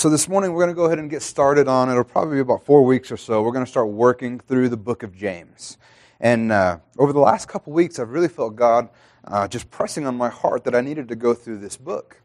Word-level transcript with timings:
So, 0.00 0.08
this 0.08 0.30
morning 0.30 0.54
we're 0.54 0.64
going 0.64 0.74
to 0.74 0.74
go 0.74 0.86
ahead 0.86 0.98
and 0.98 1.10
get 1.10 1.20
started 1.20 1.68
on 1.68 1.90
it. 1.90 1.92
It'll 1.92 2.04
probably 2.04 2.36
be 2.36 2.40
about 2.40 2.64
four 2.64 2.86
weeks 2.86 3.12
or 3.12 3.18
so. 3.18 3.42
We're 3.42 3.52
going 3.52 3.66
to 3.66 3.70
start 3.70 3.88
working 3.88 4.40
through 4.40 4.70
the 4.70 4.76
book 4.78 5.02
of 5.02 5.14
James. 5.14 5.76
And 6.20 6.50
uh, 6.50 6.78
over 6.96 7.12
the 7.12 7.18
last 7.18 7.48
couple 7.48 7.74
weeks, 7.74 7.98
I've 7.98 8.08
really 8.08 8.26
felt 8.26 8.56
God 8.56 8.88
uh, 9.26 9.46
just 9.46 9.70
pressing 9.70 10.06
on 10.06 10.16
my 10.16 10.30
heart 10.30 10.64
that 10.64 10.74
I 10.74 10.80
needed 10.80 11.06
to 11.08 11.16
go 11.16 11.34
through 11.34 11.58
this 11.58 11.76
book. 11.76 12.22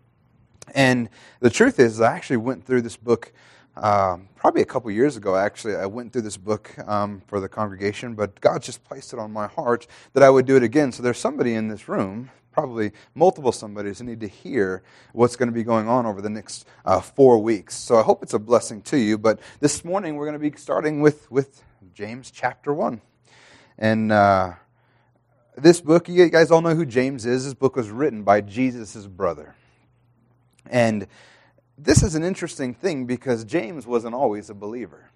And 0.73 1.09
the 1.41 1.49
truth 1.49 1.77
is, 1.77 1.99
I 1.99 2.15
actually 2.15 2.37
went 2.37 2.65
through 2.65 2.81
this 2.81 2.95
book 2.95 3.33
um, 3.75 4.29
probably 4.37 4.61
a 4.61 4.65
couple 4.65 4.89
years 4.89 5.17
ago. 5.17 5.35
Actually, 5.35 5.75
I 5.75 5.85
went 5.85 6.13
through 6.13 6.21
this 6.21 6.37
book 6.37 6.73
um, 6.87 7.23
for 7.27 7.41
the 7.41 7.49
congregation, 7.49 8.15
but 8.15 8.39
God 8.39 8.61
just 8.61 8.85
placed 8.85 9.11
it 9.11 9.19
on 9.19 9.33
my 9.33 9.47
heart 9.47 9.85
that 10.13 10.23
I 10.23 10.29
would 10.29 10.45
do 10.45 10.55
it 10.55 10.63
again. 10.63 10.93
So 10.93 11.03
there's 11.03 11.19
somebody 11.19 11.55
in 11.55 11.67
this 11.67 11.89
room 11.89 12.29
probably 12.55 12.93
multiple 13.13 13.51
somebodies 13.51 13.99
who 13.99 14.05
need 14.05 14.21
to 14.21 14.29
hear 14.29 14.81
what's 15.11 15.35
going 15.35 15.49
to 15.49 15.53
be 15.53 15.63
going 15.63 15.89
on 15.89 16.05
over 16.05 16.21
the 16.21 16.29
next 16.29 16.65
uh, 16.85 17.01
four 17.01 17.37
weeks. 17.37 17.75
So 17.75 17.97
I 17.97 18.01
hope 18.01 18.23
it's 18.23 18.33
a 18.33 18.39
blessing 18.39 18.81
to 18.83 18.97
you. 18.97 19.17
But 19.17 19.41
this 19.59 19.83
morning 19.83 20.15
we're 20.15 20.25
going 20.25 20.39
to 20.41 20.49
be 20.49 20.57
starting 20.57 21.01
with, 21.01 21.29
with 21.29 21.63
James 21.93 22.31
chapter 22.31 22.73
1. 22.73 23.01
And 23.77 24.09
uh, 24.09 24.53
this 25.57 25.81
book, 25.81 26.07
you 26.07 26.29
guys 26.29 26.49
all 26.49 26.61
know 26.61 26.75
who 26.75 26.85
James 26.85 27.25
is. 27.25 27.43
This 27.43 27.53
book 27.53 27.75
was 27.75 27.89
written 27.89 28.23
by 28.23 28.39
Jesus' 28.39 29.05
brother. 29.05 29.53
And 30.65 31.07
this 31.77 32.03
is 32.03 32.15
an 32.15 32.23
interesting 32.23 32.73
thing 32.73 33.05
because 33.05 33.43
James 33.43 33.85
wasn't 33.85 34.15
always 34.15 34.49
a 34.49 34.53
believer. 34.53 35.09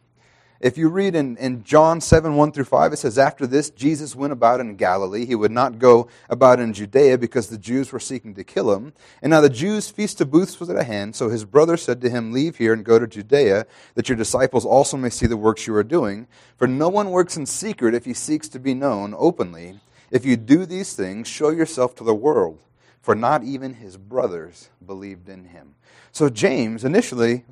If 0.62 0.78
you 0.78 0.90
read 0.90 1.16
in, 1.16 1.38
in 1.38 1.64
John 1.64 2.02
7, 2.02 2.36
1 2.36 2.52
through 2.52 2.66
5, 2.66 2.92
it 2.92 2.98
says, 2.98 3.18
After 3.18 3.48
this, 3.48 3.70
Jesus 3.70 4.14
went 4.14 4.34
about 4.34 4.60
in 4.60 4.76
Galilee. 4.76 5.26
He 5.26 5.36
would 5.36 5.52
not 5.52 5.80
go 5.80 6.10
about 6.30 6.60
in 6.60 6.74
Judea 6.74 7.18
because 7.18 7.48
the 7.48 7.58
Jews 7.58 7.94
were 7.94 8.00
seeking 8.00 8.36
to 8.36 8.44
kill 8.44 8.74
him. 8.74 8.92
And 9.22 9.30
now 9.30 9.40
the 9.40 9.50
Jews' 9.50 9.90
feast 9.90 10.20
of 10.20 10.32
booths 10.32 10.60
was 10.60 10.70
at 10.70 10.86
hand. 10.86 11.16
So 11.16 11.30
his 11.30 11.46
brother 11.46 11.78
said 11.78 12.02
to 12.02 12.10
him, 12.10 12.34
Leave 12.34 12.58
here 12.58 12.74
and 12.74 12.84
go 12.84 13.00
to 13.00 13.08
Judea, 13.08 13.68
that 13.96 14.10
your 14.10 14.18
disciples 14.18 14.66
also 14.66 14.98
may 14.98 15.10
see 15.10 15.28
the 15.28 15.38
works 15.38 15.66
you 15.66 15.74
are 15.76 15.84
doing. 15.84 16.28
For 16.58 16.68
no 16.68 16.90
one 16.90 17.12
works 17.12 17.38
in 17.38 17.46
secret 17.46 17.94
if 17.94 18.04
he 18.04 18.14
seeks 18.14 18.50
to 18.50 18.60
be 18.60 18.74
known 18.74 19.16
openly. 19.18 19.80
If 20.12 20.26
you 20.26 20.36
do 20.36 20.66
these 20.66 20.94
things, 20.94 21.30
show 21.30 21.52
yourself 21.52 21.96
to 21.96 22.04
the 22.04 22.14
world. 22.14 22.60
For 23.02 23.16
not 23.16 23.44
even 23.46 23.76
his 23.76 23.96
brothers 23.96 24.68
believed 24.86 25.30
in 25.30 25.46
him. 25.46 25.76
So 26.12 26.30
James 26.30 26.84
initially 26.84 27.46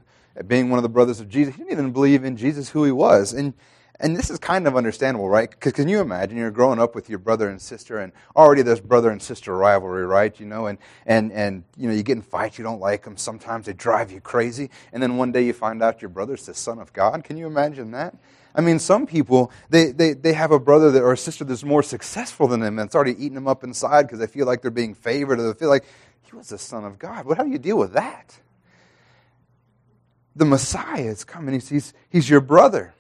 being 0.46 0.70
one 0.70 0.78
of 0.78 0.84
the 0.84 0.90
brothers 0.90 1.20
of 1.20 1.30
Jesus, 1.30 1.56
he 1.56 1.64
didn't 1.64 1.74
even 1.74 1.92
believe 1.92 2.24
in 2.24 2.38
Jesus 2.38 2.70
who 2.70 2.84
he 2.84 2.92
was. 2.92 3.34
And 3.34 3.54
and 4.00 4.16
this 4.16 4.30
is 4.30 4.38
kind 4.38 4.68
of 4.68 4.76
understandable, 4.76 5.28
right? 5.28 5.50
Because 5.50 5.74
can 5.74 5.88
you 5.88 6.00
imagine 6.00 6.38
you're 6.38 6.52
growing 6.52 6.80
up 6.80 6.94
with 6.94 7.10
your 7.10 7.18
brother 7.18 7.50
and 7.50 7.60
sister, 7.60 7.98
and 7.98 8.12
already 8.36 8.62
there's 8.62 8.80
brother 8.80 9.10
and 9.10 9.22
sister 9.22 9.56
rivalry, 9.56 10.06
right? 10.06 10.40
You 10.40 10.46
know, 10.46 10.68
and 10.68 10.78
and 11.06 11.32
and 11.32 11.64
you 11.76 11.88
know 11.88 11.96
you 11.96 12.04
get 12.04 12.18
in 12.18 12.22
fights, 12.22 12.58
you 12.58 12.64
don't 12.64 12.80
like 12.80 13.04
them. 13.04 13.18
Sometimes 13.18 13.66
they 13.66 13.74
drive 13.74 14.12
you 14.12 14.22
crazy, 14.22 14.70
and 14.94 15.02
then 15.02 15.18
one 15.18 15.32
day 15.32 15.44
you 15.44 15.54
find 15.54 15.82
out 15.82 16.02
your 16.02 16.10
brother's 16.10 16.46
the 16.46 16.54
son 16.54 16.80
of 16.80 16.94
God. 16.94 17.24
Can 17.24 17.38
you 17.38 17.48
imagine 17.48 17.92
that? 17.92 18.16
I 18.54 18.62
mean, 18.62 18.80
some 18.80 19.08
people 19.08 19.52
they 19.70 19.92
they 19.92 20.14
they 20.14 20.34
have 20.34 20.52
a 20.52 20.60
brother 20.60 20.92
that, 20.92 21.02
or 21.02 21.14
a 21.14 21.18
sister 21.18 21.44
that's 21.44 21.64
more 21.64 21.84
successful 21.84 22.48
than 22.48 22.60
them, 22.60 22.78
and 22.78 22.88
it's 22.88 22.96
already 22.96 23.14
eating 23.14 23.36
them 23.36 23.48
up 23.48 23.64
inside 23.64 24.04
because 24.04 24.20
they 24.20 24.28
feel 24.28 24.46
like 24.46 24.62
they're 24.62 24.70
being 24.70 24.94
favored, 24.94 25.40
or 25.40 25.52
they 25.52 25.58
feel 25.58 25.70
like 25.70 25.86
he 26.22 26.36
was 26.36 26.50
the 26.50 26.60
son 26.60 26.86
of 26.86 27.00
God. 27.00 27.26
What? 27.26 27.38
How 27.38 27.44
do 27.44 27.50
you 27.50 27.58
deal 27.58 27.78
with 27.78 27.94
that? 27.94 28.38
The 30.38 30.46
Messiah 30.46 31.04
is 31.04 31.24
coming. 31.24 31.54
He's, 31.54 31.70
he's, 31.70 31.94
he's 32.10 32.30
your 32.30 32.42
brother. 32.42 32.94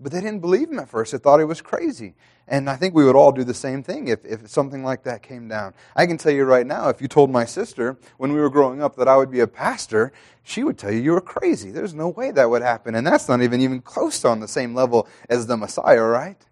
But 0.00 0.12
they 0.12 0.20
didn't 0.20 0.40
believe 0.40 0.70
him 0.70 0.78
at 0.78 0.88
first. 0.88 1.12
They 1.12 1.18
thought 1.18 1.38
he 1.38 1.44
was 1.44 1.60
crazy. 1.60 2.14
And 2.48 2.68
I 2.68 2.76
think 2.76 2.94
we 2.94 3.04
would 3.04 3.14
all 3.14 3.30
do 3.30 3.44
the 3.44 3.54
same 3.54 3.82
thing 3.82 4.08
if, 4.08 4.24
if 4.24 4.48
something 4.48 4.82
like 4.82 5.04
that 5.04 5.22
came 5.22 5.46
down. 5.48 5.74
I 5.94 6.06
can 6.06 6.18
tell 6.18 6.32
you 6.32 6.44
right 6.44 6.66
now, 6.66 6.88
if 6.88 7.00
you 7.00 7.06
told 7.06 7.30
my 7.30 7.44
sister 7.44 7.96
when 8.16 8.32
we 8.32 8.40
were 8.40 8.50
growing 8.50 8.82
up 8.82 8.96
that 8.96 9.06
I 9.06 9.16
would 9.16 9.30
be 9.30 9.40
a 9.40 9.46
pastor, 9.46 10.12
she 10.42 10.64
would 10.64 10.76
tell 10.76 10.92
you 10.92 11.00
you 11.00 11.12
were 11.12 11.20
crazy. 11.20 11.70
There's 11.70 11.94
no 11.94 12.08
way 12.08 12.32
that 12.32 12.50
would 12.50 12.62
happen. 12.62 12.96
And 12.96 13.06
that's 13.06 13.28
not 13.28 13.42
even 13.42 13.60
even 13.60 13.80
close 13.80 14.20
to 14.22 14.28
on 14.28 14.40
the 14.40 14.48
same 14.48 14.74
level 14.74 15.08
as 15.28 15.46
the 15.46 15.56
Messiah, 15.56 16.02
right? 16.02 16.44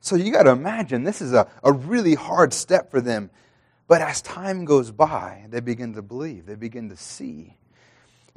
So 0.00 0.16
you 0.16 0.30
got 0.30 0.42
to 0.42 0.50
imagine 0.50 1.04
this 1.04 1.22
is 1.22 1.32
a, 1.32 1.48
a 1.64 1.72
really 1.72 2.14
hard 2.14 2.52
step 2.52 2.90
for 2.90 3.00
them. 3.00 3.30
But 3.86 4.02
as 4.02 4.20
time 4.20 4.66
goes 4.66 4.90
by, 4.90 5.46
they 5.48 5.60
begin 5.60 5.94
to 5.94 6.02
believe, 6.02 6.44
they 6.44 6.56
begin 6.56 6.90
to 6.90 6.96
see. 6.96 7.56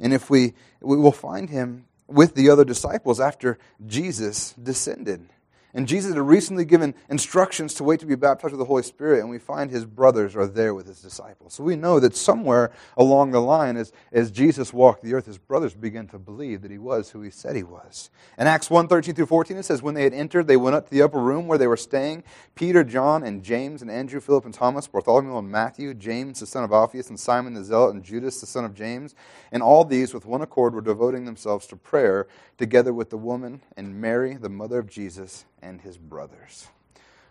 And 0.02 0.12
if 0.12 0.28
we, 0.28 0.52
we 0.80 0.96
will 0.98 1.12
find 1.12 1.48
him 1.48 1.86
with 2.08 2.34
the 2.34 2.50
other 2.50 2.64
disciples 2.64 3.20
after 3.20 3.58
Jesus 3.86 4.52
descended. 4.62 5.28
And 5.74 5.88
Jesus 5.88 6.12
had 6.12 6.20
recently 6.20 6.66
given 6.66 6.94
instructions 7.08 7.72
to 7.74 7.84
wait 7.84 7.98
to 8.00 8.06
be 8.06 8.14
baptized 8.14 8.52
with 8.52 8.58
the 8.58 8.66
Holy 8.66 8.82
Spirit, 8.82 9.20
and 9.20 9.30
we 9.30 9.38
find 9.38 9.70
his 9.70 9.86
brothers 9.86 10.36
are 10.36 10.46
there 10.46 10.74
with 10.74 10.86
his 10.86 11.00
disciples. 11.00 11.54
So 11.54 11.64
we 11.64 11.76
know 11.76 11.98
that 11.98 12.14
somewhere 12.14 12.72
along 12.94 13.30
the 13.30 13.40
line, 13.40 13.78
as, 13.78 13.90
as 14.12 14.30
Jesus 14.30 14.74
walked 14.74 15.02
the 15.02 15.14
earth, 15.14 15.24
his 15.24 15.38
brothers 15.38 15.72
began 15.72 16.06
to 16.08 16.18
believe 16.18 16.60
that 16.60 16.70
he 16.70 16.76
was 16.76 17.10
who 17.10 17.22
he 17.22 17.30
said 17.30 17.56
he 17.56 17.62
was. 17.62 18.10
In 18.36 18.46
Acts 18.46 18.68
1 18.68 18.86
13 18.86 19.14
through 19.14 19.26
14, 19.26 19.56
it 19.56 19.62
says, 19.62 19.82
When 19.82 19.94
they 19.94 20.04
had 20.04 20.12
entered, 20.12 20.46
they 20.46 20.58
went 20.58 20.76
up 20.76 20.84
to 20.86 20.90
the 20.90 21.00
upper 21.00 21.18
room 21.18 21.48
where 21.48 21.58
they 21.58 21.66
were 21.66 21.78
staying. 21.78 22.22
Peter, 22.54 22.84
John, 22.84 23.22
and 23.22 23.42
James, 23.42 23.80
and 23.80 23.90
Andrew, 23.90 24.20
Philip, 24.20 24.44
and 24.44 24.52
Thomas, 24.52 24.86
Bartholomew, 24.86 25.38
and 25.38 25.50
Matthew, 25.50 25.94
James, 25.94 26.40
the 26.40 26.46
son 26.46 26.64
of 26.64 26.72
Alphaeus, 26.72 27.08
and 27.08 27.18
Simon 27.18 27.54
the 27.54 27.64
Zealot, 27.64 27.94
and 27.94 28.04
Judas, 28.04 28.42
the 28.42 28.46
son 28.46 28.66
of 28.66 28.74
James. 28.74 29.14
And 29.50 29.62
all 29.62 29.84
these, 29.84 30.12
with 30.12 30.26
one 30.26 30.42
accord, 30.42 30.74
were 30.74 30.82
devoting 30.82 31.24
themselves 31.24 31.66
to 31.68 31.76
prayer, 31.76 32.26
together 32.58 32.92
with 32.92 33.08
the 33.08 33.16
woman 33.16 33.62
and 33.74 33.98
Mary, 33.98 34.34
the 34.34 34.50
mother 34.50 34.78
of 34.78 34.90
Jesus 34.90 35.46
and 35.62 35.80
his 35.80 35.96
brothers. 35.96 36.66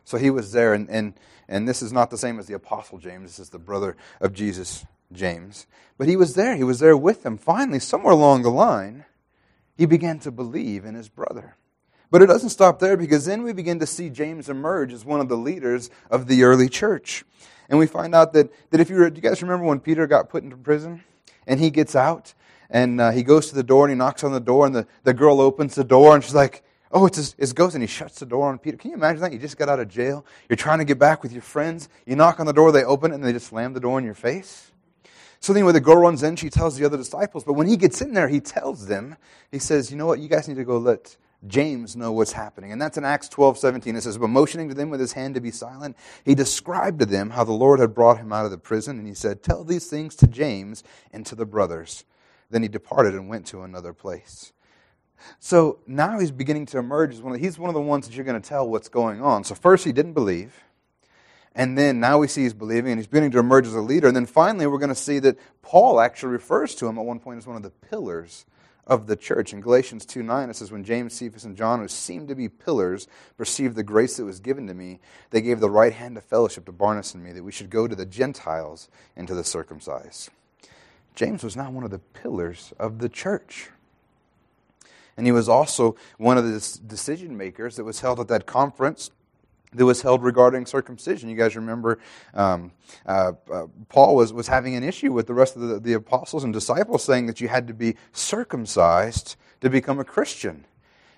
So 0.03 0.17
he 0.17 0.29
was 0.29 0.51
there, 0.51 0.73
and, 0.73 0.89
and, 0.89 1.13
and 1.47 1.67
this 1.67 1.81
is 1.81 1.93
not 1.93 2.09
the 2.09 2.17
same 2.17 2.39
as 2.39 2.47
the 2.47 2.55
Apostle 2.55 2.97
James. 2.97 3.23
This 3.23 3.39
is 3.39 3.49
the 3.49 3.59
brother 3.59 3.95
of 4.19 4.33
Jesus, 4.33 4.85
James. 5.11 5.67
But 5.97 6.07
he 6.07 6.15
was 6.15 6.33
there. 6.33 6.55
He 6.55 6.63
was 6.63 6.79
there 6.79 6.97
with 6.97 7.23
them. 7.23 7.37
Finally, 7.37 7.79
somewhere 7.79 8.13
along 8.13 8.41
the 8.41 8.49
line, 8.49 9.05
he 9.77 9.85
began 9.85 10.19
to 10.19 10.31
believe 10.31 10.85
in 10.85 10.95
his 10.95 11.09
brother. 11.09 11.55
But 12.09 12.21
it 12.21 12.25
doesn't 12.25 12.49
stop 12.49 12.79
there 12.79 12.97
because 12.97 13.25
then 13.25 13.43
we 13.43 13.53
begin 13.53 13.79
to 13.79 13.85
see 13.85 14.09
James 14.09 14.49
emerge 14.49 14.91
as 14.91 15.05
one 15.05 15.21
of 15.21 15.29
the 15.29 15.37
leaders 15.37 15.89
of 16.09 16.27
the 16.27 16.43
early 16.43 16.67
church. 16.67 17.23
And 17.69 17.79
we 17.79 17.87
find 17.87 18.13
out 18.13 18.33
that, 18.33 18.51
that 18.71 18.81
if 18.81 18.89
you, 18.89 19.09
do 19.09 19.15
you 19.15 19.21
guys 19.21 19.41
remember 19.41 19.65
when 19.65 19.79
Peter 19.79 20.07
got 20.07 20.29
put 20.29 20.43
into 20.43 20.57
prison 20.57 21.03
and 21.47 21.57
he 21.57 21.69
gets 21.69 21.95
out 21.95 22.33
and 22.69 22.99
uh, 22.99 23.11
he 23.11 23.23
goes 23.23 23.47
to 23.49 23.55
the 23.55 23.63
door 23.63 23.85
and 23.85 23.91
he 23.91 23.97
knocks 23.97 24.25
on 24.25 24.33
the 24.33 24.41
door 24.41 24.65
and 24.65 24.75
the, 24.75 24.85
the 25.03 25.13
girl 25.13 25.39
opens 25.39 25.75
the 25.75 25.85
door 25.85 26.13
and 26.13 26.21
she's 26.21 26.35
like, 26.35 26.63
Oh, 26.93 27.05
it's 27.05 27.17
his, 27.17 27.33
his 27.33 27.53
ghost, 27.53 27.75
and 27.75 27.81
he 27.81 27.87
shuts 27.87 28.19
the 28.19 28.25
door 28.25 28.49
on 28.49 28.59
Peter. 28.59 28.77
Can 28.77 28.91
you 28.91 28.97
imagine 28.97 29.21
that? 29.21 29.31
You 29.31 29.39
just 29.39 29.57
got 29.57 29.69
out 29.69 29.79
of 29.79 29.87
jail. 29.87 30.25
You're 30.49 30.57
trying 30.57 30.79
to 30.79 30.85
get 30.85 30.99
back 30.99 31.23
with 31.23 31.31
your 31.31 31.41
friends. 31.41 31.87
You 32.05 32.15
knock 32.15 32.39
on 32.39 32.45
the 32.45 32.53
door, 32.53 32.71
they 32.71 32.83
open 32.83 33.11
it, 33.11 33.15
and 33.15 33.23
they 33.23 33.31
just 33.31 33.47
slam 33.47 33.73
the 33.73 33.79
door 33.79 33.97
in 33.97 34.05
your 34.05 34.13
face. 34.13 34.71
So 35.39 35.53
then 35.53 35.65
when 35.65 35.73
the 35.73 35.81
girl 35.81 35.95
runs 35.95 36.21
in, 36.21 36.35
she 36.35 36.49
tells 36.49 36.77
the 36.77 36.85
other 36.85 36.97
disciples. 36.97 37.43
But 37.43 37.53
when 37.53 37.67
he 37.67 37.75
gets 37.75 38.01
in 38.01 38.13
there, 38.13 38.27
he 38.27 38.39
tells 38.39 38.87
them, 38.87 39.15
he 39.51 39.57
says, 39.57 39.89
You 39.89 39.97
know 39.97 40.05
what? 40.05 40.19
You 40.19 40.27
guys 40.27 40.47
need 40.47 40.57
to 40.57 40.63
go 40.63 40.77
let 40.77 41.17
James 41.47 41.95
know 41.95 42.11
what's 42.11 42.33
happening. 42.33 42.71
And 42.71 42.79
that's 42.79 42.97
in 42.97 43.03
Acts 43.03 43.27
12, 43.29 43.57
17. 43.57 43.95
It 43.95 44.01
says, 44.01 44.19
But 44.19 44.27
motioning 44.27 44.69
to 44.69 44.75
them 44.75 44.91
with 44.91 44.99
his 44.99 45.13
hand 45.13 45.33
to 45.35 45.41
be 45.41 45.49
silent, 45.49 45.97
he 46.23 46.35
described 46.35 46.99
to 46.99 47.07
them 47.07 47.31
how 47.31 47.43
the 47.43 47.53
Lord 47.53 47.79
had 47.79 47.95
brought 47.95 48.19
him 48.19 48.31
out 48.31 48.45
of 48.45 48.51
the 48.51 48.57
prison. 48.59 48.99
And 48.99 49.07
he 49.07 49.15
said, 49.15 49.41
Tell 49.41 49.63
these 49.63 49.87
things 49.87 50.15
to 50.17 50.27
James 50.27 50.83
and 51.11 51.25
to 51.25 51.35
the 51.35 51.45
brothers. 51.45 52.05
Then 52.51 52.61
he 52.61 52.67
departed 52.67 53.15
and 53.15 53.27
went 53.27 53.47
to 53.47 53.63
another 53.63 53.93
place. 53.93 54.53
So 55.39 55.79
now 55.87 56.19
he's 56.19 56.31
beginning 56.31 56.65
to 56.67 56.77
emerge 56.77 57.13
as 57.13 57.21
one 57.21 57.37
he's 57.39 57.59
one 57.59 57.69
of 57.69 57.73
the 57.73 57.81
ones 57.81 58.07
that 58.07 58.15
you're 58.15 58.25
going 58.25 58.41
to 58.41 58.47
tell 58.47 58.67
what's 58.67 58.89
going 58.89 59.21
on. 59.21 59.43
So 59.43 59.55
first 59.55 59.85
he 59.85 59.91
didn't 59.91 60.13
believe. 60.13 60.63
And 61.53 61.77
then 61.77 61.99
now 61.99 62.17
we 62.17 62.27
see 62.27 62.43
he's 62.43 62.53
believing 62.53 62.91
and 62.91 62.99
he's 62.99 63.07
beginning 63.07 63.31
to 63.31 63.39
emerge 63.39 63.67
as 63.67 63.75
a 63.75 63.81
leader. 63.81 64.07
And 64.07 64.15
then 64.15 64.25
finally 64.25 64.67
we're 64.67 64.77
going 64.77 64.89
to 64.89 64.95
see 64.95 65.19
that 65.19 65.37
Paul 65.61 65.99
actually 65.99 66.31
refers 66.31 66.75
to 66.75 66.87
him 66.87 66.97
at 66.97 67.05
one 67.05 67.19
point 67.19 67.39
as 67.39 67.47
one 67.47 67.57
of 67.57 67.63
the 67.63 67.71
pillars 67.71 68.45
of 68.87 69.07
the 69.07 69.15
church. 69.15 69.53
In 69.53 69.61
Galatians 69.61 70.05
2 70.05 70.23
9, 70.23 70.49
it 70.49 70.55
says, 70.55 70.71
When 70.71 70.83
James, 70.83 71.13
Cephas, 71.13 71.45
and 71.45 71.55
John, 71.55 71.79
who 71.79 71.87
seemed 71.87 72.29
to 72.29 72.35
be 72.35 72.49
pillars, 72.49 73.07
perceived 73.37 73.75
the 73.75 73.83
grace 73.83 74.17
that 74.17 74.25
was 74.25 74.39
given 74.39 74.67
to 74.67 74.73
me, 74.73 74.99
they 75.29 75.41
gave 75.41 75.59
the 75.59 75.69
right 75.69 75.93
hand 75.93 76.17
of 76.17 76.23
fellowship 76.23 76.65
to 76.65 76.71
Barnabas 76.71 77.13
and 77.13 77.23
me, 77.23 77.31
that 77.31 77.43
we 77.43 77.51
should 77.51 77.69
go 77.69 77.87
to 77.87 77.95
the 77.95 78.05
Gentiles 78.05 78.89
and 79.15 79.27
to 79.27 79.35
the 79.35 79.43
circumcised. 79.43 80.29
James 81.15 81.43
was 81.43 81.55
not 81.55 81.73
one 81.73 81.83
of 81.83 81.91
the 81.91 81.99
pillars 81.99 82.73
of 82.79 82.99
the 82.99 83.09
church. 83.09 83.69
And 85.17 85.25
he 85.25 85.31
was 85.31 85.49
also 85.49 85.95
one 86.17 86.37
of 86.37 86.45
the 86.45 86.79
decision 86.87 87.37
makers 87.37 87.75
that 87.75 87.83
was 87.83 87.99
held 87.99 88.19
at 88.19 88.27
that 88.29 88.45
conference 88.45 89.11
that 89.73 89.85
was 89.85 90.01
held 90.01 90.23
regarding 90.23 90.65
circumcision. 90.65 91.29
You 91.29 91.37
guys 91.37 91.55
remember 91.55 91.99
um, 92.33 92.71
uh, 93.05 93.33
uh, 93.51 93.67
Paul 93.89 94.15
was, 94.15 94.33
was 94.33 94.47
having 94.47 94.75
an 94.75 94.83
issue 94.83 95.13
with 95.13 95.27
the 95.27 95.33
rest 95.33 95.55
of 95.55 95.61
the, 95.61 95.79
the 95.79 95.93
apostles 95.93 96.43
and 96.43 96.51
disciples 96.51 97.03
saying 97.03 97.27
that 97.27 97.39
you 97.39 97.47
had 97.47 97.67
to 97.67 97.73
be 97.73 97.95
circumcised 98.11 99.35
to 99.61 99.69
become 99.69 99.99
a 99.99 100.03
Christian. 100.03 100.65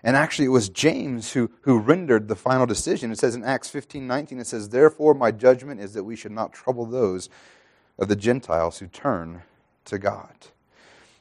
And 0.03 0.17
actually, 0.17 0.45
it 0.45 0.49
was 0.49 0.67
James 0.69 1.31
who, 1.31 1.49
who 1.61 1.79
rendered 1.79 2.27
the 2.27 2.35
final 2.35 2.65
decision. 2.65 3.11
It 3.11 3.17
says 3.17 3.35
in 3.35 3.43
Acts 3.43 3.69
15 3.69 4.05
19, 4.05 4.39
it 4.39 4.47
says, 4.47 4.69
Therefore, 4.69 5.13
my 5.13 5.31
judgment 5.31 5.79
is 5.79 5.93
that 5.93 6.03
we 6.03 6.17
should 6.17 6.33
not 6.33 6.51
trouble 6.51 6.85
those 6.85 7.29
of 7.97 8.09
the 8.09 8.15
Gentiles 8.15 8.79
who 8.79 8.87
turn 8.87 9.43
to 9.85 9.97
God. 9.97 10.35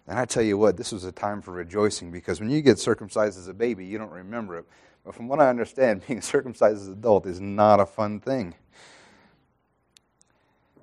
And 0.07 0.19
I 0.19 0.25
tell 0.25 0.43
you 0.43 0.59
what, 0.59 0.77
this 0.77 0.93
was 0.93 1.05
a 1.05 1.13
time 1.13 1.43
for 1.43 1.53
rejoicing 1.53 2.11
because 2.11 2.41
when 2.41 2.51
you 2.51 2.61
get 2.61 2.79
circumcised 2.79 3.39
as 3.39 3.49
a 3.49 3.55
baby, 3.55 3.87
you 3.87 3.99
don't 3.99 4.11
remember 4.11 4.59
it. 4.59 4.65
But 5.05 5.15
from 5.15 5.29
what 5.29 5.41
I 5.41 5.49
understand, 5.49 6.03
being 6.09 6.21
circumcised 6.21 6.77
as 6.77 6.87
an 6.89 6.95
adult 6.95 7.27
is 7.27 7.41
not 7.41 7.81
a 7.81 7.87
fun 7.87 8.21
thing. 8.21 8.55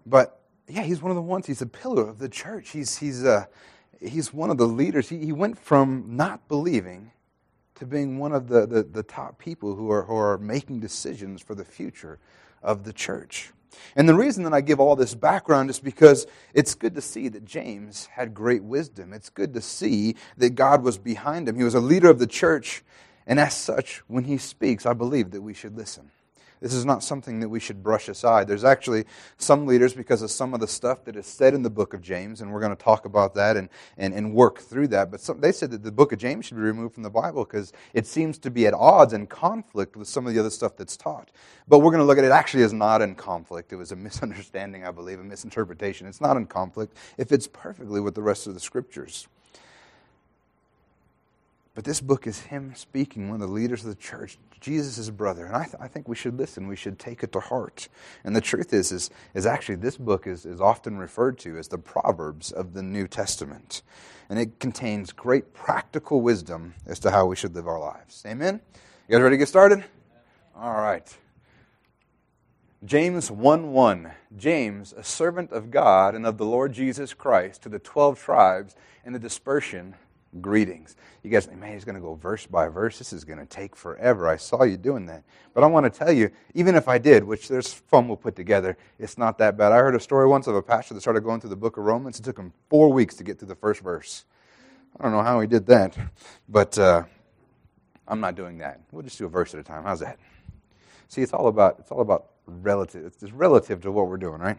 But 0.05 0.41
yeah, 0.67 0.83
he's 0.83 1.01
one 1.01 1.11
of 1.11 1.15
the 1.15 1.21
ones. 1.21 1.47
He's 1.47 1.61
a 1.61 1.67
pillar 1.67 2.07
of 2.07 2.19
the 2.19 2.29
church. 2.29 2.69
He's, 2.69 2.97
he's, 2.97 3.25
uh, 3.25 3.45
he's 3.99 4.33
one 4.33 4.49
of 4.49 4.57
the 4.57 4.67
leaders. 4.67 5.09
He, 5.09 5.17
he 5.25 5.31
went 5.31 5.57
from 5.57 6.15
not 6.15 6.47
believing 6.47 7.11
to 7.75 7.85
being 7.85 8.17
one 8.17 8.33
of 8.33 8.47
the, 8.47 8.65
the, 8.65 8.83
the 8.83 9.03
top 9.03 9.39
people 9.39 9.75
who 9.75 9.89
are, 9.91 10.03
who 10.03 10.15
are 10.15 10.37
making 10.37 10.79
decisions 10.79 11.41
for 11.41 11.55
the 11.55 11.65
future 11.65 12.19
of 12.61 12.83
the 12.83 12.93
church. 12.93 13.51
And 13.95 14.07
the 14.07 14.15
reason 14.15 14.43
that 14.43 14.53
I 14.53 14.61
give 14.61 14.79
all 14.79 14.95
this 14.95 15.15
background 15.15 15.69
is 15.69 15.79
because 15.79 16.27
it's 16.53 16.75
good 16.75 16.95
to 16.95 17.01
see 17.01 17.27
that 17.29 17.45
James 17.45 18.07
had 18.07 18.33
great 18.33 18.63
wisdom. 18.63 19.13
It's 19.13 19.29
good 19.29 19.53
to 19.53 19.61
see 19.61 20.15
that 20.37 20.51
God 20.51 20.83
was 20.83 20.97
behind 20.97 21.47
him. 21.47 21.55
He 21.55 21.63
was 21.63 21.75
a 21.75 21.79
leader 21.79 22.09
of 22.09 22.19
the 22.19 22.27
church, 22.27 22.83
and 23.27 23.39
as 23.39 23.55
such, 23.55 23.99
when 24.07 24.23
he 24.23 24.37
speaks, 24.37 24.85
I 24.85 24.93
believe 24.93 25.31
that 25.31 25.41
we 25.41 25.53
should 25.53 25.77
listen. 25.77 26.11
This 26.61 26.73
is 26.73 26.85
not 26.85 27.03
something 27.03 27.39
that 27.39 27.49
we 27.49 27.59
should 27.59 27.81
brush 27.81 28.09
aside. 28.09 28.47
There's 28.47 28.63
actually 28.63 29.05
some 29.37 29.65
leaders, 29.65 29.93
because 29.93 30.21
of 30.21 30.31
some 30.31 30.53
of 30.53 30.59
the 30.59 30.67
stuff 30.67 31.05
that 31.05 31.15
is 31.15 31.25
said 31.25 31.53
in 31.53 31.63
the 31.63 31.69
book 31.69 31.93
of 31.93 32.01
James, 32.01 32.41
and 32.41 32.51
we're 32.51 32.59
going 32.59 32.75
to 32.75 32.83
talk 32.83 33.05
about 33.05 33.33
that 33.35 33.57
and, 33.57 33.69
and, 33.97 34.13
and 34.13 34.33
work 34.33 34.59
through 34.59 34.87
that. 34.89 35.11
But 35.11 35.21
some, 35.21 35.39
they 35.39 35.51
said 35.51 35.71
that 35.71 35.83
the 35.83 35.91
book 35.91 36.11
of 36.11 36.19
James 36.19 36.45
should 36.45 36.57
be 36.57 36.63
removed 36.63 36.93
from 36.93 37.03
the 37.03 37.09
Bible 37.09 37.45
because 37.45 37.71
it 37.93 38.07
seems 38.07 38.37
to 38.39 38.51
be 38.51 38.67
at 38.67 38.73
odds 38.73 39.13
and 39.13 39.29
conflict 39.29 39.95
with 39.95 40.07
some 40.07 40.27
of 40.27 40.33
the 40.33 40.39
other 40.39 40.49
stuff 40.49 40.75
that's 40.75 40.97
taught. 40.97 41.31
But 41.67 41.79
we're 41.79 41.91
going 41.91 41.99
to 41.99 42.05
look 42.05 42.17
at 42.17 42.23
it 42.23 42.31
actually 42.31 42.63
as 42.63 42.73
not 42.73 43.01
in 43.01 43.15
conflict. 43.15 43.71
It 43.71 43.77
was 43.77 43.91
a 43.91 43.95
misunderstanding, 43.95 44.85
I 44.85 44.91
believe, 44.91 45.19
a 45.19 45.23
misinterpretation. 45.23 46.07
It's 46.07 46.21
not 46.21 46.37
in 46.37 46.45
conflict. 46.45 46.95
if 47.17 47.31
it's 47.31 47.47
perfectly 47.47 47.99
with 47.99 48.15
the 48.15 48.21
rest 48.21 48.47
of 48.47 48.53
the 48.53 48.59
scriptures. 48.59 49.27
But 51.79 51.85
this 51.85 52.01
book 52.01 52.27
is 52.27 52.41
him 52.41 52.73
speaking, 52.75 53.29
one 53.29 53.41
of 53.41 53.47
the 53.47 53.53
leaders 53.53 53.85
of 53.85 53.89
the 53.89 53.95
church, 53.95 54.37
Jesus' 54.59 55.09
brother. 55.09 55.45
And 55.45 55.55
I, 55.55 55.63
th- 55.63 55.77
I, 55.79 55.87
think 55.87 56.09
we 56.09 56.15
should 56.17 56.37
listen. 56.37 56.67
We 56.67 56.75
should 56.75 56.99
take 56.99 57.23
it 57.23 57.31
to 57.31 57.39
heart. 57.39 57.87
And 58.25 58.35
the 58.35 58.41
truth 58.41 58.73
is, 58.73 58.91
is, 58.91 59.09
is 59.33 59.45
actually 59.45 59.75
this 59.75 59.95
book 59.95 60.27
is, 60.27 60.45
is 60.45 60.59
often 60.59 60.97
referred 60.97 61.37
to 61.39 61.57
as 61.57 61.69
the 61.69 61.77
Proverbs 61.77 62.51
of 62.51 62.73
the 62.73 62.83
New 62.83 63.07
Testament. 63.07 63.81
And 64.29 64.37
it 64.37 64.59
contains 64.59 65.13
great 65.13 65.53
practical 65.53 66.19
wisdom 66.19 66.73
as 66.85 66.99
to 66.99 67.11
how 67.11 67.27
we 67.27 67.37
should 67.37 67.55
live 67.55 67.65
our 67.69 67.79
lives. 67.79 68.25
Amen? 68.27 68.59
You 69.07 69.15
guys 69.15 69.21
ready 69.21 69.35
to 69.35 69.37
get 69.37 69.47
started? 69.47 69.85
All 70.57 70.81
right. 70.81 71.07
James 72.83 73.31
1 73.31 73.71
1. 73.71 74.11
James, 74.35 74.91
a 74.97 75.03
servant 75.05 75.53
of 75.53 75.71
God 75.71 76.13
and 76.13 76.25
of 76.25 76.37
the 76.37 76.45
Lord 76.45 76.73
Jesus 76.73 77.13
Christ, 77.13 77.61
to 77.61 77.69
the 77.69 77.79
12 77.79 78.19
tribes 78.19 78.75
in 79.05 79.13
the 79.13 79.19
dispersion 79.19 79.95
greetings. 80.41 80.95
You 81.23 81.29
guys 81.29 81.49
man, 81.49 81.73
he's 81.73 81.85
going 81.85 81.95
to 81.95 82.01
go 82.01 82.15
verse 82.15 82.45
by 82.45 82.67
verse. 82.67 82.97
This 82.97 83.13
is 83.13 83.23
going 83.23 83.39
to 83.39 83.45
take 83.45 83.75
forever. 83.75 84.27
I 84.27 84.37
saw 84.37 84.63
you 84.63 84.77
doing 84.77 85.05
that. 85.07 85.23
But 85.53 85.63
I 85.63 85.67
want 85.67 85.91
to 85.91 85.97
tell 85.97 86.11
you, 86.11 86.29
even 86.53 86.75
if 86.75 86.87
I 86.87 86.97
did, 86.97 87.23
which 87.23 87.47
there's 87.47 87.73
fun 87.73 88.07
we'll 88.07 88.17
put 88.17 88.35
together, 88.35 88.77
it's 88.99 89.17
not 89.17 89.37
that 89.39 89.57
bad. 89.57 89.71
I 89.71 89.77
heard 89.77 89.95
a 89.95 89.99
story 89.99 90.27
once 90.27 90.47
of 90.47 90.55
a 90.55 90.61
pastor 90.61 90.93
that 90.93 91.01
started 91.01 91.23
going 91.23 91.41
through 91.41 91.49
the 91.49 91.55
book 91.55 91.77
of 91.77 91.83
Romans. 91.83 92.19
It 92.19 92.23
took 92.23 92.37
him 92.37 92.53
four 92.69 92.91
weeks 92.91 93.15
to 93.15 93.23
get 93.23 93.39
through 93.39 93.47
the 93.49 93.55
first 93.55 93.81
verse. 93.81 94.25
I 94.99 95.03
don't 95.03 95.11
know 95.11 95.23
how 95.23 95.39
he 95.39 95.47
did 95.47 95.65
that, 95.67 95.97
but 96.47 96.77
uh, 96.77 97.03
I'm 98.07 98.19
not 98.19 98.35
doing 98.35 98.57
that. 98.59 98.81
We'll 98.91 99.03
just 99.03 99.17
do 99.17 99.25
a 99.25 99.29
verse 99.29 99.53
at 99.53 99.59
a 99.59 99.63
time. 99.63 99.83
How's 99.83 99.99
that? 99.99 100.19
See, 101.07 101.21
it's 101.21 101.33
all 101.33 101.47
about 101.47 101.77
it's 101.79 101.91
all 101.91 102.01
about 102.01 102.27
relative. 102.45 103.05
It's 103.05 103.31
relative 103.31 103.81
to 103.81 103.91
what 103.91 104.07
we're 104.07 104.17
doing, 104.17 104.39
right? 104.39 104.57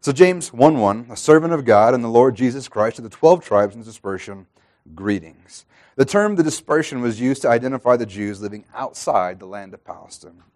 So 0.00 0.12
James 0.12 0.52
1 0.52 0.78
1, 0.78 1.06
a 1.10 1.16
servant 1.16 1.52
of 1.52 1.64
God 1.64 1.94
and 1.94 2.04
the 2.04 2.08
Lord 2.08 2.36
Jesus 2.36 2.68
Christ 2.68 2.96
to 2.96 3.02
the 3.02 3.08
12 3.08 3.44
tribes 3.44 3.74
in 3.74 3.82
dispersion 3.82 4.46
greetings. 4.94 5.64
The 5.96 6.04
term 6.04 6.36
the 6.36 6.42
dispersion 6.42 7.00
was 7.00 7.18
used 7.18 7.40
to 7.42 7.48
identify 7.48 7.96
the 7.96 8.04
Jews 8.04 8.42
living 8.42 8.66
outside 8.74 9.38
the 9.40 9.46
land 9.46 9.72
of 9.72 9.80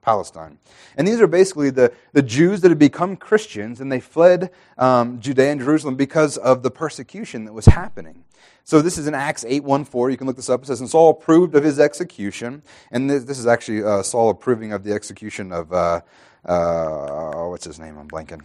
Palestine. 0.03 0.59
And 0.99 1.09
these 1.09 1.19
are 1.19 1.27
basically 1.27 1.71
the, 1.71 1.95
the 2.13 2.21
Jews 2.21 2.61
that 2.61 2.69
had 2.69 2.79
become 2.79 3.17
Christians 3.17 3.81
and 3.81 3.91
they 3.91 4.01
fled 4.01 4.51
um, 4.77 5.19
Judea 5.19 5.53
and 5.53 5.61
Jerusalem 5.61 5.97
because 5.97 6.37
of 6.37 6.63
the 6.63 6.71
persecution 6.71 7.47
that 7.47 7.55
was 7.55 7.65
happening. 7.65 8.25
So 8.65 8.83
this 8.83 8.99
is 8.99 9.07
in 9.07 9.15
Acts 9.15 9.43
8.1.4. 9.45 10.11
You 10.11 10.19
can 10.19 10.27
look 10.27 10.37
this 10.37 10.51
up. 10.51 10.63
It 10.63 10.67
says, 10.67 10.81
And 10.81 10.91
Saul 10.91 11.11
approved 11.11 11.55
of 11.55 11.65
his 11.65 11.81
execution. 11.81 12.63
And 12.91 13.09
this, 13.09 13.25
this 13.25 13.39
is 13.39 13.47
actually 13.47 13.83
uh, 13.83 14.03
Saul 14.03 14.29
approving 14.29 14.75
of 14.75 14.85
the 14.85 14.93
execution 14.93 15.53
of, 15.53 15.73
uh, 15.73 16.03
uh, 16.45 17.47
what's 17.49 17.65
his 17.65 17.81
name? 17.81 17.97
I'm 17.97 18.09
blanking. 18.09 18.43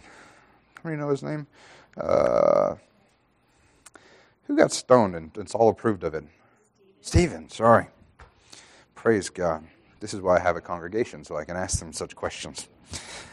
Do 0.82 0.90
you 0.90 0.96
know 0.96 1.10
his 1.10 1.22
name? 1.22 1.46
Who 4.46 4.56
got 4.56 4.72
stoned 4.72 5.16
and, 5.16 5.36
it's 5.36 5.54
all 5.54 5.68
approved 5.68 6.04
of 6.04 6.14
it? 6.14 6.24
Stephen, 7.00 7.48
sorry. 7.48 7.88
Praise 8.94 9.28
God. 9.28 9.66
This 10.00 10.14
is 10.14 10.20
why 10.20 10.36
I 10.36 10.40
have 10.40 10.56
a 10.56 10.60
congregation, 10.60 11.24
so 11.24 11.36
I 11.36 11.44
can 11.44 11.56
ask 11.56 11.78
them 11.80 11.92
such 11.92 12.14
questions. 12.14 12.68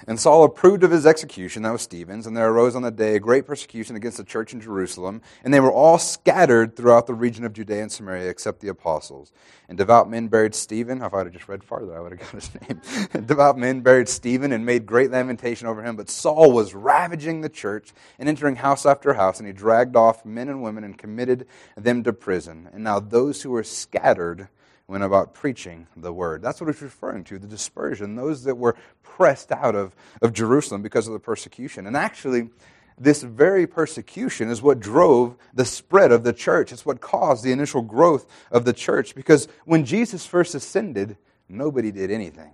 And 0.06 0.20
Saul 0.20 0.44
approved 0.44 0.84
of 0.84 0.92
his 0.92 1.06
execution, 1.06 1.64
that 1.64 1.72
was 1.72 1.82
Stephen's, 1.82 2.28
and 2.28 2.36
there 2.36 2.50
arose 2.50 2.76
on 2.76 2.82
the 2.82 2.92
day 2.92 3.16
a 3.16 3.20
great 3.20 3.46
persecution 3.46 3.96
against 3.96 4.18
the 4.18 4.24
church 4.24 4.54
in 4.54 4.60
Jerusalem, 4.60 5.22
and 5.44 5.54
they 5.54 5.62
were 5.62 5.72
all 5.72 5.98
scattered 5.98 6.76
throughout 6.76 7.08
the 7.08 7.14
region 7.14 7.46
of 7.46 7.54
Judea 7.54 7.84
and 7.84 7.92
Samaria 7.92 8.30
except 8.30 8.60
the 8.60 8.68
apostles. 8.68 9.32
And 9.70 9.78
devout 9.78 10.10
men 10.10 10.28
buried 10.28 10.56
Stephen. 10.56 11.02
If 11.02 11.14
I 11.14 11.20
had 11.20 11.32
just 11.32 11.48
read 11.48 11.64
farther, 11.64 11.98
I 11.98 12.02
would 12.02 12.12
have 12.12 12.20
got 12.20 12.32
his 12.32 12.52
name. 12.54 13.26
devout 13.26 13.58
men 13.58 13.80
buried 13.80 14.10
Stephen 14.10 14.52
and 14.52 14.66
made 14.66 14.86
great 14.86 15.10
lamentation 15.10 15.68
over 15.68 15.82
him, 15.82 15.96
but 15.96 16.10
Saul 16.10 16.52
was 16.52 16.76
ravaging 16.76 17.42
the 17.42 17.50
church 17.50 17.94
and 18.20 18.28
entering 18.28 18.58
house 18.58 18.86
after 18.86 19.14
house, 19.14 19.40
and 19.40 19.48
he 19.48 19.54
dragged 19.54 19.96
off 19.96 20.26
men 20.26 20.50
and 20.50 20.62
women 20.62 20.84
and 20.84 20.98
committed 20.98 21.48
them 21.78 22.04
to 22.04 22.12
prison. 22.12 22.70
And 22.74 22.84
now 22.84 23.00
those 23.00 23.42
who 23.42 23.52
were 23.52 23.64
scattered 23.64 24.50
went 24.88 25.04
about 25.04 25.34
preaching 25.34 25.88
the 25.96 26.12
word. 26.12 26.42
That's 26.42 26.60
what 26.60 26.70
it's 26.70 26.82
referring 26.82 27.24
to 27.26 27.40
the 27.40 27.48
dispersion, 27.48 28.16
those 28.16 28.44
that 28.44 28.56
were 28.56 28.76
pressed 29.02 29.52
out 29.52 29.76
of, 29.76 29.96
of 30.22 30.34
Jerusalem 30.34 30.82
because 30.82 31.08
of 31.08 31.14
the 31.14 31.20
persecution. 31.20 31.88
And 31.88 31.96
actually, 31.96 32.50
this 32.98 33.24
very 33.24 33.66
persecution 33.66 34.50
is 34.50 34.62
what 34.62 34.80
drove 34.80 35.36
the 35.54 35.66
spread 35.66 36.12
of 36.12 36.24
the 36.24 36.34
church. 36.34 36.72
It's 36.72 36.86
what 36.86 37.02
caused 37.02 37.44
the 37.44 37.52
initial 37.52 37.82
growth 37.82 38.26
of 38.52 38.66
the 38.66 38.74
church 38.74 39.16
because 39.16 39.48
when 39.66 39.86
Jesus 39.86 40.26
first 40.26 40.54
ascended, 40.54 41.18
nobody 41.48 41.92
did 41.92 42.12
anything. 42.12 42.52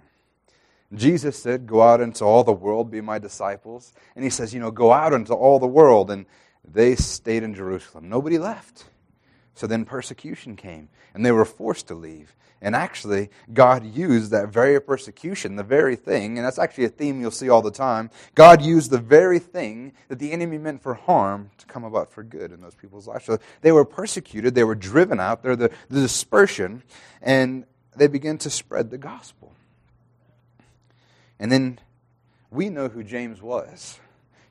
Jesus 0.93 1.37
said, 1.41 1.67
Go 1.67 1.81
out 1.81 2.01
into 2.01 2.23
all 2.25 2.43
the 2.43 2.51
world, 2.51 2.89
be 2.89 3.01
my 3.01 3.19
disciples. 3.19 3.93
And 4.15 4.23
he 4.23 4.29
says, 4.29 4.53
You 4.53 4.59
know, 4.59 4.71
go 4.71 4.91
out 4.91 5.13
into 5.13 5.33
all 5.33 5.59
the 5.59 5.67
world. 5.67 6.09
And 6.09 6.25
they 6.63 6.95
stayed 6.95 7.43
in 7.43 7.53
Jerusalem. 7.53 8.09
Nobody 8.09 8.37
left. 8.37 8.85
So 9.59 9.67
then 9.67 9.83
persecution 9.83 10.55
came, 10.55 10.87
and 11.13 11.25
they 11.25 11.33
were 11.33 11.43
forced 11.43 11.89
to 11.89 11.93
leave. 11.93 12.33
And 12.61 12.77
actually, 12.77 13.29
God 13.51 13.83
used 13.83 14.31
that 14.31 14.47
very 14.47 14.79
persecution, 14.79 15.57
the 15.57 15.63
very 15.63 15.97
thing, 15.97 16.37
and 16.37 16.47
that's 16.47 16.57
actually 16.57 16.85
a 16.85 16.89
theme 16.89 17.19
you'll 17.19 17.29
see 17.29 17.49
all 17.49 17.61
the 17.61 17.69
time. 17.69 18.09
God 18.35 18.61
used 18.61 18.89
the 18.89 18.97
very 18.97 19.37
thing 19.37 19.91
that 20.07 20.17
the 20.17 20.31
enemy 20.31 20.57
meant 20.57 20.81
for 20.81 20.93
harm 20.93 21.51
to 21.57 21.65
come 21.65 21.83
about 21.83 22.09
for 22.09 22.23
good 22.23 22.53
in 22.53 22.61
those 22.61 22.73
people's 22.73 23.05
lives. 23.05 23.25
So 23.25 23.37
they 23.59 23.73
were 23.73 23.83
persecuted, 23.83 24.55
they 24.55 24.63
were 24.63 24.75
driven 24.75 25.19
out, 25.19 25.43
they're 25.43 25.57
the, 25.57 25.71
the 25.89 25.99
dispersion, 25.99 26.81
and 27.21 27.65
they 27.97 28.07
began 28.07 28.37
to 28.37 28.49
spread 28.49 28.91
the 28.91 28.97
gospel. 28.97 29.51
And 31.37 31.51
then 31.51 31.79
we 32.49 32.69
know 32.69 32.87
who 32.87 33.03
James 33.03 33.41
was. 33.41 33.99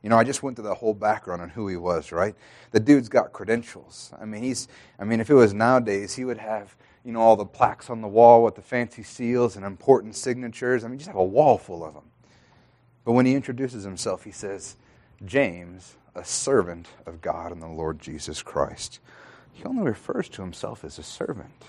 You 0.09 0.15
know, 0.15 0.19
I 0.19 0.25
just 0.25 0.43
went 0.43 0.57
through 0.57 0.65
the 0.65 0.75
whole 0.75 0.95
background 0.95 1.43
on 1.43 1.51
who 1.51 1.69
he 1.69 1.77
was, 1.77 2.13
right? 2.13 2.35
The 2.71 2.81
dude's 2.81 3.11
got 3.11 3.35
credentials. 3.35 4.11
I 4.19 4.25
mean, 4.25 4.43
he's 4.43 4.67
I 4.99 5.05
mean, 5.05 5.21
if 5.21 5.29
it 5.29 5.35
was 5.35 5.53
nowadays, 5.53 6.15
he 6.15 6.25
would 6.25 6.39
have, 6.39 6.75
you 7.05 7.13
know, 7.13 7.21
all 7.21 7.37
the 7.37 7.45
plaques 7.45 7.91
on 7.91 8.01
the 8.01 8.09
wall 8.09 8.43
with 8.43 8.55
the 8.55 8.63
fancy 8.63 9.03
seals 9.03 9.55
and 9.55 9.67
important 9.67 10.17
signatures. 10.17 10.83
I 10.83 10.89
mean, 10.89 10.97
just 10.97 11.09
have 11.09 11.17
a 11.17 11.23
wall 11.23 11.59
full 11.59 11.85
of 11.85 11.93
them. 11.93 12.05
But 13.05 13.13
when 13.13 13.27
he 13.27 13.35
introduces 13.35 13.85
himself, 13.85 14.25
he 14.25 14.31
says, 14.31 14.77
James, 15.27 15.97
a 16.15 16.25
servant 16.25 16.89
of 17.05 17.21
God 17.21 17.53
and 17.53 17.61
the 17.61 17.69
Lord 17.69 17.99
Jesus 17.99 18.43
Christ. 18.43 19.01
He 19.53 19.63
only 19.65 19.83
refers 19.83 20.31
to 20.31 20.41
himself 20.41 20.85
as 20.85 20.99
a 20.99 21.03
servant. 21.03 21.67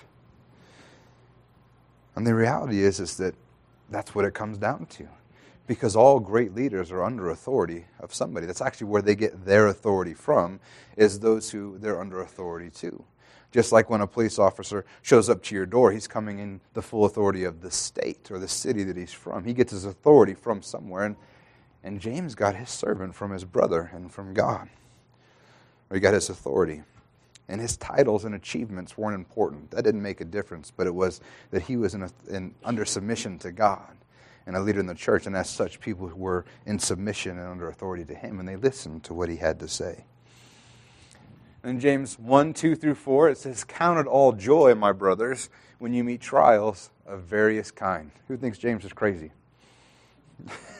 And 2.16 2.26
the 2.26 2.34
reality 2.34 2.84
is, 2.84 3.00
is 3.00 3.18
that 3.18 3.34
that's 3.90 4.14
what 4.14 4.24
it 4.24 4.32
comes 4.32 4.56
down 4.56 4.86
to 4.86 5.08
because 5.66 5.94
all 5.94 6.18
great 6.18 6.54
leaders 6.54 6.90
are 6.90 7.04
under 7.04 7.30
authority 7.30 7.86
of 8.00 8.12
somebody. 8.12 8.46
That's 8.46 8.60
actually 8.60 8.88
where 8.88 9.02
they 9.02 9.14
get 9.14 9.44
their 9.44 9.68
authority 9.68 10.14
from, 10.14 10.60
is 10.96 11.20
those 11.20 11.50
who 11.50 11.78
they're 11.78 12.00
under 12.00 12.22
authority 12.22 12.70
to. 12.70 13.04
Just 13.52 13.72
like 13.72 13.90
when 13.90 14.00
a 14.00 14.06
police 14.06 14.38
officer 14.38 14.84
shows 15.02 15.28
up 15.28 15.42
to 15.44 15.54
your 15.54 15.66
door, 15.66 15.90
he's 15.90 16.06
coming 16.06 16.38
in 16.38 16.60
the 16.74 16.82
full 16.82 17.04
authority 17.04 17.44
of 17.44 17.60
the 17.62 17.70
state 17.70 18.30
or 18.30 18.38
the 18.38 18.48
city 18.48 18.84
that 18.84 18.96
he's 18.96 19.12
from. 19.12 19.44
He 19.44 19.52
gets 19.52 19.72
his 19.72 19.84
authority 19.84 20.34
from 20.34 20.62
somewhere. 20.62 21.04
And, 21.04 21.16
and 21.82 22.00
James 22.00 22.34
got 22.34 22.54
his 22.54 22.70
servant 22.70 23.14
from 23.14 23.32
his 23.32 23.44
brother 23.44 23.90
and 23.92 24.12
from 24.12 24.34
God. 24.34 24.68
Or 25.90 25.96
he 25.96 26.00
got 26.00 26.14
his 26.14 26.30
authority. 26.30 26.82
And 27.48 27.60
his 27.60 27.76
titles 27.76 28.24
and 28.24 28.36
achievements 28.36 28.96
weren't 28.96 29.16
important. 29.16 29.72
That 29.72 29.82
didn't 29.82 30.02
make 30.02 30.20
a 30.20 30.24
difference, 30.24 30.70
but 30.70 30.86
it 30.86 30.94
was 30.94 31.20
that 31.50 31.62
he 31.62 31.76
was 31.76 31.94
in, 31.94 32.04
a, 32.04 32.10
in 32.28 32.54
under 32.64 32.84
submission 32.84 33.38
to 33.40 33.50
God 33.50 33.96
and 34.46 34.56
a 34.56 34.60
leader 34.60 34.80
in 34.80 34.86
the 34.86 34.94
church, 34.94 35.26
and 35.26 35.36
as 35.36 35.48
such, 35.48 35.80
people 35.80 36.10
were 36.14 36.44
in 36.66 36.78
submission 36.78 37.38
and 37.38 37.48
under 37.48 37.68
authority 37.68 38.04
to 38.04 38.14
him, 38.14 38.40
and 38.40 38.48
they 38.48 38.56
listened 38.56 39.04
to 39.04 39.14
what 39.14 39.28
he 39.28 39.36
had 39.36 39.58
to 39.60 39.68
say. 39.68 40.04
In 41.62 41.78
James 41.78 42.18
1 42.18 42.54
2 42.54 42.74
through 42.74 42.94
4, 42.94 43.30
it 43.30 43.38
says, 43.38 43.64
Count 43.64 43.98
it 43.98 44.06
all 44.06 44.32
joy, 44.32 44.74
my 44.74 44.92
brothers, 44.92 45.50
when 45.78 45.92
you 45.92 46.02
meet 46.02 46.20
trials 46.20 46.90
of 47.06 47.22
various 47.22 47.70
kind. 47.70 48.10
Who 48.28 48.36
thinks 48.36 48.56
James 48.56 48.84
is 48.84 48.92
crazy? 48.92 49.32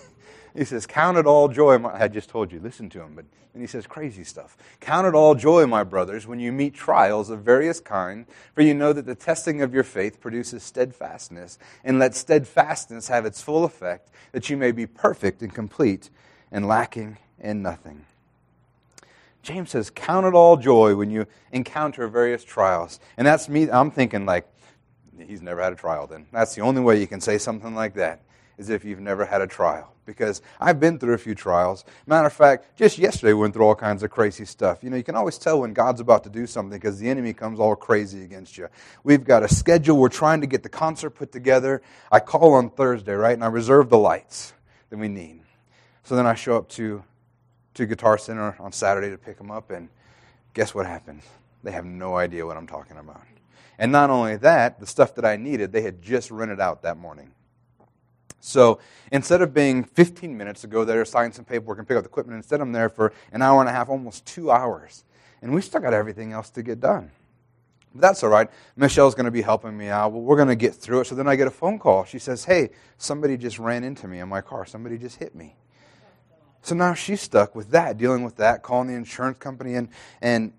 he 0.55 0.65
says, 0.65 0.87
Count 0.87 1.19
it 1.19 1.27
all 1.27 1.49
joy. 1.49 1.85
I 1.87 2.09
just 2.09 2.29
told 2.29 2.53
you, 2.53 2.61
listen 2.61 2.89
to 2.91 3.01
him. 3.01 3.15
But 3.15 3.25
then 3.53 3.61
he 3.61 3.67
says 3.67 3.87
crazy 3.87 4.25
stuff. 4.25 4.57
Count 4.81 5.07
it 5.07 5.15
all 5.15 5.35
joy, 5.35 5.67
my 5.67 5.85
brothers, 5.85 6.27
when 6.27 6.41
you 6.41 6.53
meet 6.53 6.75
trials 6.75 7.31
of 7.31 7.41
various 7.41 7.81
kind, 7.81 8.27
for 8.55 8.63
you 8.63 8.75
know 8.75 8.93
that 8.93 9.07
the 9.07 9.15
testing 9.15 9.63
of 9.63 9.75
your 9.75 9.83
faith 9.83 10.21
produces 10.21 10.63
steadfastness. 10.63 11.59
And 11.85 11.99
let 11.99 12.15
steadfastness 12.15 13.09
have 13.09 13.27
its 13.27 13.43
full 13.43 13.65
effect, 13.65 14.11
that 14.33 14.49
you 14.51 14.57
may 14.57 14.73
be 14.73 14.87
perfect 14.87 15.43
and 15.43 15.55
complete 15.55 16.11
and 16.53 16.67
lacking 16.67 17.19
in 17.41 17.63
nothing. 17.63 18.05
James 19.43 19.71
says, 19.71 19.91
Count 19.91 20.27
it 20.27 20.35
all 20.35 20.57
joy 20.57 20.95
when 20.95 21.11
you 21.11 21.27
encounter 21.53 22.07
various 22.09 22.45
trials. 22.45 23.01
And 23.17 23.27
that's 23.27 23.49
me, 23.49 23.71
I'm 23.71 23.91
thinking 23.91 24.27
like, 24.27 24.47
he's 25.19 25.43
never 25.43 25.63
had 25.63 25.73
a 25.73 25.77
trial 25.77 26.07
then. 26.07 26.27
That's 26.33 26.55
the 26.55 26.63
only 26.63 26.81
way 26.81 27.01
you 27.01 27.07
can 27.07 27.21
say 27.21 27.39
something 27.39 27.75
like 27.75 27.95
that, 27.95 28.21
is 28.61 28.69
if 28.69 28.85
you've 28.85 29.01
never 29.01 29.25
had 29.25 29.41
a 29.41 29.47
trial. 29.47 29.95
Because 30.05 30.43
I've 30.61 30.79
been 30.79 30.99
through 30.99 31.15
a 31.15 31.19
few 31.19 31.35
trials. 31.35 31.85
Matter 32.07 32.27
of 32.27 32.33
fact, 32.33 32.77
just 32.77 32.99
yesterday 32.99 33.33
we 33.33 33.41
went 33.41 33.55
through 33.55 33.65
all 33.65 33.75
kinds 33.75 34.03
of 34.03 34.11
crazy 34.11 34.45
stuff. 34.45 34.85
You 34.85 34.91
know, 34.91 34.97
you 34.97 35.03
can 35.03 35.15
always 35.15 35.39
tell 35.39 35.61
when 35.61 35.73
God's 35.73 36.01
about 36.01 36.25
to 36.25 36.31
do 36.31 36.47
something 36.47 36.79
because 36.79 36.99
the 36.99 37.09
enemy 37.09 37.33
comes 37.33 37.59
all 37.59 37.75
crazy 37.75 38.23
against 38.23 38.59
you. 38.59 38.69
We've 39.03 39.25
got 39.25 39.43
a 39.43 39.49
schedule. 39.49 39.97
We're 39.97 40.11
trying 40.11 40.43
to 40.43 40.47
get 40.47 40.63
the 40.63 40.69
concert 40.69 41.11
put 41.11 41.33
together. 41.33 41.81
I 42.13 42.21
call 42.21 42.55
on 42.55 42.71
Thursday, 42.71 43.15
right? 43.15 43.33
And 43.33 43.43
I 43.43 43.47
reserve 43.47 43.89
the 43.89 43.99
lights 43.99 44.53
that 44.91 44.99
we 44.99 45.09
need. 45.09 45.41
So 46.03 46.17
then 46.17 46.27
I 46.27 46.35
show 46.35 46.57
up 46.57 46.69
to, 46.71 47.03
to 47.75 47.87
Guitar 47.87 48.19
Center 48.19 48.57
on 48.61 48.73
Saturday 48.73 49.11
to 49.11 49.19
pick 49.19 49.39
them 49.39 49.51
up, 49.51 49.71
and 49.71 49.89
guess 50.53 50.75
what 50.75 50.87
happens? 50.87 51.23
They 51.63 51.71
have 51.71 51.85
no 51.85 52.17
idea 52.17 52.45
what 52.45 52.57
I'm 52.57 52.67
talking 52.67 52.99
about. 52.99 53.23
And 53.79 53.93
not 53.93 54.11
only 54.11 54.37
that, 54.37 54.81
the 54.81 54.87
stuff 54.87 55.15
that 55.15 55.25
I 55.25 55.37
needed, 55.37 55.73
they 55.73 55.81
had 55.81 56.03
just 56.03 56.31
rented 56.31 56.61
out 56.61 56.83
that 56.83 56.99
morning. 56.99 57.33
So 58.41 58.81
instead 59.13 59.43
of 59.43 59.55
being 59.55 59.85
15 59.85 60.37
minutes 60.37 60.63
to 60.63 60.67
go 60.67 60.85
there, 60.85 61.05
sign 61.05 61.33
some 61.33 61.45
paperwork, 61.45 61.79
and 61.79 61.87
pick 61.87 61.97
up 61.97 62.03
the 62.03 62.09
equipment, 62.09 62.37
instead 62.37 62.61
I'm 62.61 62.73
there 62.73 62.89
for 62.89 63.13
an 63.33 63.43
hour 63.43 63.61
and 63.61 63.69
a 63.69 63.73
half, 63.73 63.89
almost 63.89 64.27
two 64.27 64.51
hours. 64.51 65.05
And 65.43 65.55
we 65.55 65.63
still 65.63 65.81
got 65.81 65.95
everything 65.95 66.33
else 66.33 66.51
to 66.51 66.63
get 66.63 66.81
done. 66.81 67.11
But 67.95 68.03
that's 68.03 68.23
all 68.23 68.31
right. 68.31 68.49
Michelle's 68.77 69.15
going 69.15 69.25
to 69.25 69.31
be 69.31 69.43
helping 69.43 69.77
me 69.77 69.89
out. 69.89 70.13
Well, 70.13 70.23
we're 70.23 70.37
going 70.37 70.49
to 70.49 70.57
get 70.57 70.75
through 70.75 71.01
it. 71.01 71.07
So 71.07 71.15
then 71.15 71.29
I 71.29 71.37
get 71.37 71.47
a 71.47 71.51
phone 71.51 71.79
call. 71.79 72.05
She 72.05 72.19
says, 72.19 72.45
Hey, 72.45 72.71
somebody 72.99 73.37
just 73.37 73.59
ran 73.59 73.85
into 73.85 74.07
me 74.07 74.21
in 74.21 74.29
my 74.29 74.41
car. 74.41 74.65
Somebody 74.65 74.99
just 74.99 75.19
hit 75.19 75.35
me. 75.35 75.57
So 76.63 76.75
now 76.75 76.95
she's 76.95 77.21
stuck 77.21 77.55
with 77.55 77.71
that, 77.71 77.97
dealing 77.97 78.23
with 78.23 78.37
that, 78.37 78.63
calling 78.63 78.89
the 78.89 78.95
insurance 78.95 79.39
company. 79.39 79.75
And, 79.75 79.89
and 80.21 80.53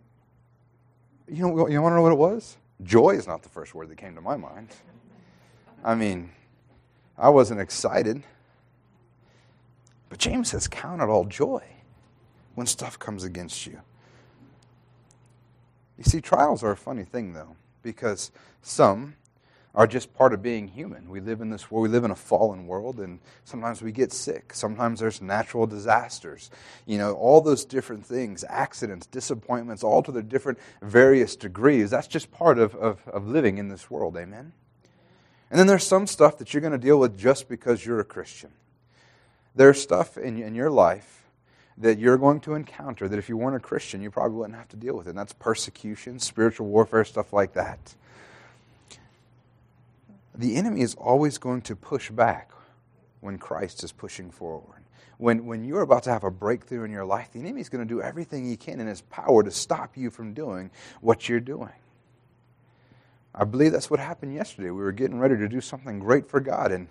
you, 1.28 1.48
know, 1.48 1.68
you 1.68 1.82
want 1.82 1.94
to 1.94 1.96
know 1.96 2.02
what 2.02 2.12
it 2.12 2.18
was? 2.18 2.58
Joy 2.84 3.12
is 3.12 3.28
not 3.28 3.44
the 3.44 3.50
first 3.50 3.76
word 3.76 3.90
that 3.90 3.98
came 3.98 4.16
to 4.16 4.22
my 4.22 4.36
mind. 4.36 4.70
I 5.84 5.96
mean, 5.96 6.32
I 7.18 7.30
wasn't 7.30 7.62
excited. 7.62 8.24
But 10.10 10.20
James 10.20 10.50
says, 10.50 10.68
Count 10.68 11.02
it 11.02 11.10
all 11.10 11.26
joy 11.26 11.64
when 12.56 12.68
stuff 12.68 13.00
comes 13.00 13.24
against 13.24 13.66
you. 13.66 13.80
You 15.98 16.04
see, 16.04 16.20
trials 16.20 16.64
are 16.64 16.72
a 16.72 16.78
funny 16.78 17.04
thing, 17.04 17.34
though, 17.34 17.56
because 17.84 18.32
some 18.62 19.16
are 19.74 19.88
just 19.88 20.14
part 20.14 20.34
of 20.34 20.42
being 20.42 20.68
human. 20.68 21.10
We 21.10 21.22
live 21.22 21.40
in 21.40 21.50
this 21.50 21.72
world, 21.72 21.84
we 21.84 21.90
live 21.90 22.04
in 22.04 22.12
a 22.12 22.16
fallen 22.16 22.68
world, 22.68 23.00
and 23.00 23.20
sometimes 23.46 23.82
we 23.82 23.92
get 23.92 24.12
sick. 24.12 24.54
Sometimes 24.54 25.00
there's 25.00 25.22
natural 25.22 25.66
disasters. 25.66 26.52
You 26.86 26.98
know, 26.98 27.14
all 27.14 27.40
those 27.40 27.64
different 27.64 28.06
things, 28.06 28.44
accidents, 28.50 29.06
disappointments, 29.06 29.84
all 29.84 30.04
to 30.04 30.12
their 30.12 30.24
different 30.24 30.60
various 30.82 31.36
degrees. 31.36 31.90
That's 31.90 32.08
just 32.08 32.32
part 32.32 32.60
of, 32.60 32.76
of, 32.76 33.08
of 33.08 33.28
living 33.28 33.60
in 33.60 33.70
this 33.70 33.90
world. 33.90 34.18
Amen? 34.18 34.52
And 35.52 35.60
then 35.60 35.68
there's 35.68 35.86
some 35.86 36.08
stuff 36.08 36.40
that 36.40 36.54
you're 36.54 36.62
going 36.62 36.72
to 36.72 36.80
deal 36.80 37.00
with 37.00 37.20
just 37.20 37.48
because 37.48 37.86
you're 37.86 38.00
a 38.00 38.06
Christian. 38.06 38.50
There's 39.54 39.80
stuff 39.80 40.18
in, 40.18 40.42
in 40.42 40.56
your 40.56 40.72
life 40.72 41.26
that 41.78 42.00
you're 42.00 42.18
going 42.18 42.40
to 42.42 42.56
encounter 42.56 43.08
that 43.08 43.20
if 43.20 43.30
you 43.30 43.38
weren't 43.38 43.56
a 43.56 43.60
Christian, 43.60 44.02
you 44.02 44.10
probably 44.10 44.38
wouldn't 44.38 44.58
have 44.58 44.70
to 44.70 44.78
deal 44.78 44.98
with 44.98 45.08
it. 45.08 45.12
And 45.12 45.20
that's 45.20 45.34
persecution, 45.34 46.18
spiritual 46.20 46.68
warfare, 46.68 47.06
stuff 47.06 47.34
like 47.34 47.54
that 47.54 47.96
the 50.36 50.56
enemy 50.56 50.82
is 50.82 50.96
always 50.96 51.38
going 51.38 51.62
to 51.62 51.76
push 51.76 52.10
back 52.10 52.52
when 53.20 53.38
Christ 53.38 53.84
is 53.84 53.92
pushing 53.92 54.32
forward. 54.32 54.84
When, 55.18 55.46
when 55.46 55.64
you're 55.64 55.82
about 55.82 56.04
to 56.04 56.10
have 56.10 56.24
a 56.24 56.32
breakthrough 56.32 56.84
in 56.84 56.92
your 56.92 57.06
life, 57.06 57.32
the 57.32 57.40
enemy 57.40 57.62
is 57.62 57.70
going 57.70 57.88
to 57.88 57.94
do 57.94 58.02
everything 58.02 58.50
he 58.50 58.58
can 58.58 58.80
in 58.80 58.88
his 58.88 59.02
power 59.02 59.44
to 59.44 59.52
stop 59.52 59.96
you 59.96 60.10
from 60.10 60.34
doing 60.34 60.72
what 61.00 61.30
you're 61.30 61.40
doing. 61.40 61.74
I 63.34 63.46
believe 63.46 63.72
that's 63.72 63.90
what 63.90 64.00
happened 64.00 64.34
yesterday. 64.34 64.72
We 64.72 64.82
were 64.82 64.92
getting 64.92 65.20
ready 65.20 65.38
to 65.38 65.48
do 65.48 65.62
something 65.62 66.00
great 66.00 66.30
for 66.30 66.40
God, 66.40 66.72
and 66.72 66.88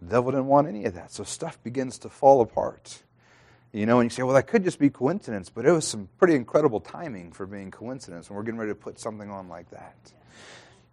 the 0.00 0.10
devil 0.10 0.30
didn't 0.30 0.46
want 0.46 0.68
any 0.68 0.84
of 0.86 0.94
that. 0.94 1.12
So 1.12 1.24
stuff 1.24 1.62
begins 1.62 1.98
to 1.98 2.08
fall 2.08 2.40
apart. 2.40 3.02
You 3.72 3.84
know, 3.84 4.00
and 4.00 4.10
you 4.10 4.14
say, 4.14 4.22
well, 4.22 4.34
that 4.34 4.46
could 4.46 4.64
just 4.64 4.78
be 4.78 4.88
coincidence, 4.88 5.50
but 5.50 5.66
it 5.66 5.72
was 5.72 5.86
some 5.86 6.08
pretty 6.18 6.34
incredible 6.34 6.80
timing 6.80 7.32
for 7.32 7.46
being 7.46 7.70
coincidence, 7.70 8.28
and 8.28 8.36
we're 8.36 8.42
getting 8.42 8.58
ready 8.58 8.70
to 8.70 8.74
put 8.74 8.98
something 8.98 9.30
on 9.30 9.48
like 9.48 9.70
that 9.70 10.12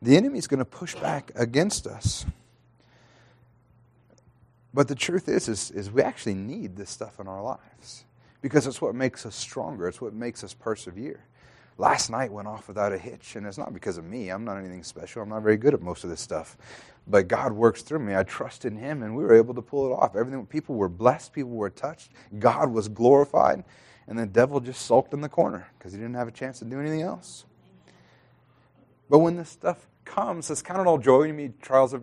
the 0.01 0.15
enemy's 0.15 0.47
going 0.47 0.59
to 0.59 0.65
push 0.65 0.95
back 0.95 1.31
against 1.35 1.87
us. 1.87 2.25
But 4.73 4.87
the 4.87 4.95
truth 4.95 5.27
is, 5.27 5.47
is, 5.47 5.71
is 5.71 5.89
we 5.89 6.01
actually 6.01 6.35
need 6.35 6.75
this 6.75 6.89
stuff 6.89 7.19
in 7.19 7.27
our 7.27 7.41
lives 7.41 8.03
because 8.41 8.67
it's 8.67 8.81
what 8.81 8.93
makes 8.93 9.25
us 9.25 9.35
stronger. 9.35 9.87
It's 9.87 10.01
what 10.01 10.13
makes 10.13 10.43
us 10.43 10.53
persevere. 10.53 11.23
Last 11.77 12.09
night 12.09 12.31
went 12.31 12.47
off 12.47 12.69
without 12.69 12.93
a 12.93 12.97
hitch, 12.97 13.35
and 13.35 13.45
it's 13.45 13.57
not 13.57 13.73
because 13.73 13.97
of 13.97 14.05
me. 14.05 14.29
I'm 14.29 14.45
not 14.45 14.57
anything 14.57 14.83
special. 14.83 15.21
I'm 15.21 15.29
not 15.29 15.43
very 15.43 15.57
good 15.57 15.73
at 15.73 15.81
most 15.81 16.05
of 16.05 16.09
this 16.09 16.21
stuff. 16.21 16.57
But 17.05 17.27
God 17.27 17.51
works 17.51 17.81
through 17.81 17.99
me. 17.99 18.15
I 18.15 18.23
trust 18.23 18.63
in 18.63 18.77
Him, 18.77 19.03
and 19.03 19.15
we 19.15 19.23
were 19.23 19.35
able 19.35 19.53
to 19.53 19.61
pull 19.61 19.91
it 19.91 19.93
off. 19.93 20.15
Everything, 20.15 20.45
people 20.45 20.75
were 20.75 20.87
blessed, 20.87 21.33
people 21.33 21.51
were 21.51 21.69
touched, 21.69 22.11
God 22.39 22.71
was 22.71 22.87
glorified, 22.87 23.65
and 24.07 24.17
the 24.17 24.25
devil 24.25 24.59
just 24.61 24.85
sulked 24.85 25.13
in 25.13 25.19
the 25.19 25.29
corner 25.29 25.67
because 25.77 25.91
he 25.91 25.97
didn't 25.99 26.15
have 26.15 26.29
a 26.29 26.31
chance 26.31 26.59
to 26.59 26.65
do 26.65 26.79
anything 26.79 27.01
else. 27.01 27.45
But 29.09 29.19
when 29.19 29.35
this 29.35 29.49
stuff 29.49 29.85
comes, 30.05 30.49
it's 30.49 30.61
count 30.61 30.79
it 30.79 30.87
all 30.87 30.97
joy 30.97 31.23
you 31.23 31.33
meet 31.33 31.61
trials 31.61 31.93
of 31.93 32.01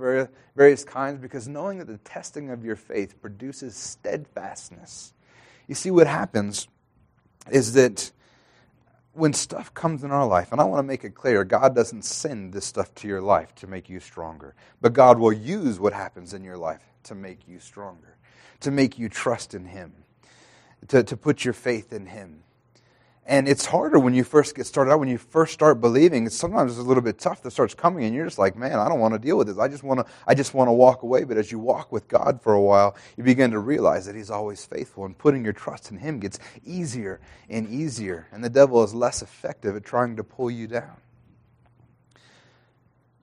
various 0.55 0.85
kinds, 0.85 1.19
because 1.19 1.49
knowing 1.49 1.79
that 1.79 1.87
the 1.87 1.99
testing 1.99 2.51
of 2.51 2.65
your 2.65 2.77
faith 2.77 3.21
produces 3.23 3.75
steadfastness. 3.75 5.15
You 5.67 5.75
see, 5.75 5.91
what 5.91 6.07
happens 6.07 6.69
is 7.51 7.73
that 7.73 8.13
when 9.15 9.33
stuff 9.33 9.73
comes 9.75 10.05
in 10.05 10.11
our 10.11 10.27
life, 10.27 10.53
and 10.53 10.61
I 10.61 10.65
want 10.65 10.79
to 10.79 10.87
make 10.87 11.05
it 11.05 11.15
clear, 11.15 11.45
God 11.45 11.75
doesn't 11.75 12.05
send 12.05 12.53
this 12.53 12.65
stuff 12.65 12.95
to 12.97 13.09
your 13.09 13.21
life 13.21 13.55
to 13.57 13.67
make 13.67 13.89
you 13.89 14.01
stronger, 14.01 14.55
but 14.81 14.93
God 14.93 15.19
will 15.19 15.33
use 15.33 15.79
what 15.79 15.93
happens 15.93 16.33
in 16.33 16.43
your 16.43 16.57
life 16.57 16.83
to 17.05 17.15
make 17.15 17.47
you 17.47 17.61
stronger, 17.61 18.17
to 18.61 18.71
make 18.71 18.99
you 18.99 19.09
trust 19.09 19.55
in 19.55 19.67
Him, 19.67 19.93
to, 20.89 21.03
to 21.03 21.17
put 21.17 21.45
your 21.45 21.55
faith 21.55 21.93
in 21.93 22.07
Him. 22.07 22.43
And 23.25 23.49
it's 23.49 23.65
harder 23.67 24.01
when 24.01 24.15
you 24.15 24.25
first 24.25 24.57
get 24.57 24.67
started 24.67 24.91
out, 24.91 24.99
when 24.99 25.09
you 25.09 25.17
first 25.17 25.53
start 25.53 25.81
believing. 25.81 26.29
Sometimes 26.29 26.73
it's 26.73 26.81
a 26.81 26.85
little 26.85 27.05
bit 27.05 27.21
tough 27.21 27.41
that 27.43 27.53
starts 27.53 27.73
coming, 27.73 28.05
and 28.05 28.13
you're 28.13 28.25
just 28.25 28.39
like, 28.39 28.57
man, 28.57 28.81
I 28.81 28.89
don't 28.89 28.99
want 28.99 29.15
to 29.15 29.19
deal 29.19 29.39
with 29.39 29.47
this. 29.47 29.59
I 29.59 29.69
just 29.69 29.85
want 29.85 30.01
to, 30.01 30.07
I 30.27 30.35
just 30.35 30.55
want 30.55 30.67
to 30.67 30.73
walk 30.73 31.05
away. 31.05 31.23
But 31.23 31.37
as 31.37 31.53
you 31.53 31.61
walk 31.61 31.93
with 31.93 32.09
God 32.09 32.43
for 32.43 32.53
a 32.53 32.61
while, 32.61 32.97
you 33.17 33.23
begin 33.23 33.53
to 33.53 33.61
realize 33.61 34.07
that 34.07 34.17
He's 34.17 34.31
always 34.31 34.65
faithful, 34.65 35.05
and 35.05 35.17
putting 35.17 35.45
your 35.45 35.53
trust 35.53 35.93
in 35.93 35.99
Him 35.99 36.19
gets 36.19 36.41
easier 36.65 37.21
and 37.49 37.69
easier. 37.69 38.27
And 38.33 38.43
the 38.43 38.51
devil 38.51 38.83
is 38.83 38.93
less 38.93 39.23
effective 39.23 39.77
at 39.77 39.85
trying 39.85 40.17
to 40.17 40.25
pull 40.25 40.51
you 40.51 40.67
down. 40.67 40.97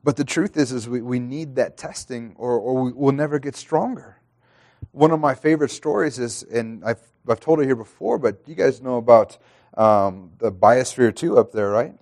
But 0.02 0.16
the 0.16 0.24
truth 0.24 0.56
is, 0.56 0.72
is 0.72 0.88
we, 0.88 1.02
we 1.02 1.20
need 1.20 1.56
that 1.56 1.76
testing, 1.76 2.36
or, 2.38 2.58
or 2.58 2.84
we 2.84 2.94
will 2.94 3.12
never 3.12 3.38
get 3.38 3.58
stronger. 3.58 4.18
One 4.92 5.12
of 5.12 5.20
my 5.20 5.36
favorite 5.36 5.72
stories 5.72 6.20
is, 6.20 6.44
and 6.44 6.86
I've, 6.86 7.02
I've 7.28 7.42
told 7.42 7.60
it 7.60 7.66
here 7.66 7.76
before, 7.76 8.18
but 8.18 8.40
you 8.48 8.56
guys 8.56 8.82
know 8.82 8.96
about 8.96 9.38
um, 9.80 10.32
the 10.40 10.52
biosphere 10.52 11.16
2 11.16 11.38
up 11.38 11.54
there, 11.54 11.70
right? 11.70 11.96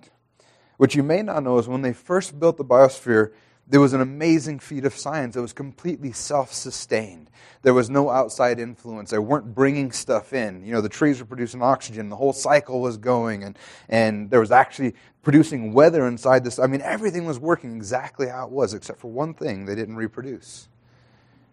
What 0.78 0.94
you 0.94 1.02
may 1.02 1.22
not 1.22 1.44
know 1.44 1.58
is 1.58 1.68
when 1.68 1.82
they 1.82 1.92
first 1.92 2.38
built 2.38 2.56
the 2.56 2.64
biosphere, 2.64 3.32
there 3.68 3.80
was 3.80 3.92
an 3.92 4.00
amazing 4.00 4.58
feat 4.58 4.84
of 4.84 4.94
science 4.94 5.34
that 5.34 5.42
was 5.42 5.52
completely 5.52 6.10
self 6.10 6.52
sustained. 6.52 7.30
There 7.62 7.74
was 7.74 7.88
no 7.88 8.10
outside 8.10 8.58
influence. 8.58 9.10
They 9.10 9.18
weren't 9.18 9.54
bringing 9.54 9.92
stuff 9.92 10.32
in. 10.32 10.64
You 10.64 10.72
know, 10.72 10.80
the 10.80 10.88
trees 10.88 11.20
were 11.20 11.26
producing 11.26 11.62
oxygen, 11.62 12.08
the 12.08 12.16
whole 12.16 12.32
cycle 12.32 12.80
was 12.80 12.96
going, 12.96 13.44
and, 13.44 13.58
and 13.88 14.30
there 14.30 14.40
was 14.40 14.50
actually 14.50 14.94
producing 15.22 15.72
weather 15.72 16.06
inside 16.06 16.44
this. 16.44 16.58
I 16.58 16.66
mean, 16.66 16.80
everything 16.80 17.26
was 17.26 17.38
working 17.38 17.76
exactly 17.76 18.28
how 18.28 18.46
it 18.46 18.50
was, 18.50 18.74
except 18.74 18.98
for 18.98 19.10
one 19.10 19.34
thing 19.34 19.66
they 19.66 19.74
didn't 19.74 19.96
reproduce, 19.96 20.68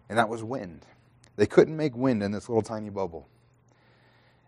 and 0.08 0.18
that 0.18 0.28
was 0.28 0.42
wind. 0.42 0.86
They 1.36 1.46
couldn't 1.46 1.76
make 1.76 1.94
wind 1.94 2.22
in 2.22 2.32
this 2.32 2.48
little 2.48 2.62
tiny 2.62 2.90
bubble. 2.90 3.28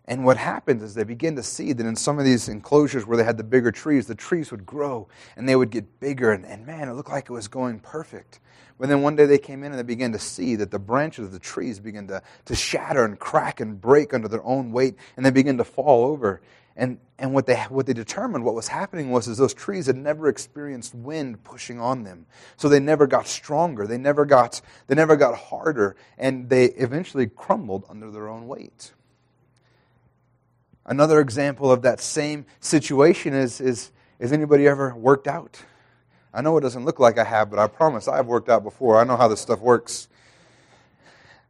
And 0.09 0.25
what 0.25 0.39
happens 0.39 0.83
is 0.83 0.95
they 0.95 1.05
begin 1.05 1.37
to 1.37 1.43
see 1.43 1.75
that 1.75 1.85
in 1.85 1.95
some 1.95 2.19
of 2.19 2.25
these 2.25 2.49
enclosures 2.49 3.07
where 3.07 3.19
they 3.19 3.25
had 3.25 3.37
the 3.37 3.45
bigger 3.45 3.71
trees, 3.71 4.07
the 4.07 4.15
trees 4.15 4.51
would 4.51 4.65
grow 4.65 5.07
and 5.37 5.47
they 5.47 5.55
would 5.55 5.69
get 5.69 6.01
bigger. 6.01 6.33
And, 6.33 6.47
and, 6.47 6.67
man, 6.67 6.89
it 6.89 6.95
looked 6.95 7.11
like 7.11 7.27
it 7.27 7.33
was 7.33 7.47
going 7.47 7.79
perfect. 7.79 8.41
But 8.79 8.89
then 8.89 9.03
one 9.03 9.17
day 9.17 9.27
they 9.27 9.37
came 9.37 9.63
in 9.63 9.73
and 9.73 9.79
they 9.79 9.83
began 9.83 10.13
to 10.13 10.19
see 10.19 10.57
that 10.57 10.71
the 10.71 10.79
branches 10.79 11.27
of 11.27 11.33
the 11.33 11.39
trees 11.39 11.79
began 11.79 12.07
to, 12.07 12.23
to 12.47 12.55
shatter 12.55 13.05
and 13.05 13.19
crack 13.19 13.61
and 13.61 13.79
break 13.79 14.15
under 14.15 14.29
their 14.29 14.43
own 14.45 14.73
weight 14.73 14.95
and 15.19 15.27
they 15.27 15.31
began 15.31 15.59
to 15.59 15.65
fall 15.65 16.07
over. 16.07 16.41
And, 16.75 16.99
and 17.19 17.35
what, 17.35 17.45
they, 17.45 17.57
what 17.69 17.85
they 17.85 17.93
determined, 17.93 18.45
what 18.47 18.55
was 18.55 18.69
happening 18.69 19.11
was 19.11 19.29
is 19.29 19.37
those 19.37 19.53
trees 19.53 19.89
had 19.89 19.97
never 19.97 20.29
experienced 20.29 20.95
wind 20.95 21.45
pushing 21.45 21.79
on 21.79 22.05
them. 22.05 22.25
So 22.57 22.71
they 22.71 22.81
never 22.81 23.07
got 23.07 23.27
stronger. 23.27 23.87
They 23.87 23.99
never 23.99 24.25
got, 24.25 24.63
they 24.87 24.95
never 24.95 25.17
got 25.17 25.37
harder. 25.37 25.97
And 26.17 26.49
they 26.49 26.67
eventually 26.67 27.27
crumbled 27.27 27.85
under 27.91 28.11
their 28.11 28.29
own 28.29 28.49
weight. 28.49 28.93
Another 30.89 31.21
example 31.21 31.71
of 31.71 31.83
that 31.83 32.01
same 32.01 32.47
situation 32.61 33.35
is, 33.35 33.61
is, 33.61 33.93
is 34.19 34.33
anybody 34.33 34.67
ever 34.67 34.95
worked 34.95 35.29
out? 35.29 35.61
I 36.33 36.41
know 36.41 36.57
it 36.57 36.63
doesn't 36.63 36.87
look 36.87 36.99
like 36.99 37.19
I 37.19 37.25
have, 37.25 37.51
but 37.51 37.59
I 37.59 37.67
promise 37.67 38.09
I've 38.09 38.27
worked 38.27 38.49
out 38.49 38.63
before. 38.63 38.99
I 38.99 39.05
know 39.05 39.19
how 39.19 39.29
this 39.29 39.41
stuff 39.41 39.61
works. 39.61 40.09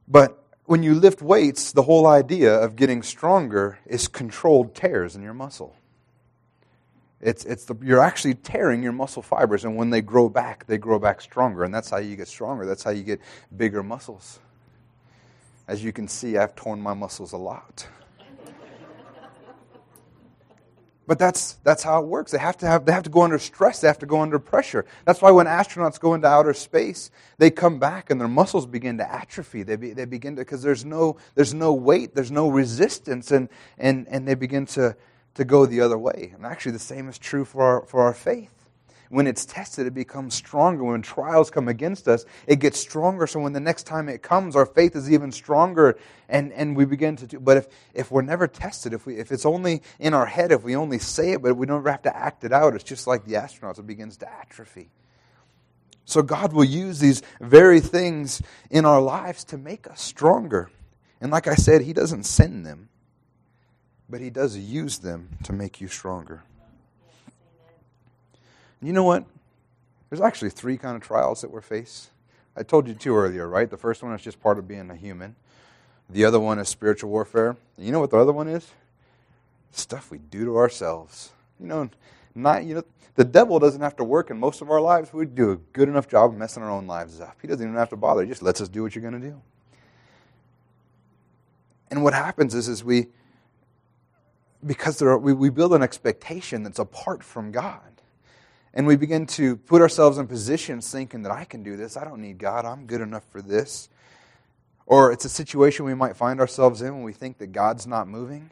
But 0.09 0.42
when 0.64 0.83
you 0.83 0.95
lift 0.95 1.23
weights, 1.23 1.71
the 1.71 1.83
whole 1.83 2.09
idea 2.09 2.52
of 2.52 2.75
getting 2.75 3.04
stronger 3.04 3.78
is 3.87 4.09
controlled 4.09 4.75
tears 4.75 5.14
in 5.14 5.23
your 5.23 5.35
muscle. 5.35 5.76
It's, 7.21 7.45
it's 7.45 7.64
the, 7.64 7.76
you're 7.80 8.02
actually 8.02 8.35
tearing 8.35 8.83
your 8.83 8.92
muscle 8.92 9.23
fibers, 9.23 9.64
and 9.64 9.76
when 9.76 9.90
they 9.90 10.02
grow 10.02 10.28
back, 10.28 10.66
they 10.66 10.78
grow 10.78 10.99
back 10.99 11.21
stronger, 11.21 11.62
and 11.62 11.73
that's 11.73 11.90
how 11.90 11.99
you 11.99 12.16
get 12.16 12.26
stronger. 12.26 12.66
That's 12.66 12.83
how 12.83 12.90
you 12.90 13.04
get 13.04 13.21
bigger 13.57 13.85
muscles. 13.85 14.40
As 15.68 15.85
you 15.85 15.92
can 15.92 16.09
see, 16.09 16.37
I've 16.37 16.57
torn 16.57 16.80
my 16.80 16.95
muscles 16.95 17.33
a 17.33 17.37
lot. 17.37 17.87
But 21.08 21.18
that's, 21.18 21.54
that's 21.64 21.82
how 21.82 22.02
it 22.02 22.06
works. 22.06 22.32
They 22.32 22.38
have, 22.38 22.58
to 22.58 22.66
have, 22.66 22.84
they 22.84 22.92
have 22.92 23.04
to 23.04 23.10
go 23.10 23.22
under 23.22 23.38
stress. 23.38 23.80
They 23.80 23.88
have 23.88 23.98
to 24.00 24.06
go 24.06 24.20
under 24.20 24.38
pressure. 24.38 24.84
That's 25.06 25.22
why 25.22 25.30
when 25.30 25.46
astronauts 25.46 25.98
go 25.98 26.12
into 26.12 26.26
outer 26.28 26.52
space, 26.52 27.10
they 27.38 27.50
come 27.50 27.78
back 27.78 28.10
and 28.10 28.20
their 28.20 28.28
muscles 28.28 28.66
begin 28.66 28.98
to 28.98 29.10
atrophy. 29.10 29.62
They, 29.62 29.76
be, 29.76 29.94
they 29.94 30.04
begin 30.04 30.36
to, 30.36 30.42
because 30.42 30.62
there's 30.62 30.84
no, 30.84 31.16
there's 31.34 31.54
no 31.54 31.72
weight, 31.72 32.14
there's 32.14 32.30
no 32.30 32.50
resistance, 32.50 33.30
and, 33.32 33.48
and, 33.78 34.06
and 34.08 34.28
they 34.28 34.34
begin 34.34 34.66
to, 34.66 34.94
to 35.36 35.44
go 35.46 35.64
the 35.64 35.80
other 35.80 35.96
way. 35.96 36.34
And 36.36 36.44
actually, 36.44 36.72
the 36.72 36.78
same 36.78 37.08
is 37.08 37.16
true 37.16 37.46
for 37.46 37.62
our, 37.62 37.86
for 37.86 38.02
our 38.02 38.12
faith. 38.12 38.57
When 39.10 39.26
it's 39.26 39.46
tested, 39.46 39.86
it 39.86 39.94
becomes 39.94 40.34
stronger. 40.34 40.84
When 40.84 41.00
trials 41.00 41.50
come 41.50 41.68
against 41.68 42.08
us, 42.08 42.26
it 42.46 42.56
gets 42.56 42.78
stronger. 42.78 43.26
So 43.26 43.40
when 43.40 43.54
the 43.54 43.60
next 43.60 43.84
time 43.84 44.08
it 44.08 44.22
comes, 44.22 44.54
our 44.54 44.66
faith 44.66 44.94
is 44.94 45.10
even 45.10 45.32
stronger 45.32 45.98
and, 46.28 46.52
and 46.52 46.76
we 46.76 46.84
begin 46.84 47.16
to 47.16 47.26
do. 47.26 47.40
But 47.40 47.56
if, 47.56 47.68
if 47.94 48.10
we're 48.10 48.22
never 48.22 48.46
tested, 48.46 48.92
if, 48.92 49.06
we, 49.06 49.16
if 49.16 49.32
it's 49.32 49.46
only 49.46 49.82
in 49.98 50.12
our 50.12 50.26
head, 50.26 50.52
if 50.52 50.62
we 50.62 50.76
only 50.76 50.98
say 50.98 51.32
it, 51.32 51.42
but 51.42 51.56
we 51.56 51.66
don't 51.66 51.86
have 51.86 52.02
to 52.02 52.14
act 52.14 52.44
it 52.44 52.52
out, 52.52 52.74
it's 52.74 52.84
just 52.84 53.06
like 53.06 53.24
the 53.24 53.34
astronauts, 53.34 53.78
it 53.78 53.86
begins 53.86 54.18
to 54.18 54.30
atrophy. 54.30 54.90
So 56.04 56.22
God 56.22 56.54
will 56.54 56.64
use 56.64 57.00
these 57.00 57.22
very 57.40 57.80
things 57.80 58.40
in 58.70 58.86
our 58.86 59.00
lives 59.00 59.44
to 59.44 59.58
make 59.58 59.86
us 59.86 60.00
stronger. 60.00 60.70
And 61.20 61.30
like 61.30 61.46
I 61.46 61.54
said, 61.54 61.82
He 61.82 61.92
doesn't 61.92 62.24
send 62.24 62.64
them, 62.64 62.88
but 64.08 64.20
He 64.20 64.30
does 64.30 64.56
use 64.56 64.98
them 64.98 65.36
to 65.44 65.52
make 65.52 65.80
you 65.80 65.88
stronger. 65.88 66.44
You 68.82 68.92
know 68.92 69.04
what? 69.04 69.25
There's 70.08 70.20
actually 70.20 70.50
three 70.50 70.76
kind 70.76 70.97
of 70.97 71.02
trials 71.02 71.40
that 71.42 71.50
we 71.50 71.61
face. 71.61 72.11
I 72.56 72.62
told 72.62 72.88
you 72.88 72.94
two 72.94 73.14
earlier, 73.14 73.49
right? 73.49 73.70
The 73.70 73.76
first 73.76 74.02
one 74.02 74.12
is 74.14 74.23
just 74.23 74.40
part 74.40 74.58
of 74.58 74.66
being 74.66 74.90
a 74.90 74.97
human. 74.97 75.37
The 76.11 76.25
other 76.25 76.40
one 76.40 76.58
is 76.58 76.68
spiritual 76.68 77.11
warfare. 77.11 77.56
You 77.76 77.92
know 77.92 78.00
what 78.00 78.11
the 78.11 78.18
other 78.18 78.32
one 78.32 78.49
is? 78.49 78.70
Stuff 79.73 80.11
we 80.11 80.18
do 80.18 80.44
to 80.47 80.56
ourselves. 80.56 81.30
You 81.61 81.66
know, 81.66 81.90
not 82.35 82.64
you 82.64 82.76
know 82.76 82.85
the 83.18 83.25
devil 83.25 83.58
doesn't 83.58 83.80
have 83.80 83.97
to 83.97 84.04
work 84.04 84.30
in 84.30 84.38
most 84.38 84.62
of 84.62 84.70
our 84.70 84.80
lives. 84.80 85.12
We 85.12 85.26
do 85.26 85.50
a 85.50 85.56
good 85.56 85.88
enough 85.88 86.08
job 86.08 86.30
of 86.30 86.38
messing 86.38 86.62
our 86.62 86.70
own 86.70 86.87
lives 86.87 87.20
up. 87.20 87.37
He 87.42 87.49
doesn't 87.49 87.64
even 87.64 87.76
have 87.76 87.90
to 87.90 87.97
bother. 87.97 88.23
He 88.23 88.28
just 88.28 88.42
lets 88.42 88.61
us 88.61 88.68
do 88.68 88.82
what 88.85 88.94
you're 88.94 89.02
going 89.02 89.20
to 89.20 89.28
do. 89.28 89.40
And 91.90 92.04
what 92.04 92.14
happens 92.14 92.54
is, 92.54 92.68
is 92.68 92.85
we, 92.85 93.08
because 94.64 95.02
are, 95.02 95.18
we, 95.18 95.32
we 95.32 95.50
build 95.50 95.73
an 95.73 95.82
expectation 95.82 96.62
that's 96.62 96.78
apart 96.78 97.25
from 97.25 97.50
God. 97.50 97.97
And 98.75 98.87
we 98.87 98.96
begin 98.96 99.26
to 99.26 99.56
put 99.56 99.80
ourselves 99.82 100.18
in 100.18 100.26
positions 100.26 100.90
thinking 100.90 101.22
that 101.22 101.32
I 101.32 101.44
can 101.44 101.62
do 101.62 101.76
this. 101.76 101.96
I 101.96 102.04
don't 102.04 102.20
need 102.20 102.38
God. 102.38 102.64
I'm 102.64 102.87
good 102.87 103.00
enough 103.00 103.25
for 103.30 103.40
this. 103.40 103.88
Or 104.87 105.12
it's 105.12 105.25
a 105.25 105.28
situation 105.28 105.84
we 105.84 105.94
might 105.94 106.16
find 106.16 106.40
ourselves 106.40 106.82
in 106.82 106.94
when 106.94 107.02
we 107.02 107.12
think 107.12 107.38
that 107.38 107.48
God's 107.48 107.87
not 107.87 108.08
moving. 108.08 108.50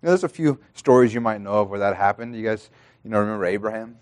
You 0.00 0.06
know, 0.06 0.10
there's 0.10 0.24
a 0.24 0.28
few 0.28 0.58
stories 0.74 1.12
you 1.12 1.20
might 1.20 1.40
know 1.40 1.54
of 1.54 1.70
where 1.70 1.80
that 1.80 1.96
happened. 1.96 2.34
You 2.36 2.44
guys, 2.44 2.70
you 3.04 3.10
know, 3.10 3.20
remember 3.20 3.44
Abraham? 3.44 3.96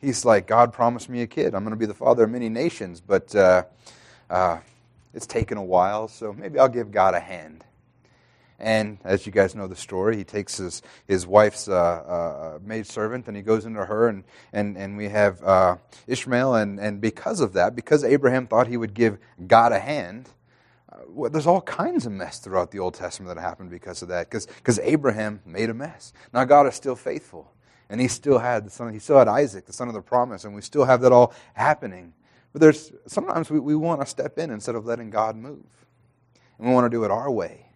He's 0.00 0.24
like, 0.24 0.46
God 0.46 0.72
promised 0.72 1.08
me 1.08 1.22
a 1.22 1.26
kid. 1.26 1.54
I'm 1.54 1.62
going 1.62 1.70
to 1.70 1.76
be 1.76 1.86
the 1.86 1.94
father 1.94 2.24
of 2.24 2.30
many 2.30 2.48
nations, 2.48 3.00
but 3.00 3.34
uh, 3.34 3.64
uh, 4.30 4.58
it's 5.12 5.26
taken 5.26 5.58
a 5.58 5.62
while, 5.62 6.08
so 6.08 6.32
maybe 6.32 6.58
I'll 6.58 6.68
give 6.68 6.90
God 6.90 7.14
a 7.14 7.20
hand. 7.20 7.64
And 8.58 8.98
as 9.04 9.24
you 9.24 9.30
guys 9.30 9.54
know 9.54 9.68
the 9.68 9.76
story, 9.76 10.16
he 10.16 10.24
takes 10.24 10.56
his, 10.56 10.82
his 11.06 11.26
wife's 11.26 11.68
uh, 11.68 11.74
uh, 11.74 12.58
maid 12.60 12.86
servant 12.86 13.28
and 13.28 13.36
he 13.36 13.42
goes 13.42 13.64
into 13.64 13.84
her, 13.84 14.08
and, 14.08 14.24
and, 14.52 14.76
and 14.76 14.96
we 14.96 15.08
have 15.08 15.42
uh, 15.44 15.76
Ishmael. 16.08 16.56
And, 16.56 16.80
and 16.80 17.00
because 17.00 17.40
of 17.40 17.52
that, 17.52 17.76
because 17.76 18.02
Abraham 18.02 18.48
thought 18.48 18.66
he 18.66 18.76
would 18.76 18.94
give 18.94 19.18
God 19.46 19.70
a 19.70 19.78
hand, 19.78 20.28
uh, 20.90 20.98
well, 21.06 21.30
there's 21.30 21.46
all 21.46 21.60
kinds 21.60 22.04
of 22.04 22.12
mess 22.12 22.40
throughout 22.40 22.72
the 22.72 22.80
Old 22.80 22.94
Testament 22.94 23.32
that 23.32 23.40
happened 23.40 23.70
because 23.70 24.02
of 24.02 24.08
that, 24.08 24.28
because 24.28 24.80
Abraham 24.80 25.40
made 25.46 25.70
a 25.70 25.74
mess. 25.74 26.12
Now, 26.32 26.44
God 26.44 26.66
is 26.66 26.74
still 26.74 26.96
faithful, 26.96 27.52
and 27.88 28.00
he 28.00 28.08
still 28.08 28.38
had 28.38 28.66
the 28.66 28.70
son, 28.70 28.92
he 28.92 28.98
still 28.98 29.18
had 29.18 29.28
Isaac, 29.28 29.66
the 29.66 29.72
son 29.72 29.86
of 29.86 29.94
the 29.94 30.02
promise, 30.02 30.44
and 30.44 30.54
we 30.54 30.62
still 30.62 30.84
have 30.84 31.00
that 31.02 31.12
all 31.12 31.32
happening. 31.54 32.12
But 32.52 32.60
there's 32.60 32.90
sometimes 33.06 33.50
we, 33.50 33.60
we 33.60 33.76
want 33.76 34.00
to 34.00 34.06
step 34.06 34.36
in 34.38 34.50
instead 34.50 34.74
of 34.74 34.84
letting 34.84 35.10
God 35.10 35.36
move. 35.36 35.64
And 36.58 36.66
we 36.66 36.74
want 36.74 36.86
to 36.86 36.90
do 36.90 37.04
it 37.04 37.10
our 37.12 37.30
way. 37.30 37.67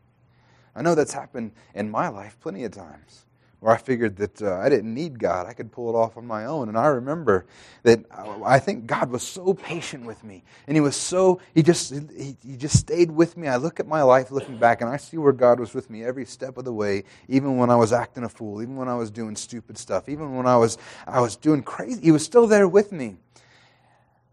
I 0.74 0.82
know 0.82 0.94
that's 0.94 1.12
happened 1.12 1.52
in 1.74 1.90
my 1.90 2.08
life 2.08 2.38
plenty 2.40 2.64
of 2.64 2.72
times 2.72 3.26
where 3.62 3.72
I 3.72 3.78
figured 3.78 4.16
that 4.16 4.42
uh, 4.42 4.56
I 4.56 4.68
didn't 4.68 4.92
need 4.92 5.20
God. 5.20 5.46
I 5.46 5.52
could 5.52 5.70
pull 5.70 5.88
it 5.88 5.96
off 5.96 6.16
on 6.16 6.26
my 6.26 6.46
own. 6.46 6.68
And 6.68 6.76
I 6.76 6.86
remember 6.86 7.46
that 7.84 8.00
I 8.44 8.58
think 8.58 8.86
God 8.86 9.08
was 9.08 9.22
so 9.22 9.54
patient 9.54 10.04
with 10.04 10.24
me. 10.24 10.42
And 10.66 10.76
He 10.76 10.80
was 10.80 10.96
so, 10.96 11.40
He 11.54 11.62
just, 11.62 11.92
he, 11.94 12.36
he 12.44 12.56
just 12.56 12.76
stayed 12.76 13.12
with 13.12 13.36
me. 13.36 13.46
I 13.46 13.56
look 13.56 13.78
at 13.78 13.86
my 13.86 14.02
life 14.02 14.32
looking 14.32 14.58
back 14.58 14.80
and 14.80 14.90
I 14.90 14.96
see 14.96 15.16
where 15.16 15.32
God 15.32 15.60
was 15.60 15.74
with 15.74 15.90
me 15.90 16.02
every 16.02 16.24
step 16.24 16.58
of 16.58 16.64
the 16.64 16.72
way, 16.72 17.04
even 17.28 17.56
when 17.56 17.70
I 17.70 17.76
was 17.76 17.92
acting 17.92 18.24
a 18.24 18.28
fool, 18.28 18.62
even 18.62 18.74
when 18.74 18.88
I 18.88 18.96
was 18.96 19.12
doing 19.12 19.36
stupid 19.36 19.78
stuff, 19.78 20.08
even 20.08 20.34
when 20.36 20.46
I 20.46 20.56
was, 20.56 20.76
I 21.06 21.20
was 21.20 21.36
doing 21.36 21.62
crazy. 21.62 22.02
He 22.02 22.10
was 22.10 22.24
still 22.24 22.48
there 22.48 22.66
with 22.66 22.90
me. 22.90 23.16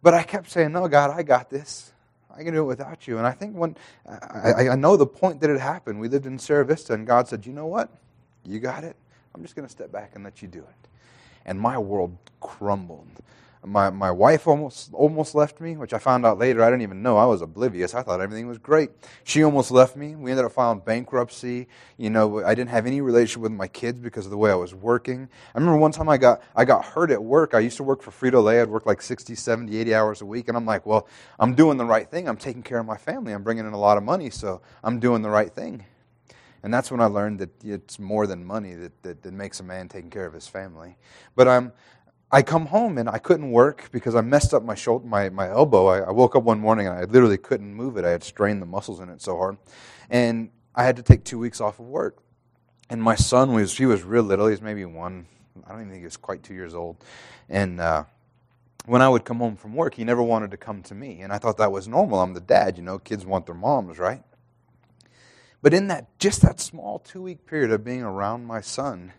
But 0.02 0.16
I 0.16 0.24
kept 0.24 0.50
saying, 0.50 0.72
No, 0.72 0.88
God, 0.88 1.12
I 1.12 1.22
got 1.22 1.52
this. 1.52 1.92
I 2.36 2.44
can 2.44 2.54
do 2.54 2.62
it 2.62 2.66
without 2.66 3.08
you. 3.08 3.18
And 3.18 3.28
I 3.28 3.32
think 3.32 3.56
when 3.56 3.76
I, 4.08 4.70
I 4.70 4.76
know 4.76 4.98
the 4.98 5.08
point 5.08 5.42
that 5.42 5.50
it 5.50 5.60
happened, 5.60 6.00
we 6.00 6.08
lived 6.08 6.26
in 6.26 6.40
Sierra 6.40 6.66
Vista, 6.66 6.94
and 6.94 7.06
God 7.06 7.28
said, 7.28 7.46
You 7.46 7.54
know 7.54 7.68
what? 7.68 7.90
You 8.46 8.60
got 8.60 8.84
it. 8.84 8.96
I'm 9.36 9.42
just 9.42 9.56
going 9.56 9.68
to 9.68 9.72
step 9.72 9.92
back 9.92 10.12
and 10.16 10.24
let 10.24 10.42
you 10.42 10.48
do 10.48 10.60
it. 10.60 10.88
And 11.46 11.60
my 11.60 11.78
world 11.78 12.18
crumbled 12.42 13.08
my, 13.66 13.90
my 13.90 14.10
wife 14.10 14.48
almost 14.48 14.94
almost 14.94 15.36
left 15.36 15.60
me, 15.60 15.76
which 15.76 15.94
I 15.94 16.00
found 16.00 16.26
out 16.26 16.38
later. 16.38 16.64
I 16.64 16.70
didn't 16.70 16.84
even 16.84 17.02
know. 17.02 17.18
I 17.18 17.26
was 17.26 17.42
oblivious. 17.42 17.94
I 17.94 18.02
thought 18.02 18.22
everything 18.22 18.48
was 18.48 18.58
great. 18.58 18.92
She 19.26 19.44
almost 19.44 19.70
left 19.70 19.98
me. 19.98 20.16
We 20.16 20.32
ended 20.32 20.46
up 20.46 20.54
filing 20.54 20.80
bankruptcy. 20.80 21.68
You 21.98 22.10
know, 22.10 22.44
I 22.44 22.56
didn't 22.56 22.70
have 22.70 22.86
any 22.86 23.02
relationship 23.02 23.42
with 23.42 23.52
my 23.52 23.68
kids 23.68 24.00
because 24.00 24.26
of 24.26 24.32
the 24.32 24.38
way 24.38 24.50
I 24.50 24.56
was 24.56 24.74
working. 24.74 25.28
I 25.54 25.58
remember 25.58 25.78
one 25.78 25.92
time 25.92 26.08
I 26.08 26.18
got 26.18 26.42
I 26.56 26.64
got 26.64 26.86
hurt 26.86 27.12
at 27.12 27.22
work. 27.22 27.54
I 27.54 27.60
used 27.60 27.78
to 27.78 27.84
work 27.84 28.02
for 28.02 28.12
Frito 28.12 28.42
Lay. 28.42 28.62
I'd 28.62 28.70
work 28.70 28.86
like 28.86 29.02
60, 29.02 29.36
70, 29.36 29.78
80 29.78 29.94
hours 29.94 30.22
a 30.22 30.26
week, 30.26 30.48
and 30.48 30.56
I'm 30.56 30.66
like, 30.66 30.86
well, 30.86 31.08
I'm 31.38 31.54
doing 31.54 31.78
the 31.78 31.86
right 31.86 32.10
thing. 32.10 32.30
I'm 32.30 32.38
taking 32.38 32.64
care 32.64 32.80
of 32.80 32.86
my 32.86 32.98
family. 32.98 33.34
I'm 33.34 33.44
bringing 33.44 33.66
in 33.66 33.74
a 33.74 33.80
lot 33.80 33.98
of 33.98 34.04
money, 34.04 34.30
so 34.30 34.62
I'm 34.84 35.00
doing 35.00 35.22
the 35.22 35.30
right 35.30 35.54
thing. 35.54 35.86
And 36.62 36.74
that's 36.74 36.92
when 36.92 37.00
I 37.00 37.06
learned 37.06 37.40
that 37.40 37.64
it's 37.64 38.00
more 38.00 38.28
than 38.28 38.44
money 38.44 38.74
that, 38.74 39.04
that, 39.04 39.24
that 39.24 39.34
makes 39.34 39.60
a 39.60 39.64
man 39.64 39.88
taking 39.88 40.10
care 40.10 40.26
of 40.26 40.34
his 40.34 40.48
family. 40.48 40.98
But 41.36 41.48
I'm, 41.48 41.72
I 42.32 42.44
come 42.44 42.68
home 42.68 42.98
and 42.98 43.10
I 43.10 43.18
couldn't 43.18 43.52
work 43.52 43.90
because 43.92 44.16
I 44.16 44.22
messed 44.22 44.54
up 44.54 44.64
my 44.64 44.76
shoulder, 44.76 45.06
my, 45.08 45.30
my 45.30 45.50
elbow. 45.50 45.88
I, 45.88 46.00
I, 46.00 46.12
woke 46.12 46.36
up 46.36 46.44
one 46.44 46.60
morning 46.60 46.86
and 46.86 46.96
I 46.96 47.06
literally 47.06 47.38
couldn't 47.38 47.74
move 47.74 47.98
it. 47.98 48.06
I 48.06 48.12
had 48.12 48.24
strained 48.24 48.62
the 48.62 48.68
muscles 48.68 49.00
in 49.00 49.10
it 49.10 49.20
so 49.22 49.36
hard. 49.36 49.58
And 50.12 50.52
I 50.76 50.84
had 50.84 50.96
to 50.98 51.02
take 51.02 51.24
two 51.24 51.40
weeks 51.40 51.60
off 51.60 51.80
of 51.80 51.88
work. 51.88 52.22
And 52.90 53.02
my 53.02 53.16
son 53.16 53.54
was, 53.54 53.76
he 53.76 53.88
was 53.88 54.04
real 54.04 54.24
little. 54.24 54.46
He 54.46 54.52
was 54.52 54.62
maybe 54.62 54.86
one, 54.86 55.26
I 55.66 55.72
don't 55.72 55.80
even 55.80 55.90
think 55.90 56.02
he 56.02 56.06
was 56.06 56.18
quite 56.18 56.44
two 56.44 56.54
years 56.54 56.76
old. 56.76 57.04
And 57.50 57.80
uh, 57.80 58.04
when 58.86 59.02
I 59.02 59.10
would 59.10 59.26
come 59.26 59.40
home 59.40 59.56
from 59.56 59.74
work, 59.74 59.96
he 59.96 60.04
never 60.04 60.22
wanted 60.22 60.52
to 60.52 60.58
come 60.58 60.84
to 60.84 60.96
me. 60.96 61.22
And 61.22 61.34
I 61.34 61.40
thought 61.40 61.58
that 61.58 61.72
was 61.72 61.88
normal. 61.88 62.20
I'm 62.20 62.34
the 62.36 62.42
dad, 62.42 62.78
you 62.78 62.84
know, 62.84 63.00
kids 63.00 63.26
want 63.26 63.48
their 63.48 63.56
moms, 63.56 63.98
right? 63.98 64.22
But 65.64 65.74
in 65.74 65.88
that, 65.88 66.20
just 66.20 66.42
that 66.44 66.60
small 66.60 67.00
two 67.00 67.24
week 67.24 67.46
period 67.48 67.72
of 67.72 67.84
being 67.84 68.04
around 68.04 68.46
my 68.46 68.62
son, 68.62 69.14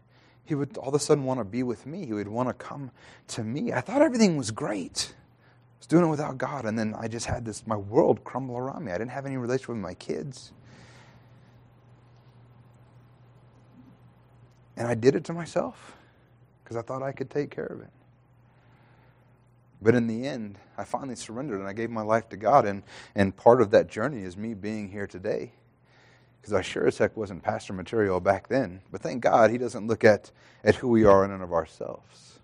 he 0.50 0.56
would 0.56 0.76
all 0.78 0.88
of 0.88 0.94
a 0.94 0.98
sudden 0.98 1.22
want 1.22 1.38
to 1.38 1.44
be 1.44 1.62
with 1.62 1.86
me. 1.86 2.04
He 2.04 2.12
would 2.12 2.26
want 2.26 2.48
to 2.48 2.52
come 2.52 2.90
to 3.28 3.44
me. 3.44 3.72
I 3.72 3.80
thought 3.80 4.02
everything 4.02 4.36
was 4.36 4.50
great. 4.50 5.14
I 5.14 5.78
was 5.78 5.86
doing 5.86 6.04
it 6.04 6.08
without 6.08 6.38
God, 6.38 6.64
and 6.64 6.76
then 6.76 6.92
I 6.98 7.06
just 7.06 7.26
had 7.26 7.44
this 7.44 7.64
my 7.68 7.76
world 7.76 8.24
crumble 8.24 8.58
around 8.58 8.84
me. 8.84 8.90
I 8.90 8.98
didn't 8.98 9.12
have 9.12 9.26
any 9.26 9.36
relationship 9.36 9.68
with 9.68 9.78
my 9.78 9.94
kids. 9.94 10.50
And 14.76 14.88
I 14.88 14.94
did 14.96 15.14
it 15.14 15.22
to 15.26 15.32
myself 15.32 15.96
because 16.64 16.76
I 16.76 16.82
thought 16.82 17.00
I 17.00 17.12
could 17.12 17.30
take 17.30 17.52
care 17.52 17.66
of 17.66 17.80
it. 17.80 17.90
But 19.80 19.94
in 19.94 20.08
the 20.08 20.26
end, 20.26 20.58
I 20.76 20.82
finally 20.82 21.14
surrendered 21.14 21.60
and 21.60 21.68
I 21.68 21.74
gave 21.74 21.90
my 21.90 22.02
life 22.02 22.28
to 22.30 22.36
God. 22.36 22.66
And, 22.66 22.82
and 23.14 23.36
part 23.36 23.60
of 23.60 23.70
that 23.70 23.88
journey 23.88 24.24
is 24.24 24.36
me 24.36 24.54
being 24.54 24.90
here 24.90 25.06
today. 25.06 25.52
Because 26.40 26.52
I 26.54 26.62
sure 26.62 26.86
as 26.86 26.98
heck 26.98 27.16
wasn't 27.16 27.42
pastor 27.42 27.72
material 27.72 28.20
back 28.20 28.48
then. 28.48 28.80
But 28.90 29.02
thank 29.02 29.22
God 29.22 29.50
he 29.50 29.58
doesn't 29.58 29.86
look 29.86 30.04
at, 30.04 30.30
at 30.64 30.76
who 30.76 30.88
we 30.88 31.04
are 31.04 31.24
in 31.24 31.30
and 31.30 31.42
of 31.42 31.52
ourselves. 31.52 32.38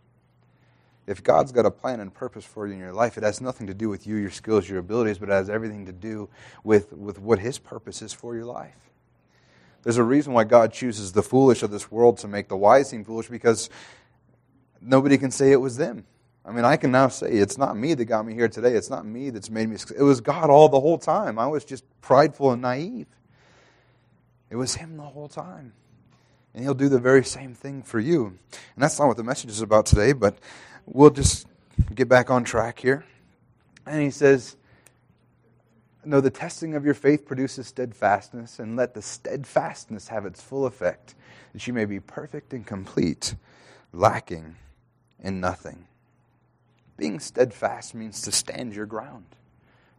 If 1.06 1.22
God's 1.22 1.52
got 1.52 1.66
a 1.66 1.70
plan 1.70 2.00
and 2.00 2.12
purpose 2.12 2.44
for 2.44 2.66
you 2.66 2.72
in 2.72 2.78
your 2.78 2.92
life, 2.92 3.16
it 3.16 3.22
has 3.22 3.40
nothing 3.40 3.68
to 3.68 3.74
do 3.74 3.88
with 3.88 4.06
you, 4.06 4.16
your 4.16 4.30
skills, 4.30 4.68
your 4.68 4.80
abilities, 4.80 5.18
but 5.18 5.28
it 5.28 5.32
has 5.32 5.48
everything 5.48 5.86
to 5.86 5.92
do 5.92 6.28
with, 6.64 6.92
with 6.92 7.18
what 7.18 7.38
his 7.38 7.58
purpose 7.58 8.02
is 8.02 8.12
for 8.12 8.34
your 8.34 8.44
life. 8.44 8.74
There's 9.84 9.98
a 9.98 10.02
reason 10.02 10.32
why 10.32 10.42
God 10.44 10.72
chooses 10.72 11.12
the 11.12 11.22
foolish 11.22 11.62
of 11.62 11.70
this 11.70 11.92
world 11.92 12.18
to 12.18 12.28
make 12.28 12.48
the 12.48 12.56
wise 12.56 12.90
seem 12.90 13.04
foolish 13.04 13.28
because 13.28 13.70
nobody 14.80 15.16
can 15.16 15.30
say 15.30 15.52
it 15.52 15.60
was 15.60 15.76
them. 15.76 16.04
I 16.44 16.50
mean, 16.50 16.64
I 16.64 16.76
can 16.76 16.90
now 16.90 17.06
say 17.06 17.30
it's 17.30 17.56
not 17.56 17.76
me 17.76 17.94
that 17.94 18.04
got 18.04 18.26
me 18.26 18.34
here 18.34 18.48
today. 18.48 18.72
It's 18.72 18.90
not 18.90 19.06
me 19.06 19.30
that's 19.30 19.48
made 19.48 19.68
me. 19.68 19.76
It 19.96 20.02
was 20.02 20.20
God 20.20 20.50
all 20.50 20.68
the 20.68 20.80
whole 20.80 20.98
time. 20.98 21.38
I 21.38 21.46
was 21.46 21.64
just 21.64 21.84
prideful 22.00 22.50
and 22.50 22.62
naive. 22.62 23.06
It 24.50 24.56
was 24.56 24.76
Him 24.76 24.96
the 24.96 25.02
whole 25.02 25.28
time. 25.28 25.72
And 26.54 26.62
He'll 26.62 26.74
do 26.74 26.88
the 26.88 26.98
very 26.98 27.24
same 27.24 27.54
thing 27.54 27.82
for 27.82 28.00
you. 28.00 28.26
And 28.26 28.82
that's 28.82 28.98
not 28.98 29.08
what 29.08 29.16
the 29.16 29.24
message 29.24 29.50
is 29.50 29.60
about 29.60 29.86
today, 29.86 30.12
but 30.12 30.38
we'll 30.86 31.10
just 31.10 31.46
get 31.94 32.08
back 32.08 32.30
on 32.30 32.44
track 32.44 32.78
here. 32.78 33.04
And 33.86 34.02
He 34.02 34.10
says, 34.10 34.56
No, 36.04 36.20
the 36.20 36.30
testing 36.30 36.74
of 36.74 36.84
your 36.84 36.94
faith 36.94 37.26
produces 37.26 37.66
steadfastness, 37.66 38.58
and 38.58 38.76
let 38.76 38.94
the 38.94 39.02
steadfastness 39.02 40.08
have 40.08 40.24
its 40.26 40.40
full 40.42 40.66
effect, 40.66 41.14
that 41.52 41.66
you 41.66 41.72
may 41.72 41.84
be 41.84 42.00
perfect 42.00 42.52
and 42.52 42.66
complete, 42.66 43.34
lacking 43.92 44.56
in 45.22 45.40
nothing. 45.40 45.86
Being 46.96 47.20
steadfast 47.20 47.94
means 47.94 48.22
to 48.22 48.32
stand 48.32 48.74
your 48.74 48.86
ground. 48.86 49.26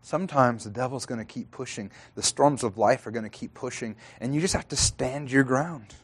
Sometimes 0.08 0.64
the 0.64 0.70
devil's 0.70 1.06
going 1.06 1.20
to 1.20 1.26
keep 1.26 1.52
pushing. 1.52 1.92
The 2.16 2.24
storms 2.24 2.64
of 2.64 2.78
life 2.78 3.06
are 3.08 3.12
going 3.12 3.26
to 3.26 3.30
keep 3.30 3.54
pushing, 3.54 3.98
and 4.22 4.34
you 4.34 4.40
just 4.40 4.54
have 4.54 4.70
to 4.70 4.78
stand 4.78 5.30
your 5.30 5.44
ground. 5.44 5.96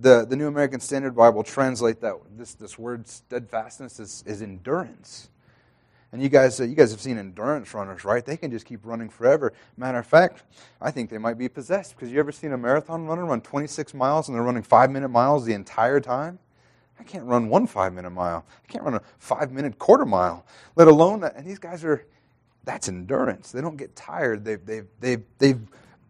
The, 0.00 0.24
the 0.24 0.34
New 0.34 0.48
American 0.48 0.80
Standard 0.80 1.14
Bible 1.14 1.44
translate 1.44 2.00
that 2.00 2.14
this, 2.36 2.54
this 2.54 2.76
word 2.76 3.06
steadfastness 3.06 4.00
is, 4.00 4.24
is 4.26 4.42
endurance. 4.42 5.28
And 6.10 6.20
you 6.20 6.28
guys, 6.28 6.60
uh, 6.60 6.64
you 6.64 6.74
guys 6.74 6.90
have 6.90 7.00
seen 7.00 7.18
endurance 7.18 7.72
runners, 7.72 8.04
right? 8.04 8.26
They 8.26 8.36
can 8.36 8.50
just 8.50 8.66
keep 8.66 8.80
running 8.82 9.08
forever. 9.08 9.52
Matter 9.76 9.98
of 9.98 10.06
fact, 10.06 10.42
I 10.80 10.90
think 10.90 11.08
they 11.08 11.18
might 11.18 11.38
be 11.38 11.48
possessed 11.48 11.94
because 11.94 12.10
you 12.10 12.18
ever 12.18 12.32
seen 12.32 12.50
a 12.50 12.58
marathon 12.58 13.06
runner 13.06 13.26
run 13.26 13.42
26 13.42 13.94
miles 13.94 14.26
and 14.26 14.34
they're 14.34 14.42
running 14.42 14.64
five 14.64 14.90
minute 14.90 15.10
miles 15.10 15.44
the 15.44 15.54
entire 15.54 16.00
time? 16.00 16.40
I 16.98 17.04
can't 17.04 17.26
run 17.26 17.48
one 17.48 17.68
five 17.68 17.92
minute 17.92 18.10
mile. 18.10 18.44
I 18.68 18.72
can't 18.72 18.84
run 18.84 18.94
a 18.94 19.02
five 19.20 19.52
minute 19.52 19.78
quarter 19.78 20.04
mile, 20.04 20.44
let 20.74 20.88
alone, 20.88 21.22
and 21.22 21.46
these 21.46 21.60
guys 21.60 21.84
are, 21.84 22.04
that's 22.64 22.88
endurance. 22.88 23.52
They 23.52 23.60
don't 23.60 23.76
get 23.76 23.96
tired. 23.96 24.44
They've, 24.44 24.64
they've, 24.64 24.86
they've, 25.00 25.22
they've 25.38 25.60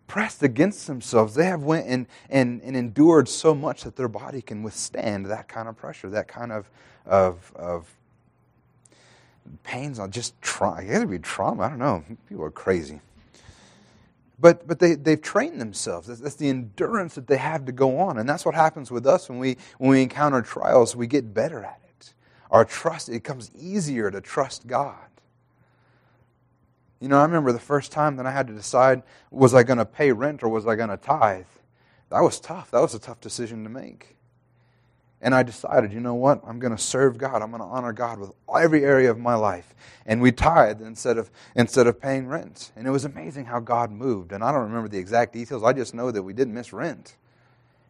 pressed 0.07 0.43
against 0.43 0.87
themselves. 0.87 1.35
They 1.35 1.47
have 1.47 1.63
went 1.63 1.87
and, 1.87 2.07
and, 2.29 2.61
and 2.63 2.77
endured 2.77 3.29
so 3.29 3.55
much 3.55 3.85
that 3.85 3.97
their 3.97 4.09
body 4.09 4.43
can 4.43 4.63
withstand 4.63 5.27
that 5.27 5.49
kind 5.49 5.69
of 5.69 5.77
pressure, 5.77 6.11
that 6.11 6.27
kind 6.27 6.51
of, 6.51 6.69
of, 7.07 7.53
of 7.55 7.95
pains 9.63 9.99
on 9.99 10.11
just 10.11 10.41
trauma. 10.43 10.83
It 10.83 10.99
to 10.99 11.07
be 11.07 11.19
trauma. 11.21 11.63
I 11.63 11.69
don't 11.69 11.79
know. 11.79 12.05
People 12.29 12.45
are 12.45 12.51
crazy. 12.51 13.01
But, 14.41 14.67
but 14.67 14.79
they, 14.79 14.95
they've 14.95 15.21
trained 15.21 15.61
themselves. 15.61 16.09
That's, 16.09 16.21
that's, 16.21 16.35
the 16.37 16.49
endurance 16.49 17.15
that 17.15 17.27
they 17.27 17.37
have 17.37 17.67
to 17.67 17.73
go 17.73 17.99
on. 17.99 18.19
And 18.19 18.29
that's 18.29 18.45
what 18.45 18.55
happens 18.55 18.91
with 18.91 19.07
us 19.07 19.29
when 19.29 19.39
we, 19.39 19.59
when 19.79 19.91
we 19.91 20.03
encounter 20.03 20.41
trials. 20.41 20.97
We 20.97 21.07
get 21.07 21.35
better 21.35 21.63
at 21.63 21.81
it. 21.85 22.15
Our 22.51 22.65
trust, 22.65 23.11
it 23.11 23.13
becomes 23.13 23.51
easier 23.55 24.11
to 24.11 24.21
trust 24.21 24.67
God. 24.67 24.97
You 27.01 27.09
know, 27.09 27.19
I 27.19 27.23
remember 27.23 27.51
the 27.51 27.59
first 27.59 27.93
time 27.93 28.17
that 28.17 28.27
I 28.27 28.31
had 28.31 28.47
to 28.49 28.53
decide 28.53 29.03
was 29.31 29.55
I 29.55 29.63
going 29.63 29.79
to 29.79 29.87
pay 29.87 30.13
rent 30.13 30.43
or 30.43 30.49
was 30.49 30.67
I 30.67 30.77
going 30.77 30.91
to 30.91 30.99
tithe? 30.99 31.47
That 32.11 32.21
was 32.21 32.39
tough. 32.39 32.71
That 32.73 32.81
was 32.81 32.95
a 32.95 32.99
tough 32.99 33.21
decision 33.21 33.65
to 33.65 33.71
make. 33.71 34.17
And 35.23 35.35
I 35.35 35.43
decided, 35.43 35.93
you 35.93 36.01
know 36.01 36.15
what? 36.15 36.41
I'm 36.47 36.59
going 36.59 36.75
to 36.75 36.83
serve 36.83 37.19
God. 37.19 37.43
I'm 37.43 37.51
going 37.51 37.63
to 37.63 37.69
honor 37.69 37.93
God 37.93 38.19
with 38.19 38.33
every 38.55 38.85
area 38.85 39.11
of 39.11 39.19
my 39.19 39.35
life. 39.35 39.75
And 40.07 40.21
we 40.21 40.33
tithed 40.33 40.81
instead 40.81 41.19
of, 41.19 41.31
instead 41.55 41.87
of 41.87 42.01
paying 42.01 42.27
rent. 42.27 42.73
And 42.75 42.87
it 42.87 42.91
was 42.91 43.05
amazing 43.05 43.45
how 43.45 43.61
God 43.61 43.91
moved. 43.91 44.33
And 44.33 44.43
I 44.43 44.51
don't 44.51 44.63
remember 44.63 44.89
the 44.89 44.99
exact 44.99 45.35
details. 45.35 45.63
I 45.63 45.73
just 45.75 45.95
know 45.95 46.11
that 46.11 46.23
we 46.23 46.33
didn't 46.33 46.55
miss 46.55 46.73
rent. 46.73 47.17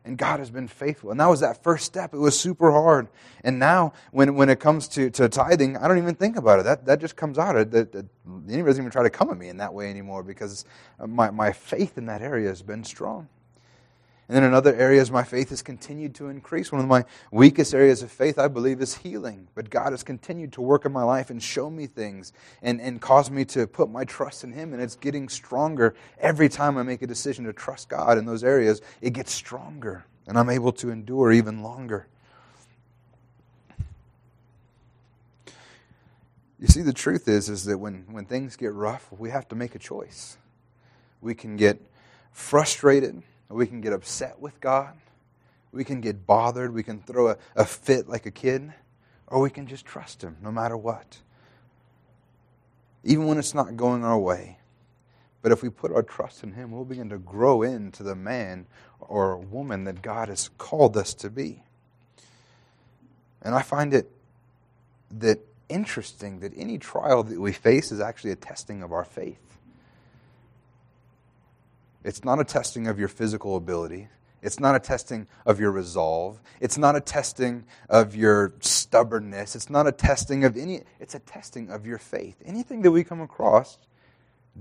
And 0.05 0.17
God 0.17 0.39
has 0.39 0.51
been 0.51 0.67
faithful. 0.67 1.11
And 1.11 1.21
that 1.21 1.27
was 1.27 1.41
that 1.41 1.63
first 1.63 1.85
step. 1.85 2.15
It 2.15 2.19
was 2.19 2.39
super 2.39 2.71
hard. 2.71 3.09
And 3.45 3.59
now, 3.59 3.93
when, 4.13 4.35
when 4.35 4.49
it 4.49 4.59
comes 4.59 4.89
to, 4.89 5.11
to 5.11 5.29
tithing, 5.29 5.77
I 5.77 5.89
don't 5.89 5.99
even 5.99 6.15
think 6.15 6.37
about 6.37 6.59
it. 6.59 6.63
That, 6.63 6.87
that 6.87 7.01
just 7.01 7.17
comes 7.17 7.39
out. 7.39 7.55
It, 7.57 7.75
it, 7.75 7.95
it, 7.95 8.07
doesn't 8.25 8.83
even 8.83 8.91
try 8.91 9.03
to 9.03 9.11
come 9.11 9.31
at 9.31 9.37
me 9.37 9.49
in 9.49 9.59
that 9.59 9.75
way 9.75 9.91
anymore 9.91 10.23
because 10.23 10.65
my, 11.07 11.31
my 11.31 11.53
faith 11.53 11.99
in 11.99 12.07
that 12.07 12.23
area 12.23 12.49
has 12.49 12.63
been 12.63 12.83
strong. 12.83 13.29
And 14.31 14.37
then 14.37 14.45
in 14.45 14.55
other 14.55 14.73
areas, 14.77 15.11
my 15.11 15.25
faith 15.25 15.51
has 15.51 15.61
continued 15.61 16.15
to 16.15 16.29
increase. 16.29 16.71
One 16.71 16.81
of 16.81 16.87
my 16.87 17.05
weakest 17.33 17.75
areas 17.75 18.01
of 18.05 18.13
faith, 18.13 18.39
I 18.39 18.47
believe, 18.47 18.81
is 18.81 18.99
healing. 18.99 19.49
But 19.57 19.71
God 19.71 19.91
has 19.91 20.05
continued 20.05 20.53
to 20.53 20.61
work 20.61 20.85
in 20.85 20.93
my 20.93 21.03
life 21.03 21.31
and 21.31 21.43
show 21.43 21.69
me 21.69 21.89
things 21.89 22.33
and, 22.63 22.81
and 22.81 23.01
cause 23.01 23.29
me 23.29 23.45
to 23.47 23.67
put 23.67 23.91
my 23.91 24.05
trust 24.05 24.45
in 24.45 24.53
Him. 24.53 24.73
And 24.73 24.81
it's 24.81 24.95
getting 24.95 25.29
stronger 25.29 25.97
every 26.17 26.49
time 26.49 26.79
I 26.79 26.85
make 26.85 27.03
a 27.03 27.09
decision 27.09 27.45
to 27.47 27.53
trust 27.53 27.89
God 27.89 28.19
in 28.19 28.25
those 28.25 28.45
areas. 28.45 28.81
It 29.01 29.15
gets 29.15 29.33
stronger, 29.33 30.05
and 30.29 30.39
I'm 30.39 30.49
able 30.49 30.71
to 30.75 30.91
endure 30.91 31.33
even 31.33 31.65
longer. 31.65 32.07
You 36.61 36.69
see, 36.69 36.83
the 36.83 36.93
truth 36.93 37.27
is, 37.27 37.49
is 37.49 37.65
that 37.65 37.79
when, 37.79 38.05
when 38.09 38.27
things 38.27 38.55
get 38.55 38.73
rough, 38.75 39.09
we 39.11 39.31
have 39.31 39.49
to 39.49 39.57
make 39.57 39.75
a 39.75 39.81
choice. 39.81 40.37
We 41.21 41.35
can 41.35 41.57
get 41.57 41.81
frustrated 42.31 43.25
we 43.51 43.67
can 43.67 43.81
get 43.81 43.93
upset 43.93 44.41
with 44.41 44.61
God. 44.61 44.95
We 45.73 45.85
can 45.85 46.01
get 46.01 46.27
bothered. 46.27 46.73
We 46.73 46.83
can 46.83 47.01
throw 47.01 47.29
a, 47.29 47.37
a 47.57 47.65
fit 47.65 48.09
like 48.09 48.27
a 48.27 48.31
kid. 48.31 48.73
Or 49.27 49.41
we 49.41 49.51
can 49.51 49.67
just 49.67 49.85
trust 49.85 50.23
Him 50.23 50.37
no 50.43 50.51
matter 50.51 50.77
what. 50.77 51.19
Even 53.05 53.27
when 53.27 53.39
it's 53.39 53.55
not 53.55 53.77
going 53.77 54.05
our 54.05 54.19
way. 54.19 54.59
But 55.43 55.53
if 55.53 55.63
we 55.63 55.71
put 55.71 55.93
our 55.93 56.03
trust 56.03 56.43
in 56.43 56.53
Him, 56.53 56.71
we'll 56.71 56.85
begin 56.85 57.09
to 57.11 57.19
grow 57.19 57.63
into 57.63 58.03
the 58.03 58.15
man 58.15 58.67
or 59.01 59.37
woman 59.37 59.85
that 59.85 60.03
God 60.03 60.29
has 60.29 60.51
called 60.59 60.97
us 60.97 61.15
to 61.15 61.31
be. 61.31 61.63
And 63.43 63.55
I 63.55 63.63
find 63.63 63.95
it 63.95 64.11
that 65.11 65.41
interesting 65.69 66.41
that 66.41 66.53
any 66.57 66.79
trial 66.79 67.23
that 67.23 67.41
we 67.41 67.53
face 67.53 67.91
is 67.91 68.01
actually 68.01 68.33
a 68.33 68.37
testing 68.37 68.83
of 68.83 68.93
our 68.93 69.05
faith. 69.05 69.41
It's 72.05 72.25
not 72.25 72.41
a 72.41 72.45
testing 72.45 72.87
of 72.87 72.99
your 72.99 73.09
physical 73.09 73.57
ability. 73.57 74.09
It's 74.43 74.59
not 74.59 74.75
a 74.75 74.79
testing 74.79 75.27
of 75.45 75.61
your 75.61 75.71
resolve. 75.71 76.41
It's 76.61 76.79
not 76.79 76.97
a 76.97 77.01
testing 77.01 77.65
of 77.91 78.17
your 78.17 78.55
stubbornness. 78.61 79.55
It's 79.55 79.69
not 79.69 79.87
a 79.87 79.93
testing 79.93 80.45
of 80.45 80.57
any, 80.57 80.83
it's 80.99 81.15
a 81.15 81.19
testing 81.19 81.71
of 81.71 81.87
your 81.87 81.99
faith. 81.99 82.37
Anything 82.45 82.83
that 82.83 82.91
we 82.91 83.05
come 83.05 83.21
across, 83.21 83.79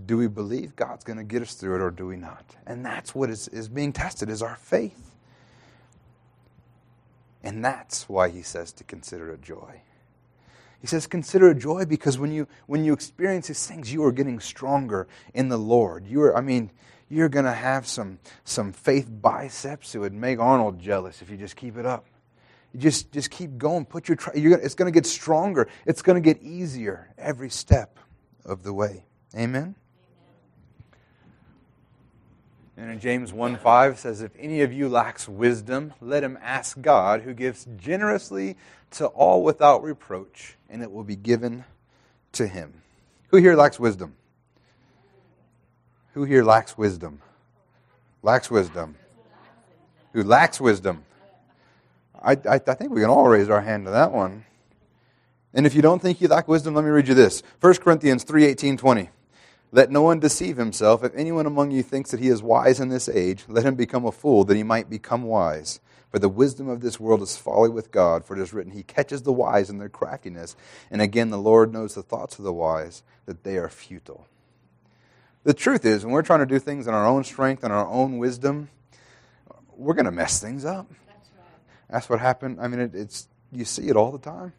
do 0.06 0.17
we 0.17 0.28
believe 0.28 0.75
God's 0.75 1.04
going 1.04 1.17
to 1.17 1.23
get 1.23 1.41
us 1.41 1.54
through 1.54 1.75
it 1.75 1.82
or 1.82 1.91
do 1.91 2.08
we 2.08 2.17
not? 2.17 2.58
And 2.67 2.86
that's 2.86 3.15
what 3.15 3.30
is, 3.30 3.47
is 3.47 3.69
being 3.69 3.93
tested, 3.93 4.30
is 4.30 4.41
our 4.41 4.56
faith. 4.56 5.15
And 7.41 7.63
that's 7.63 8.10
why 8.10 8.30
he 8.30 8.41
says 8.41 8.73
to 8.73 8.84
consider 8.84 9.32
it 9.32 9.41
joy. 9.41 9.82
He 10.82 10.88
says, 10.88 11.08
consider 11.08 11.52
it 11.52 11.58
joy 11.58 11.86
because 11.86 12.17
when 12.17 12.32
you, 12.32 12.47
when 12.67 12.84
you 12.84 12.93
experience 12.93 13.47
these 13.47 13.65
things, 13.65 13.91
you 13.91 14.04
are 14.04 14.12
getting 14.12 14.39
stronger 14.39 15.08
in 15.34 15.49
the 15.49 15.58
Lord. 15.58 16.06
You 16.06 16.21
are, 16.23 16.38
I 16.38 16.41
mean, 16.41 16.71
you're 17.10 17.30
going 17.30 17.45
to 17.45 17.54
have 17.54 17.88
some, 17.88 18.19
some 18.43 18.72
faith 18.72 19.10
biceps 19.10 19.93
that 19.93 20.00
would 20.00 20.13
make 20.13 20.39
Arnold 20.39 20.80
jealous 20.80 21.22
if 21.22 21.30
you 21.30 21.38
just 21.38 21.56
keep 21.56 21.78
it 21.78 21.86
up. 21.86 22.06
You 22.74 22.80
just, 22.80 23.12
just 23.12 23.32
keep 23.32 23.58
going. 23.58 23.86
Put 23.86 24.08
your, 24.08 24.17
you're 24.36 24.60
it's 24.60 24.76
going 24.76 24.91
to 24.91 24.95
get 24.95 25.08
stronger. 25.08 25.67
It's 25.86 26.04
going 26.04 26.22
to 26.22 26.34
get 26.34 26.41
easier 26.43 27.10
every 27.17 27.50
step 27.50 27.98
of 28.45 28.63
the 28.63 28.74
way. 28.74 29.06
Amen? 29.36 29.76
And 32.78 32.91
in 32.91 33.00
James 33.00 33.34
1 33.34 33.58
5 33.58 34.00
says, 34.00 34.22
If 34.22 34.32
any 34.39 34.62
of 34.62 34.72
you 34.72 34.88
lacks 34.88 35.28
wisdom, 35.28 35.93
let 36.00 36.24
him 36.24 36.38
ask 36.41 36.80
God, 36.80 37.22
who 37.22 37.34
gives 37.34 37.67
generously 37.76 38.56
to 38.91 39.08
all 39.08 39.43
without 39.43 39.84
reproach, 39.84 40.56
and 40.69 40.82
it 40.82 40.91
will 40.91 41.04
be 41.04 41.17
given 41.17 41.65
to 42.34 42.48
him. 42.48 42.82
Who 43.30 43.38
here 43.38 43.56
lacks 43.56 43.80
wisdom? 43.80 44.15
Who 46.13 46.24
here 46.24 46.43
lacks 46.43 46.78
wisdom? 46.78 47.22
Lacks 48.22 48.50
wisdom. 48.50 48.95
Who 50.13 50.24
lacks 50.24 50.60
wisdom? 50.60 51.04
I, 52.22 52.34
I, 52.34 52.56
I, 52.56 52.74
think 52.74 52.91
we 52.91 53.02
can 53.02 53.10
all 53.10 53.30
raise 53.30 53.50
our 53.50 53.62
hand 53.62 53.86
to 53.86 53.91
that 53.91 54.12
one. 54.12 54.43
And 55.54 55.65
if 55.65 55.74
you 55.74 55.82
don't 55.82 56.02
think 56.02 56.19
you 56.19 56.28
lack 56.28 56.48
wisdom, 56.48 56.74
let 56.74 56.84
me 56.84 56.89
read 56.89 57.08
you 57.08 57.13
this 57.13 57.43
1 57.62 57.76
Corinthians 57.76 58.24
3 58.24 58.45
18, 58.45 58.78
20. 58.78 59.10
Let 59.72 59.91
no 59.91 60.02
one 60.02 60.19
deceive 60.19 60.58
himself. 60.58 61.04
If 61.04 61.13
anyone 61.15 61.45
among 61.45 61.72
you 61.72 61.84
thinks 61.84 62.12
that 62.12 62.19
he 62.19 62.28
is 62.28 62.41
wise 62.41 62.80
in 62.80 62.89
this 62.89 63.08
age, 63.08 63.45
let 63.48 63.65
him 63.65 63.76
become 63.76 64.04
a 64.04 64.12
fool, 64.12 64.43
that 64.45 64.58
he 64.58 64.63
might 64.63 64.89
become 64.89 65.24
wise. 65.24 65.80
For 66.12 66.17
the 66.17 66.28
wisdom 66.28 66.67
of 66.67 66.82
this 66.82 67.00
world 67.00 67.22
is 67.22 67.38
folly 67.38 67.69
with 67.69 67.91
God, 67.91 68.26
for 68.26 68.36
it 68.36 68.41
is 68.41 68.52
written, 68.52 68.72
He 68.72 68.82
catches 68.82 69.22
the 69.22 69.32
wise 69.32 69.69
in 69.69 69.78
their 69.78 69.89
craftiness. 69.89 70.56
And 70.89 71.04
again, 71.04 71.30
the 71.30 71.38
Lord 71.38 71.72
knows 71.72 71.93
the 71.93 72.02
thoughts 72.02 72.39
of 72.39 72.45
the 72.45 72.54
wise, 72.54 73.04
that 73.28 73.43
they 73.43 73.58
are 73.58 73.69
futile. 73.69 74.26
The 75.43 75.54
truth 75.54 75.86
is, 75.86 76.04
when 76.04 76.13
we're 76.13 76.21
trying 76.21 76.39
to 76.39 76.45
do 76.45 76.60
things 76.60 76.88
in 76.88 76.93
our 76.93 77.06
own 77.06 77.23
strength 77.23 77.63
and 77.63 77.71
our 77.71 77.88
own 77.88 78.17
wisdom, 78.17 78.69
we're 79.75 79.93
going 79.93 80.06
to 80.06 80.12
mess 80.12 80.41
things 80.41 80.65
up. 80.65 80.88
That's, 81.08 81.30
right. 81.38 81.45
That's 81.89 82.10
what 82.10 82.19
happened. 82.19 82.60
I 82.60 82.67
mean, 82.67 82.82
it, 82.82 82.95
it's 82.95 83.28
you 83.52 83.65
see 83.65 83.88
it 83.88 83.95
all 83.95 84.12
the 84.12 84.19
time. 84.19 84.54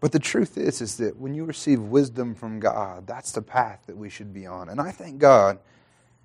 But 0.00 0.10
the 0.10 0.18
truth 0.18 0.58
is, 0.58 0.80
is 0.80 0.96
that 0.96 1.16
when 1.16 1.32
you 1.32 1.44
receive 1.44 1.80
wisdom 1.80 2.34
from 2.34 2.58
God, 2.58 3.06
that's 3.06 3.30
the 3.30 3.40
path 3.40 3.84
that 3.86 3.96
we 3.96 4.10
should 4.10 4.34
be 4.34 4.46
on. 4.46 4.68
And 4.68 4.80
I 4.80 4.90
thank 4.90 5.18
God 5.18 5.60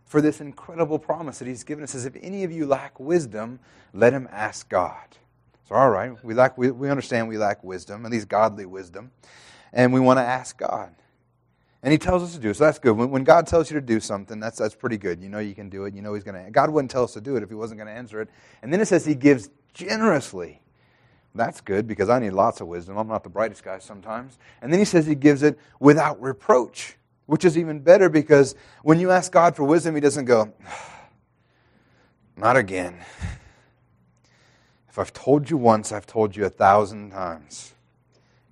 for 0.08 0.20
this 0.20 0.42
incredible 0.42 0.98
promise 0.98 1.38
that 1.40 1.48
He's 1.48 1.64
given 1.64 1.84
us. 1.84 1.92
Says, 1.92 2.06
if 2.06 2.16
any 2.20 2.44
of 2.44 2.52
you 2.52 2.66
lack 2.66 3.00
wisdom, 3.00 3.60
let 3.94 4.14
him 4.14 4.28
ask 4.32 4.68
God. 4.68 5.06
So, 5.68 5.76
all 5.76 5.90
right, 5.92 6.12
we 6.24 6.34
lack, 6.34 6.58
we, 6.58 6.72
we 6.72 6.90
understand 6.90 7.28
we 7.28 7.38
lack 7.38 7.64
wisdom, 7.64 8.06
at 8.06 8.12
least 8.12 8.30
godly 8.30 8.66
wisdom, 8.66 9.12
and 9.74 9.94
we 9.94 10.00
want 10.00 10.18
to 10.18 10.24
ask 10.24 10.58
God. 10.58 10.96
And 11.84 11.92
He 11.92 11.98
tells 11.98 12.24
us 12.24 12.34
to 12.34 12.40
do 12.40 12.50
it, 12.50 12.56
so 12.56 12.66
that's 12.66 12.80
good. 12.80 12.98
When, 12.98 13.12
when 13.12 13.24
God 13.24 13.48
tells 13.48 13.70
you 13.70 13.76
to 13.76 13.86
do 13.86 14.00
something, 14.00 14.40
that's, 14.40 14.58
that's 14.58 14.76
pretty 14.76 14.98
good. 14.98 15.22
You 15.22 15.30
know 15.30 15.40
you 15.40 15.56
can 15.56 15.70
do 15.70 15.86
it. 15.86 15.94
You 15.94 16.02
know 16.02 16.14
He's 16.14 16.24
going 16.24 16.44
to. 16.44 16.52
God 16.52 16.70
wouldn't 16.70 16.92
tell 16.92 17.04
us 17.04 17.14
to 17.14 17.22
do 17.22 17.36
it 17.36 17.44
if 17.44 17.50
He 17.50 17.56
wasn't 17.56 17.80
going 17.80 17.88
to 17.88 17.94
answer 17.94 18.22
it. 18.22 18.30
And 18.62 18.74
then 18.74 18.82
it 18.82 18.88
says 18.88 19.06
He 19.06 19.16
gives 19.16 19.50
generously. 19.74 20.62
That's 21.38 21.62
good 21.62 21.88
because 21.88 22.10
I 22.10 22.20
need 22.20 22.32
lots 22.32 22.62
of 22.62 22.68
wisdom. 22.68 22.98
I'm 22.98 23.08
not 23.08 23.24
the 23.24 23.30
brightest 23.30 23.64
guy 23.64 23.80
sometimes. 23.80 24.38
And 24.62 24.72
then 24.72 24.80
he 24.80 24.86
says 24.86 25.06
he 25.06 25.16
gives 25.16 25.44
it 25.44 25.60
without 25.80 26.22
reproach, 26.22 26.98
which 27.28 27.46
is 27.46 27.58
even 27.58 27.80
better 27.80 28.10
because 28.10 28.56
when 28.82 29.00
you 29.00 29.12
ask 29.12 29.32
God 29.32 29.56
for 29.56 29.64
wisdom, 29.64 29.94
he 29.94 30.02
doesn't 30.02 30.26
go, 30.26 30.52
not 32.38 32.58
again. 32.58 32.98
If 34.90 34.98
I've 34.98 35.14
told 35.14 35.50
you 35.50 35.58
once, 35.58 35.92
I've 35.92 36.08
told 36.08 36.36
you 36.36 36.46
a 36.46 36.50
thousand 36.50 37.12
times. 37.12 37.74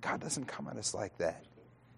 God 0.00 0.20
doesn't 0.20 0.46
come 0.46 0.68
at 0.68 0.76
us 0.76 0.94
like 0.94 1.18
that. 1.18 1.44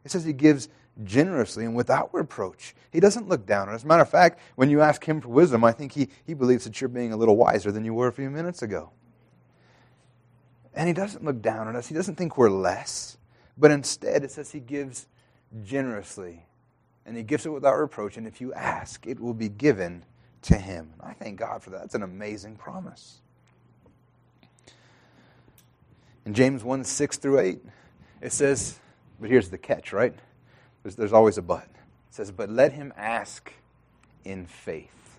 It 0.04 0.10
says 0.10 0.24
he 0.24 0.32
gives 0.32 0.70
generously 1.04 1.64
and 1.64 1.74
without 1.74 2.12
reproach. 2.12 2.74
He 2.92 3.00
doesn't 3.00 3.28
look 3.28 3.46
down 3.46 3.68
on 3.68 3.74
us. 3.74 3.80
As 3.80 3.84
a 3.84 3.86
matter 3.86 4.02
of 4.02 4.10
fact, 4.10 4.40
when 4.56 4.70
you 4.70 4.80
ask 4.80 5.04
him 5.04 5.20
for 5.20 5.28
wisdom, 5.28 5.64
I 5.64 5.72
think 5.72 5.92
he, 5.92 6.08
he 6.26 6.34
believes 6.34 6.64
that 6.64 6.80
you're 6.80 6.88
being 6.88 7.12
a 7.12 7.16
little 7.16 7.36
wiser 7.36 7.70
than 7.70 7.84
you 7.84 7.94
were 7.94 8.08
a 8.08 8.12
few 8.12 8.30
minutes 8.30 8.62
ago. 8.62 8.90
And 10.74 10.86
he 10.86 10.94
doesn't 10.94 11.24
look 11.24 11.42
down 11.42 11.68
on 11.68 11.76
us. 11.76 11.88
He 11.88 11.94
doesn't 11.94 12.16
think 12.16 12.36
we're 12.36 12.50
less. 12.50 13.16
But 13.56 13.70
instead, 13.70 14.22
it 14.22 14.30
says 14.30 14.52
he 14.52 14.60
gives 14.60 15.06
generously. 15.64 16.44
And 17.04 17.16
he 17.16 17.22
gives 17.22 17.46
it 17.46 17.50
without 17.50 17.74
reproach. 17.74 18.16
And 18.16 18.26
if 18.26 18.40
you 18.40 18.52
ask, 18.54 19.06
it 19.06 19.18
will 19.18 19.34
be 19.34 19.48
given 19.48 20.04
to 20.42 20.56
him. 20.56 20.92
I 21.00 21.14
thank 21.14 21.38
God 21.38 21.62
for 21.62 21.70
that. 21.70 21.80
That's 21.80 21.94
an 21.94 22.02
amazing 22.02 22.56
promise. 22.56 23.20
In 26.24 26.34
James 26.34 26.62
1 26.62 26.84
6 26.84 27.16
through 27.16 27.40
8, 27.40 27.60
it 28.20 28.32
says, 28.32 28.78
but 29.20 29.30
here's 29.30 29.48
the 29.48 29.58
catch, 29.58 29.92
right? 29.92 30.14
There's, 30.88 30.96
there's 30.96 31.12
always 31.12 31.36
a 31.36 31.42
but. 31.42 31.64
It 31.64 32.14
says, 32.14 32.30
but 32.30 32.48
let 32.48 32.72
him 32.72 32.94
ask 32.96 33.52
in 34.24 34.46
faith 34.46 35.18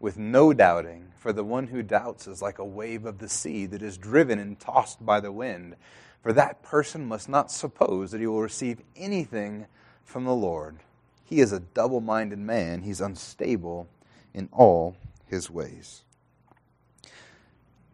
with 0.00 0.18
no 0.18 0.52
doubting, 0.52 1.12
for 1.16 1.32
the 1.32 1.44
one 1.44 1.68
who 1.68 1.84
doubts 1.84 2.26
is 2.26 2.42
like 2.42 2.58
a 2.58 2.64
wave 2.64 3.06
of 3.06 3.18
the 3.18 3.28
sea 3.28 3.64
that 3.66 3.80
is 3.80 3.96
driven 3.96 4.40
and 4.40 4.58
tossed 4.58 5.06
by 5.06 5.20
the 5.20 5.30
wind. 5.30 5.76
For 6.20 6.32
that 6.32 6.64
person 6.64 7.06
must 7.06 7.28
not 7.28 7.52
suppose 7.52 8.10
that 8.10 8.20
he 8.20 8.26
will 8.26 8.40
receive 8.42 8.80
anything 8.96 9.66
from 10.02 10.24
the 10.24 10.34
Lord. 10.34 10.78
He 11.24 11.38
is 11.38 11.52
a 11.52 11.60
double 11.60 12.00
minded 12.00 12.40
man, 12.40 12.82
he's 12.82 13.00
unstable 13.00 13.86
in 14.34 14.48
all 14.50 14.96
his 15.28 15.48
ways. 15.48 16.02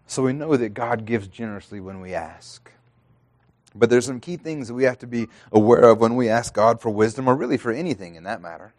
So 0.06 0.22
we 0.22 0.32
know 0.32 0.56
that 0.56 0.70
God 0.70 1.04
gives 1.04 1.28
generously 1.28 1.80
when 1.80 2.00
we 2.00 2.14
ask. 2.14 2.72
But 3.74 3.90
there's 3.90 4.06
some 4.06 4.20
key 4.20 4.36
things 4.36 4.68
that 4.68 4.74
we 4.74 4.84
have 4.84 4.98
to 4.98 5.06
be 5.06 5.28
aware 5.52 5.84
of 5.84 6.00
when 6.00 6.16
we 6.16 6.28
ask 6.28 6.54
God 6.54 6.80
for 6.80 6.90
wisdom, 6.90 7.28
or 7.28 7.34
really 7.34 7.58
for 7.58 7.70
anything 7.70 8.14
in 8.14 8.24
that 8.24 8.40
matter, 8.40 8.72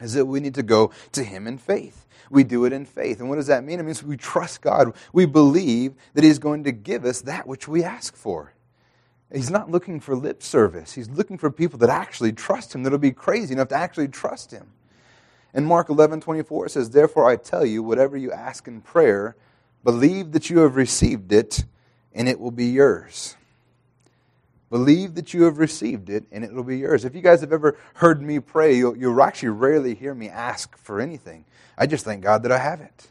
is 0.00 0.14
that 0.14 0.26
we 0.26 0.40
need 0.40 0.54
to 0.54 0.62
go 0.62 0.92
to 1.12 1.24
Him 1.24 1.46
in 1.46 1.58
faith 1.58 2.06
we 2.30 2.44
do 2.44 2.64
it 2.64 2.72
in 2.72 2.84
faith. 2.84 3.20
And 3.20 3.28
what 3.28 3.36
does 3.36 3.46
that 3.46 3.64
mean? 3.64 3.80
It 3.80 3.84
means 3.84 4.02
we 4.02 4.16
trust 4.16 4.60
God. 4.60 4.94
We 5.12 5.26
believe 5.26 5.94
that 6.14 6.24
He's 6.24 6.38
going 6.38 6.64
to 6.64 6.72
give 6.72 7.04
us 7.04 7.22
that 7.22 7.46
which 7.46 7.68
we 7.68 7.84
ask 7.84 8.16
for. 8.16 8.52
He's 9.32 9.50
not 9.50 9.70
looking 9.70 9.98
for 10.00 10.14
lip 10.14 10.42
service. 10.42 10.92
He's 10.92 11.10
looking 11.10 11.36
for 11.36 11.50
people 11.50 11.78
that 11.80 11.90
actually 11.90 12.32
trust 12.32 12.74
Him, 12.74 12.82
that'll 12.82 12.98
be 12.98 13.12
crazy 13.12 13.54
enough 13.54 13.68
to 13.68 13.74
actually 13.74 14.08
trust 14.08 14.52
Him. 14.52 14.68
And 15.52 15.66
Mark 15.66 15.88
11, 15.88 16.20
24 16.20 16.68
says, 16.68 16.90
Therefore 16.90 17.28
I 17.28 17.36
tell 17.36 17.64
you, 17.64 17.82
whatever 17.82 18.16
you 18.16 18.30
ask 18.30 18.68
in 18.68 18.82
prayer, 18.82 19.36
believe 19.82 20.32
that 20.32 20.50
you 20.50 20.58
have 20.58 20.76
received 20.76 21.32
it, 21.32 21.64
and 22.14 22.28
it 22.28 22.38
will 22.38 22.50
be 22.50 22.66
yours. 22.66 23.36
Believe 24.70 25.14
that 25.14 25.32
you 25.32 25.44
have 25.44 25.58
received 25.58 26.10
it, 26.10 26.24
and 26.32 26.42
it 26.42 26.52
will 26.52 26.64
be 26.64 26.78
yours. 26.78 27.04
If 27.04 27.14
you 27.14 27.22
guys 27.22 27.40
have 27.40 27.52
ever 27.52 27.78
heard 27.94 28.20
me 28.20 28.40
pray, 28.40 28.76
you'll, 28.76 28.96
you'll 28.96 29.22
actually 29.22 29.50
rarely 29.50 29.94
hear 29.94 30.14
me 30.14 30.28
ask 30.28 30.76
for 30.76 31.00
anything. 31.00 31.44
I 31.78 31.86
just 31.86 32.04
thank 32.04 32.22
God 32.22 32.42
that 32.42 32.50
I 32.50 32.58
have 32.58 32.80
it. 32.80 33.08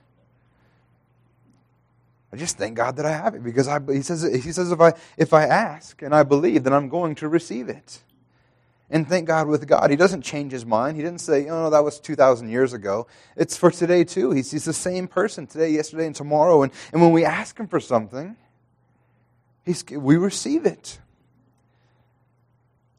I 2.33 2.37
just 2.37 2.57
thank 2.57 2.75
God 2.75 2.97
that 2.97 3.05
I 3.05 3.11
have 3.11 3.33
it 3.33 3.43
because 3.43 3.69
I, 3.69 3.79
he 3.79 4.01
says, 4.01 4.23
he 4.23 4.51
says 4.51 4.69
if, 4.69 4.81
I, 4.81 4.91
if 5.15 5.31
I 5.31 5.45
ask 5.45 6.01
and 6.01 6.13
I 6.13 6.23
believe, 6.23 6.65
then 6.65 6.73
I'm 6.73 6.89
going 6.89 7.15
to 7.15 7.29
receive 7.29 7.69
it. 7.69 7.99
And 8.89 9.07
thank 9.07 9.27
God 9.27 9.47
with 9.47 9.65
God. 9.67 9.89
He 9.89 9.95
doesn't 9.95 10.21
change 10.21 10.51
his 10.51 10.65
mind. 10.65 10.97
He 10.97 11.03
didn't 11.03 11.21
say, 11.21 11.47
oh, 11.47 11.63
no, 11.63 11.69
that 11.69 11.83
was 11.83 11.99
2,000 11.99 12.49
years 12.49 12.73
ago. 12.73 13.07
It's 13.37 13.57
for 13.57 13.71
today, 13.71 14.03
too. 14.03 14.31
He's, 14.31 14.51
he's 14.51 14.65
the 14.65 14.73
same 14.73 15.07
person 15.07 15.47
today, 15.47 15.69
yesterday, 15.69 16.05
and 16.05 16.15
tomorrow. 16.15 16.61
And, 16.61 16.71
and 16.91 17.01
when 17.01 17.11
we 17.11 17.23
ask 17.23 17.57
him 17.57 17.67
for 17.67 17.79
something, 17.79 18.35
we 19.91 20.17
receive 20.17 20.65
it. 20.65 20.99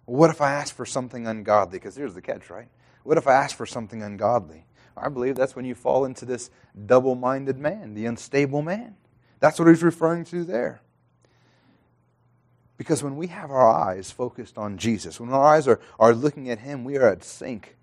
What 0.07 0.31
if 0.31 0.41
I 0.41 0.53
ask 0.53 0.75
for 0.75 0.87
something 0.87 1.27
ungodly? 1.27 1.79
Because 1.79 1.97
here's 1.97 2.15
the 2.15 2.23
catch, 2.23 2.49
right? 2.49 2.69
What 3.03 3.19
if 3.19 3.27
I 3.27 3.35
ask 3.35 3.57
for 3.57 3.67
something 3.67 4.03
ungodly? 4.03 4.65
I 4.97 5.09
believe 5.09 5.37
that's 5.37 5.55
when 5.55 5.65
you 5.65 5.75
fall 5.75 6.05
into 6.05 6.25
this 6.25 6.51
double 6.87 7.15
minded 7.15 7.59
man, 7.59 7.95
the 7.95 8.07
unstable 8.07 8.63
man. 8.63 8.97
That's 9.41 9.59
what 9.59 9.69
he's 9.69 9.83
referring 9.83 10.25
to 10.27 10.45
there. 10.45 10.81
Because 12.79 13.03
when 13.03 13.17
we 13.17 13.27
have 13.29 13.51
our 13.51 13.69
eyes 13.69 14.11
focused 14.11 14.59
on 14.59 14.79
Jesus, 14.79 15.19
when 15.21 15.31
our 15.31 15.45
eyes 15.45 15.67
are, 15.67 15.81
are 15.99 16.15
looking 16.15 16.51
at 16.51 16.61
him, 16.61 16.85
we 16.85 16.97
are 16.97 17.09
at 17.09 17.25
sync 17.25 17.77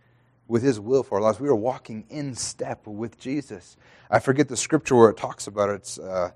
with 0.47 0.61
his 0.63 0.79
will 0.79 1.03
for 1.03 1.15
our 1.15 1.21
lives. 1.21 1.39
We 1.39 1.49
are 1.49 1.55
walking 1.55 2.05
in 2.09 2.35
step 2.35 2.85
with 2.85 3.19
Jesus. 3.19 3.75
I 4.09 4.19
forget 4.19 4.47
the 4.49 4.57
scripture 4.57 4.95
where 4.95 5.09
it 5.09 5.17
talks 5.17 5.47
about 5.47 5.69
it. 5.69 5.75
It's, 5.75 5.99
uh, 5.99 6.31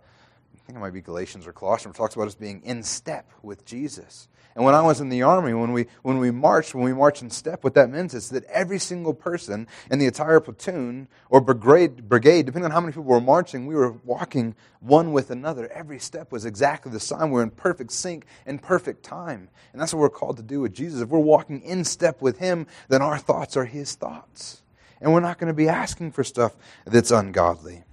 I 0.68 0.70
think 0.70 0.80
it 0.80 0.82
might 0.82 0.94
be 0.94 1.00
Galatians 1.00 1.48
or 1.48 1.54
Colossians, 1.54 1.96
it 1.96 1.98
talks 1.98 2.16
about 2.16 2.28
us 2.28 2.36
being 2.36 2.62
in 2.62 2.84
step 2.84 3.32
with 3.42 3.64
Jesus. 3.64 4.28
And 4.54 4.66
when 4.66 4.76
I 4.76 4.82
was 4.82 5.00
in 5.00 5.08
the 5.08 5.22
army, 5.22 5.54
when 5.54 5.72
we, 5.72 5.86
when 6.02 6.18
we 6.18 6.30
marched, 6.30 6.76
when 6.76 6.84
we 6.84 6.92
march 6.92 7.22
in 7.22 7.30
step, 7.30 7.64
what 7.64 7.74
that 7.76 7.90
means 7.90 8.14
is 8.14 8.28
that 8.32 8.44
every 8.46 8.78
single 8.78 9.14
person 9.14 9.66
in 9.90 9.98
the 9.98 10.08
entire 10.08 10.42
platoon 10.42 11.08
or 11.30 11.40
brigade, 11.40 12.10
brigade, 12.10 12.48
depending 12.48 12.66
on 12.66 12.72
how 12.72 12.82
many 12.82 12.92
people 12.92 13.06
were 13.06 13.22
marching, 13.22 13.66
we 13.66 13.76
were 13.76 13.94
walking 14.04 14.56
one 14.82 15.14
with 15.14 15.32
another. 15.32 15.72
Every 15.72 16.00
step 16.00 16.34
was 16.34 16.44
exactly 16.44 16.92
the 16.92 17.00
same. 17.00 17.30
We're 17.30 17.44
in 17.44 17.52
perfect 17.52 17.94
sync 17.94 18.26
and 18.46 18.62
perfect 18.62 19.04
time. 19.04 19.48
And 19.72 19.82
that's 19.82 19.94
what 19.94 20.02
we're 20.02 20.10
called 20.10 20.36
to 20.36 20.44
do 20.44 20.60
with 20.60 20.74
Jesus. 20.74 21.00
If 21.00 21.08
we're 21.08 21.20
walking 21.20 21.62
in 21.62 21.86
step 21.86 22.22
with 22.22 22.40
Him, 22.40 22.68
then 22.90 23.02
our 23.02 23.20
thoughts 23.20 23.56
are 23.56 23.64
His 23.64 23.96
thoughts. 23.96 24.64
And 25.00 25.14
we're 25.14 25.22
not 25.22 25.38
going 25.38 25.48
to 25.48 25.54
be 25.54 25.70
asking 25.70 26.12
for 26.12 26.26
stuff 26.26 26.58
that's 26.86 27.12
ungodly. 27.12 27.84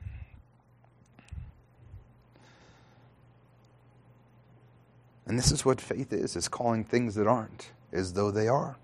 And 5.34 5.38
this 5.40 5.50
is 5.50 5.64
what 5.64 5.80
faith 5.80 6.12
is, 6.12 6.36
is 6.36 6.46
calling 6.46 6.84
things 6.84 7.16
that 7.16 7.26
aren't 7.26 7.72
as 7.92 8.12
though 8.12 8.30
they 8.30 8.46
are. 8.46 8.76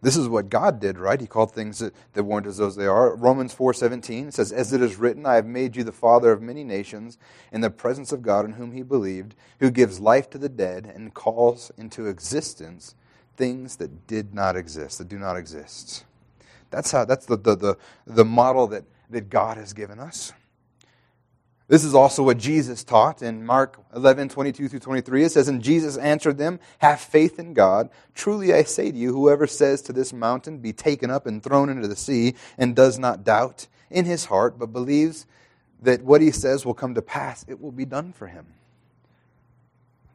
This 0.00 0.16
is 0.16 0.30
what 0.30 0.48
God 0.48 0.80
did, 0.80 0.98
right? 0.98 1.20
He 1.20 1.26
called 1.26 1.52
things 1.52 1.80
that, 1.80 1.94
that 2.14 2.24
weren't 2.24 2.46
as 2.46 2.56
though 2.56 2.70
they 2.70 2.86
are. 2.86 3.14
Romans 3.14 3.54
4.17 3.54 4.32
says, 4.32 4.50
As 4.50 4.72
it 4.72 4.80
is 4.80 4.96
written, 4.96 5.26
I 5.26 5.34
have 5.34 5.44
made 5.44 5.76
you 5.76 5.84
the 5.84 5.92
father 5.92 6.32
of 6.32 6.40
many 6.40 6.64
nations 6.64 7.18
in 7.52 7.60
the 7.60 7.68
presence 7.68 8.12
of 8.12 8.22
God 8.22 8.46
in 8.46 8.52
whom 8.52 8.72
he 8.72 8.82
believed, 8.82 9.34
who 9.58 9.70
gives 9.70 10.00
life 10.00 10.30
to 10.30 10.38
the 10.38 10.48
dead 10.48 10.86
and 10.86 11.12
calls 11.12 11.70
into 11.76 12.06
existence 12.06 12.94
things 13.36 13.76
that 13.76 14.06
did 14.06 14.32
not 14.32 14.56
exist, 14.56 14.96
that 14.96 15.08
do 15.08 15.18
not 15.18 15.36
exist. 15.36 16.06
That's 16.70 16.92
how 16.92 17.04
that's 17.04 17.26
the, 17.26 17.36
the, 17.36 17.56
the, 17.56 17.76
the 18.06 18.24
model 18.24 18.68
that, 18.68 18.84
that 19.10 19.28
God 19.28 19.58
has 19.58 19.74
given 19.74 19.98
us. 19.98 20.32
This 21.70 21.84
is 21.84 21.94
also 21.94 22.24
what 22.24 22.36
Jesus 22.36 22.82
taught 22.82 23.22
in 23.22 23.46
Mark 23.46 23.80
11, 23.94 24.30
22 24.30 24.68
through 24.68 24.80
23. 24.80 25.22
It 25.22 25.30
says, 25.30 25.46
And 25.46 25.62
Jesus 25.62 25.96
answered 25.96 26.36
them, 26.36 26.58
Have 26.78 27.00
faith 27.00 27.38
in 27.38 27.54
God. 27.54 27.90
Truly 28.12 28.52
I 28.52 28.64
say 28.64 28.90
to 28.90 28.98
you, 28.98 29.12
whoever 29.12 29.46
says 29.46 29.80
to 29.82 29.92
this 29.92 30.12
mountain, 30.12 30.58
Be 30.58 30.72
taken 30.72 31.12
up 31.12 31.26
and 31.26 31.40
thrown 31.40 31.68
into 31.68 31.86
the 31.86 31.94
sea, 31.94 32.34
and 32.58 32.74
does 32.74 32.98
not 32.98 33.22
doubt 33.22 33.68
in 33.88 34.04
his 34.04 34.24
heart, 34.24 34.58
but 34.58 34.72
believes 34.72 35.26
that 35.80 36.02
what 36.02 36.20
he 36.20 36.32
says 36.32 36.66
will 36.66 36.74
come 36.74 36.94
to 36.94 37.02
pass, 37.02 37.44
it 37.46 37.60
will 37.60 37.70
be 37.70 37.84
done 37.84 38.12
for 38.12 38.26
him. 38.26 38.46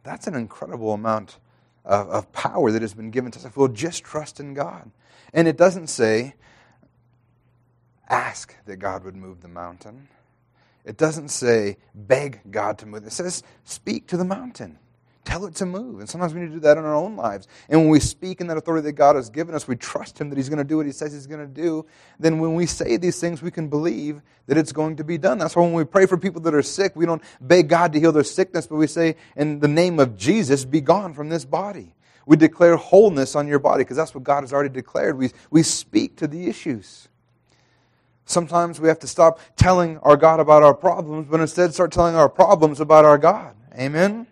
That's 0.04 0.28
an 0.28 0.36
incredible 0.36 0.92
amount 0.92 1.38
of, 1.86 2.10
of 2.10 2.34
power 2.34 2.70
that 2.70 2.82
has 2.82 2.94
been 2.94 3.12
given 3.12 3.32
to 3.32 3.40
us 3.40 3.46
if 3.46 3.56
we'll 3.56 3.70
just 3.70 4.04
trust 4.04 4.42
in 4.42 4.56
God. 4.56 4.92
And 5.34 5.48
it 5.48 5.56
doesn't 5.56 5.88
say, 5.88 6.36
Ask 8.10 8.54
that 8.66 8.76
God 8.76 9.06
would 9.06 9.16
move 9.16 9.40
the 9.40 9.48
mountain. 9.48 10.10
It 10.86 10.98
doesn't 10.98 11.30
say 11.30 11.78
beg 11.94 12.42
God 12.50 12.78
to 12.80 12.86
move. 12.86 13.06
It 13.06 13.12
says 13.12 13.44
speak 13.64 14.08
to 14.08 14.18
the 14.18 14.26
mountain. 14.26 14.78
Tell 15.26 15.48
it 15.48 15.56
to 15.56 15.66
move. 15.66 16.00
And 16.00 16.08
sometimes 16.08 16.36
we 16.36 16.42
need 16.42 16.50
to 16.50 16.54
do 16.54 16.60
that 16.62 16.78
in 16.78 16.86
our 16.86 16.94
own 16.94 17.16
lives. 17.16 17.48
And 17.68 17.82
when 17.82 17.90
we 17.90 18.00
speak 18.00 18.42
in 18.42 18.48
that 18.48 18.58
authority 18.58 18.86
that 18.86 18.94
God 18.94 19.16
has 19.16 19.32
given 19.32 19.56
us, 19.56 19.68
we 19.68 19.76
trust 19.76 20.22
Him 20.22 20.30
that 20.30 20.38
He's 20.38 20.50
going 20.50 20.60
to 20.60 20.64
do 20.64 20.78
what 20.78 20.86
He 20.86 20.92
says 20.92 21.14
He's 21.14 21.26
going 21.26 21.42
to 21.42 21.48
do. 21.48 21.88
Then 22.20 22.38
when 22.38 22.54
we 22.54 22.68
say 22.68 22.98
these 22.98 23.20
things, 23.20 23.42
we 23.42 23.50
can 23.50 23.68
believe 23.68 24.22
that 24.46 24.56
it's 24.56 24.72
going 24.72 24.98
to 24.98 25.04
be 25.04 25.18
done. 25.18 25.40
That's 25.40 25.56
why 25.56 25.64
when 25.64 25.74
we 25.74 25.84
pray 25.84 26.06
for 26.06 26.16
people 26.16 26.42
that 26.42 26.54
are 26.54 26.62
sick, 26.62 26.96
we 26.96 27.08
don't 27.08 27.24
beg 27.42 27.70
God 27.70 27.92
to 27.94 28.00
heal 28.00 28.12
their 28.12 28.24
sickness, 28.24 28.68
but 28.68 28.76
we 28.76 28.86
say, 28.86 29.16
in 29.36 29.60
the 29.60 29.68
name 29.68 30.00
of 30.00 30.16
Jesus, 30.16 30.64
be 30.64 30.80
gone 30.80 31.16
from 31.16 31.30
this 31.30 31.44
body. 31.44 31.96
We 32.28 32.38
declare 32.38 32.76
wholeness 32.76 33.36
on 33.36 33.48
your 33.48 33.60
body 33.60 33.84
because 33.84 33.98
that's 33.98 34.14
what 34.14 34.24
God 34.24 34.42
has 34.42 34.54
already 34.54 34.70
declared. 34.70 35.18
We, 35.18 35.32
we 35.50 35.64
speak 35.64 36.18
to 36.18 36.28
the 36.28 36.48
issues. 36.48 37.08
Sometimes 38.26 38.80
we 38.80 38.88
have 38.88 39.00
to 39.00 39.08
stop 39.08 39.40
telling 39.56 40.00
our 40.00 40.18
God 40.18 40.40
about 40.40 40.64
our 40.64 40.74
problems, 40.74 41.28
but 41.30 41.40
instead 41.40 41.74
start 41.74 41.92
telling 41.92 42.16
our 42.16 42.30
problems 42.30 42.80
about 42.80 43.06
our 43.06 43.18
God. 43.18 43.56
Amen? 43.78 44.28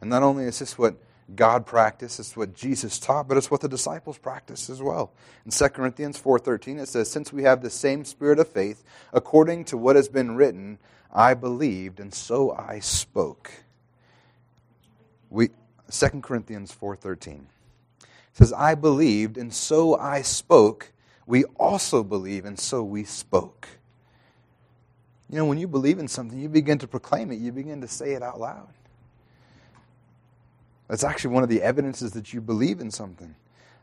And 0.00 0.10
not 0.10 0.22
only 0.22 0.44
is 0.44 0.58
this 0.58 0.78
what 0.78 0.96
God 1.34 1.64
practiced, 1.66 2.20
it's 2.20 2.36
what 2.36 2.54
Jesus 2.54 2.98
taught, 2.98 3.28
but 3.28 3.36
it's 3.36 3.50
what 3.50 3.60
the 3.60 3.68
disciples 3.68 4.18
practiced 4.18 4.68
as 4.68 4.82
well. 4.82 5.12
In 5.44 5.50
2 5.50 5.68
Corinthians 5.68 6.18
4:13 6.18 6.78
it 6.78 6.88
says, 6.88 7.10
"Since 7.10 7.32
we 7.32 7.44
have 7.44 7.62
the 7.62 7.70
same 7.70 8.04
spirit 8.04 8.38
of 8.38 8.48
faith, 8.48 8.84
according 9.12 9.64
to 9.66 9.76
what 9.76 9.96
has 9.96 10.08
been 10.08 10.36
written, 10.36 10.78
I 11.12 11.34
believed 11.34 12.00
and 12.00 12.12
so 12.12 12.52
I 12.52 12.80
spoke." 12.80 13.50
We 15.30 15.50
2 15.88 16.22
Corinthians 16.22 16.72
4:13 16.72 17.46
says, 18.32 18.52
"I 18.52 18.74
believed 18.74 19.36
and 19.36 19.52
so 19.52 19.96
I 19.96 20.22
spoke. 20.22 20.92
We 21.26 21.44
also 21.58 22.02
believe 22.02 22.44
and 22.44 22.58
so 22.58 22.82
we 22.82 23.04
spoke." 23.04 23.68
You 25.30 25.38
know, 25.38 25.46
when 25.46 25.58
you 25.58 25.66
believe 25.66 25.98
in 25.98 26.08
something, 26.08 26.38
you 26.38 26.48
begin 26.48 26.78
to 26.78 26.86
proclaim 26.86 27.30
it, 27.30 27.38
you 27.38 27.52
begin 27.52 27.80
to 27.80 27.88
say 27.88 28.12
it 28.12 28.22
out 28.22 28.38
loud. 28.38 28.68
That's 30.88 31.04
actually 31.04 31.32
one 31.32 31.42
of 31.42 31.48
the 31.48 31.62
evidences 31.62 32.12
that 32.12 32.34
you 32.34 32.42
believe 32.42 32.80
in 32.80 32.90
something. 32.90 33.34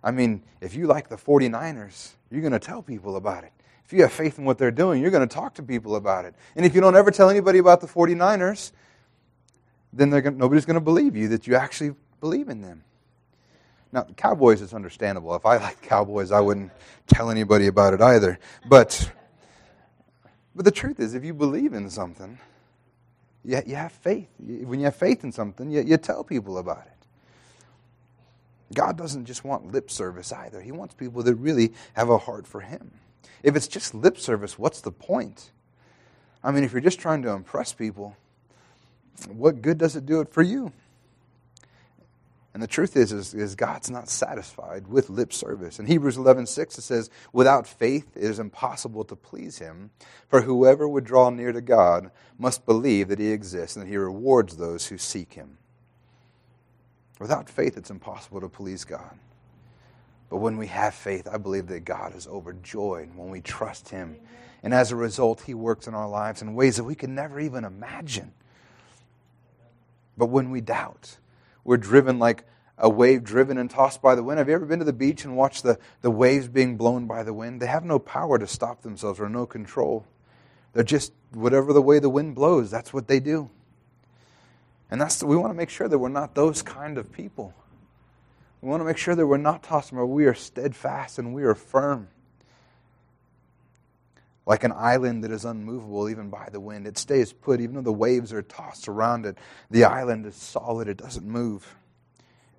I 0.04 0.12
mean, 0.12 0.44
if 0.62 0.76
you 0.76 0.86
like 0.86 1.10
the 1.10 1.18
49ers, 1.18 2.12
you're 2.30 2.42
going 2.42 2.54
to 2.54 2.60
tell 2.60 2.84
people 2.84 3.16
about 3.16 3.44
it. 3.44 3.52
If 3.84 3.94
you 3.94 4.04
have 4.04 4.12
faith 4.12 4.38
in 4.38 4.46
what 4.46 4.60
they're 4.60 4.70
doing, 4.70 5.02
you're 5.02 5.10
going 5.10 5.28
to 5.28 5.34
talk 5.34 5.56
to 5.56 5.64
people 5.64 5.96
about 5.96 6.26
it. 6.26 6.36
And 6.56 6.68
if 6.68 6.76
you 6.76 6.82
don't 6.82 6.96
ever 6.96 7.10
tell 7.10 7.32
anybody 7.32 7.58
about 7.58 7.82
the 7.82 7.88
49ers, 7.88 8.72
then 9.92 10.12
going 10.12 10.38
nobody's 10.38 10.66
going 10.66 10.76
to 10.76 10.82
believe 10.82 11.16
you 11.16 11.28
that 11.30 11.48
you 11.48 11.56
actually 11.56 11.96
believe 12.20 12.50
in 12.50 12.62
them. 12.62 12.84
Now, 13.92 14.06
Cowboys 14.16 14.62
is 14.62 14.74
understandable. 14.74 15.36
If 15.36 15.46
I 15.46 15.58
like 15.58 15.82
Cowboys, 15.82 16.32
I 16.32 16.40
wouldn't 16.40 16.72
tell 17.08 17.32
anybody 17.32 17.68
about 17.68 17.94
it 17.94 18.02
either. 18.02 18.40
But, 18.68 19.12
but 20.56 20.66
the 20.66 20.72
truth 20.72 21.00
is, 21.00 21.16
if 21.16 21.24
you 21.24 21.34
believe 21.34 21.74
in 21.74 21.90
something, 21.90 22.38
you, 23.44 23.62
you 23.66 23.76
have 23.76 23.92
faith. 23.92 24.28
When 24.40 24.80
you 24.80 24.86
have 24.86 24.96
faith 24.96 25.24
in 25.24 25.32
something, 25.32 25.72
you, 25.72 25.82
you 25.82 25.98
tell 25.98 26.24
people 26.24 26.60
about 26.60 26.86
it. 26.86 28.76
God 28.76 28.98
doesn't 28.98 29.26
just 29.26 29.44
want 29.44 29.72
lip 29.72 29.90
service 29.90 30.32
either. 30.32 30.62
He 30.62 30.72
wants 30.72 30.94
people 30.94 31.24
that 31.24 31.36
really 31.36 31.74
have 31.94 32.10
a 32.10 32.18
heart 32.20 32.46
for 32.46 32.62
Him. 32.62 32.92
If 33.42 33.56
it's 33.56 33.68
just 33.68 33.96
lip 33.96 34.20
service, 34.20 34.60
what's 34.60 34.82
the 34.82 34.92
point? 34.92 35.50
I 36.44 36.52
mean, 36.52 36.64
if 36.64 36.72
you're 36.72 36.82
just 36.82 37.00
trying 37.00 37.24
to 37.24 37.30
impress 37.30 37.74
people, 37.74 38.16
what 39.28 39.62
good 39.62 39.78
does 39.78 39.96
it 39.96 40.06
do 40.06 40.22
it 40.22 40.32
for 40.32 40.44
you? 40.44 40.72
And 42.54 42.64
the 42.64 42.68
truth 42.68 42.98
is, 42.98 43.12
is, 43.12 43.34
is, 43.36 43.54
God's 43.54 43.92
not 43.92 44.10
satisfied 44.10 44.88
with 44.88 45.10
lip 45.10 45.32
service. 45.32 45.80
In 45.80 45.86
Hebrews 45.86 46.18
11, 46.18 46.48
6, 46.48 46.78
it 46.80 46.82
says, 46.82 47.10
Without 47.32 47.68
faith 47.68 48.18
it 48.18 48.24
is 48.24 48.40
impossible 48.40 49.04
to 49.06 49.16
please 49.16 49.60
him, 49.60 49.92
for 50.28 50.42
whoever 50.42 50.90
would 50.90 51.04
draw 51.04 51.30
near 51.30 51.52
to 51.52 51.62
God 51.62 52.10
must 52.40 52.66
believe 52.66 53.08
that 53.10 53.20
he 53.20 53.32
exists 53.32 53.76
and 53.76 53.86
that 53.86 53.90
he 53.90 53.98
rewards 53.98 54.58
those 54.58 54.88
who 54.88 54.98
seek 54.98 55.34
him. 55.34 55.60
Without 57.20 57.50
faith, 57.50 57.78
it's 57.78 57.92
impossible 57.92 58.42
to 58.42 58.50
please 58.50 58.84
God. 58.84 59.20
But 60.30 60.38
when 60.38 60.58
we 60.58 60.68
have 60.68 60.94
faith, 60.94 61.28
I 61.28 61.38
believe 61.38 61.68
that 61.68 61.82
God 61.82 62.16
is 62.16 62.28
overjoyed 62.28 63.10
when 63.16 63.30
we 63.30 63.42
trust 63.42 63.90
Him. 63.90 64.18
And 64.62 64.74
as 64.74 64.92
a 64.92 64.96
result, 64.96 65.42
He 65.42 65.54
works 65.54 65.88
in 65.88 65.96
our 65.96 66.08
lives 66.08 66.42
in 66.42 66.54
ways 66.54 66.78
that 66.78 66.84
we 66.84 66.96
can 66.96 67.16
never 67.16 67.40
even 67.40 67.64
imagine. 67.64 68.32
But 70.18 70.28
when 70.28 70.52
we 70.52 70.62
doubt, 70.62 71.18
we're 71.70 71.78
driven 71.78 72.18
like 72.18 72.46
a 72.80 72.90
wave 72.90 73.24
driven 73.24 73.60
and 73.60 73.70
tossed 73.70 74.02
by 74.02 74.16
the 74.16 74.24
wind. 74.24 74.40
Have 74.40 74.48
you 74.50 74.56
ever 74.56 74.66
been 74.66 74.80
to 74.80 74.86
the 74.86 74.92
beach 74.92 75.24
and 75.24 75.38
watched 75.38 75.62
the, 75.62 75.78
the 76.02 76.10
waves 76.10 76.48
being 76.48 76.78
blown 76.78 77.06
by 77.06 77.22
the 77.22 77.32
wind? 77.32 77.62
They 77.62 77.68
have 77.68 77.86
no 77.86 78.00
power 78.00 78.40
to 78.40 78.48
stop 78.48 78.82
themselves 78.82 79.20
or 79.20 79.30
no 79.30 79.46
control. 79.46 80.08
They're 80.74 80.84
just 80.84 81.14
whatever 81.32 81.72
the 81.72 81.82
way 81.84 82.00
the 82.00 82.10
wind 82.10 82.34
blows, 82.34 82.72
that's 82.72 82.92
what 82.92 83.08
they 83.08 83.20
do. 83.20 83.52
And 84.90 85.00
that's 85.00 85.22
we 85.22 85.36
want 85.36 85.52
to 85.52 85.56
make 85.56 85.70
sure 85.70 85.88
that 85.88 86.00
we're 86.00 86.10
not 86.10 86.34
those 86.34 86.64
kind 86.64 86.98
of 86.98 87.12
people. 87.12 87.54
We 88.62 88.70
want 88.70 88.82
to 88.82 88.86
make 88.86 88.98
sure 88.98 89.14
that 89.14 89.28
we're 89.28 89.38
not 89.38 89.62
tossed, 89.62 89.94
but 89.94 90.08
we 90.08 90.26
are 90.26 90.34
steadfast 90.34 91.20
and 91.20 91.36
we 91.36 91.44
are 91.44 91.54
firm. 91.54 92.08
Like 94.50 94.64
an 94.64 94.74
island 94.76 95.24
that 95.26 95.32
is 95.32 95.46
unmovable 95.46 96.10
even 96.10 96.32
by 96.32 96.50
the 96.52 96.60
wind. 96.60 96.88
It 96.88 96.98
stays 96.98 97.32
put, 97.32 97.62
even 97.62 97.76
though 97.76 97.84
the 97.84 97.94
waves 97.94 98.34
are 98.34 98.42
tossed 98.42 98.88
around 98.88 99.28
it. 99.28 99.38
The 99.70 99.84
island 99.84 100.26
is 100.26 100.34
solid, 100.34 100.88
it 100.88 100.98
doesn't 100.98 101.24
move. 101.24 101.76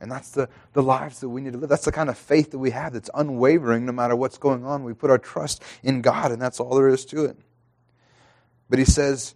And 0.01 0.09
that's 0.09 0.31
the, 0.31 0.49
the 0.73 0.85
lives 0.85 1.19
that 1.19 1.29
we 1.29 1.41
need 1.41 1.55
to 1.55 1.59
live. 1.59 1.69
That's 1.69 1.85
the 1.85 1.91
kind 1.91 2.09
of 2.09 2.17
faith 2.17 2.53
that 2.53 2.61
we 2.61 2.71
have 2.71 2.93
that's 2.93 3.11
unwavering 3.13 3.87
no 3.87 3.93
matter 3.93 4.15
what's 4.15 4.39
going 4.39 4.65
on. 4.65 4.85
We 4.85 4.95
put 4.95 5.11
our 5.11 5.19
trust 5.19 5.65
in 5.83 6.01
God, 6.01 6.31
and 6.31 6.41
that's 6.41 6.61
all 6.61 6.77
there 6.77 6.87
is 6.87 7.05
to 7.07 7.25
it. 7.25 7.37
But 8.69 8.79
he 8.79 8.85
says, 8.85 9.35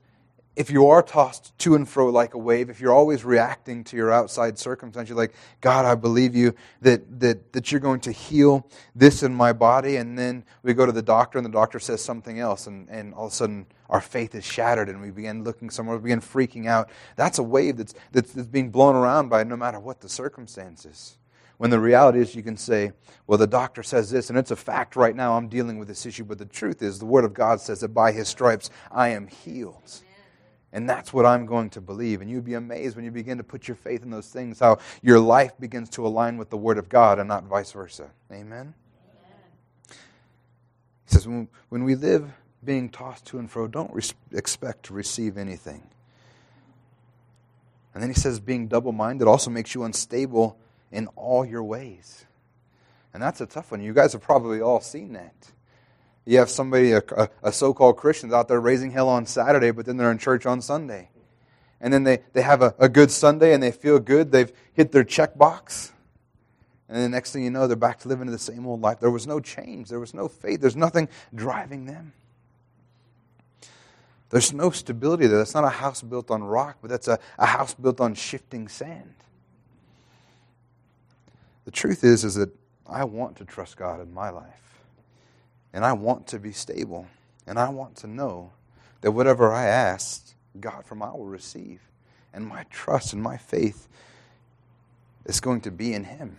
if 0.56 0.70
you 0.70 0.86
are 0.86 1.02
tossed 1.02 1.56
to 1.58 1.74
and 1.74 1.88
fro 1.88 2.10
like 2.10 2.34
a 2.34 2.38
wave, 2.38 2.70
if 2.70 2.80
you're 2.80 2.92
always 2.92 3.24
reacting 3.24 3.82
to 3.84 3.96
your 3.96 4.12
outside 4.12 4.56
circumstance, 4.58 5.08
you're 5.08 5.18
like, 5.18 5.34
God, 5.60 5.84
I 5.84 5.96
believe 5.96 6.36
you 6.36 6.54
that, 6.80 7.20
that, 7.20 7.52
that 7.52 7.72
you're 7.72 7.80
going 7.80 8.00
to 8.00 8.12
heal 8.12 8.66
this 8.94 9.24
in 9.24 9.34
my 9.34 9.52
body. 9.52 9.96
And 9.96 10.16
then 10.16 10.44
we 10.62 10.72
go 10.72 10.86
to 10.86 10.92
the 10.92 11.02
doctor 11.02 11.38
and 11.38 11.44
the 11.44 11.50
doctor 11.50 11.80
says 11.80 12.02
something 12.02 12.38
else. 12.38 12.68
And, 12.68 12.88
and 12.88 13.14
all 13.14 13.26
of 13.26 13.32
a 13.32 13.34
sudden 13.34 13.66
our 13.90 14.00
faith 14.00 14.34
is 14.36 14.44
shattered 14.44 14.88
and 14.88 15.00
we 15.00 15.10
begin 15.10 15.42
looking 15.42 15.70
somewhere, 15.70 15.96
we 15.96 16.04
begin 16.04 16.20
freaking 16.20 16.66
out. 16.66 16.88
That's 17.16 17.38
a 17.38 17.42
wave 17.42 17.76
that's, 17.78 17.94
that's, 18.12 18.32
that's 18.32 18.46
being 18.46 18.70
blown 18.70 18.94
around 18.94 19.30
by 19.30 19.42
no 19.42 19.56
matter 19.56 19.80
what 19.80 20.00
the 20.00 20.08
circumstances. 20.08 21.18
When 21.56 21.70
the 21.70 21.80
reality 21.80 22.20
is, 22.20 22.34
you 22.34 22.42
can 22.42 22.56
say, 22.56 22.92
well, 23.26 23.38
the 23.38 23.46
doctor 23.46 23.82
says 23.82 24.10
this, 24.10 24.28
and 24.28 24.38
it's 24.38 24.50
a 24.50 24.56
fact 24.56 24.96
right 24.96 25.14
now, 25.14 25.36
I'm 25.36 25.48
dealing 25.48 25.78
with 25.78 25.86
this 25.86 26.04
issue. 26.04 26.24
But 26.24 26.38
the 26.38 26.46
truth 26.46 26.82
is, 26.82 26.98
the 26.98 27.06
Word 27.06 27.24
of 27.24 27.32
God 27.32 27.60
says 27.60 27.80
that 27.80 27.88
by 27.88 28.10
His 28.10 28.28
stripes 28.28 28.70
I 28.90 29.10
am 29.10 29.28
healed. 29.28 30.02
And 30.74 30.90
that's 30.90 31.12
what 31.12 31.24
I'm 31.24 31.46
going 31.46 31.70
to 31.70 31.80
believe. 31.80 32.20
And 32.20 32.28
you'd 32.28 32.44
be 32.44 32.54
amazed 32.54 32.96
when 32.96 33.04
you 33.04 33.12
begin 33.12 33.38
to 33.38 33.44
put 33.44 33.68
your 33.68 33.76
faith 33.76 34.02
in 34.02 34.10
those 34.10 34.26
things, 34.26 34.58
how 34.58 34.78
your 35.02 35.20
life 35.20 35.52
begins 35.60 35.88
to 35.90 36.04
align 36.04 36.36
with 36.36 36.50
the 36.50 36.56
Word 36.56 36.78
of 36.78 36.88
God 36.88 37.20
and 37.20 37.28
not 37.28 37.44
vice 37.44 37.70
versa. 37.70 38.10
Amen? 38.32 38.74
He 39.88 39.94
says, 41.06 41.28
when, 41.28 41.48
we 41.70 41.94
live 41.94 42.28
being 42.64 42.88
tossed 42.88 43.24
to 43.26 43.38
and 43.38 43.48
fro, 43.48 43.68
don't 43.68 44.12
expect 44.32 44.86
to 44.86 44.94
receive 44.94 45.38
anything. 45.38 45.84
And 47.94 48.02
then 48.02 48.10
he 48.10 48.16
says, 48.16 48.40
being 48.40 48.66
double 48.66 48.90
minded 48.90 49.28
also 49.28 49.50
makes 49.50 49.76
you 49.76 49.84
unstable 49.84 50.58
in 50.90 51.06
all 51.14 51.44
your 51.44 51.62
ways. 51.62 52.26
And 53.12 53.22
that's 53.22 53.40
a 53.40 53.46
tough 53.46 53.70
one. 53.70 53.80
You 53.80 53.92
guys 53.92 54.12
have 54.12 54.22
probably 54.22 54.60
all 54.60 54.80
seen 54.80 55.12
that. 55.12 55.52
You 56.26 56.38
have 56.38 56.48
somebody, 56.48 56.92
a, 56.92 57.02
a 57.42 57.52
so 57.52 57.74
called 57.74 57.96
Christians 57.96 58.32
out 58.32 58.48
there 58.48 58.60
raising 58.60 58.90
hell 58.90 59.08
on 59.08 59.26
Saturday, 59.26 59.70
but 59.70 59.84
then 59.84 59.96
they're 59.96 60.10
in 60.10 60.18
church 60.18 60.46
on 60.46 60.62
Sunday. 60.62 61.10
And 61.80 61.92
then 61.92 62.04
they, 62.04 62.20
they 62.32 62.42
have 62.42 62.62
a, 62.62 62.74
a 62.78 62.88
good 62.88 63.10
Sunday 63.10 63.52
and 63.52 63.62
they 63.62 63.70
feel 63.70 63.98
good. 63.98 64.32
They've 64.32 64.50
hit 64.72 64.90
their 64.90 65.04
check 65.04 65.36
box. 65.36 65.92
And 66.88 67.02
the 67.02 67.08
next 67.08 67.32
thing 67.32 67.44
you 67.44 67.50
know, 67.50 67.66
they're 67.66 67.76
back 67.76 67.98
to 68.00 68.08
living 68.08 68.26
the 68.26 68.38
same 68.38 68.66
old 68.66 68.80
life. 68.80 69.00
There 69.00 69.10
was 69.10 69.26
no 69.26 69.40
change, 69.40 69.88
there 69.88 70.00
was 70.00 70.14
no 70.14 70.28
faith, 70.28 70.60
there's 70.60 70.76
nothing 70.76 71.08
driving 71.34 71.86
them. 71.86 72.12
There's 74.30 74.52
no 74.52 74.70
stability 74.70 75.26
there. 75.26 75.38
That's 75.38 75.54
not 75.54 75.64
a 75.64 75.68
house 75.68 76.02
built 76.02 76.30
on 76.30 76.42
rock, 76.42 76.78
but 76.82 76.90
that's 76.90 77.06
a, 77.06 77.18
a 77.38 77.46
house 77.46 77.74
built 77.74 78.00
on 78.00 78.14
shifting 78.14 78.68
sand. 78.68 79.14
The 81.64 81.70
truth 81.70 82.02
is, 82.02 82.24
is 82.24 82.34
that 82.34 82.50
I 82.86 83.04
want 83.04 83.36
to 83.36 83.44
trust 83.44 83.76
God 83.76 84.00
in 84.00 84.12
my 84.12 84.30
life. 84.30 84.83
And 85.74 85.84
I 85.84 85.92
want 85.92 86.28
to 86.28 86.38
be 86.38 86.52
stable. 86.52 87.06
And 87.46 87.58
I 87.58 87.68
want 87.68 87.96
to 87.96 88.06
know 88.06 88.52
that 89.02 89.10
whatever 89.10 89.52
I 89.52 89.66
ask 89.66 90.34
God 90.58 90.86
from, 90.86 91.02
I 91.02 91.10
will 91.10 91.26
receive. 91.26 91.80
And 92.32 92.46
my 92.46 92.64
trust 92.70 93.12
and 93.12 93.20
my 93.20 93.36
faith 93.36 93.88
is 95.26 95.40
going 95.40 95.60
to 95.62 95.70
be 95.70 95.92
in 95.92 96.04
Him. 96.04 96.36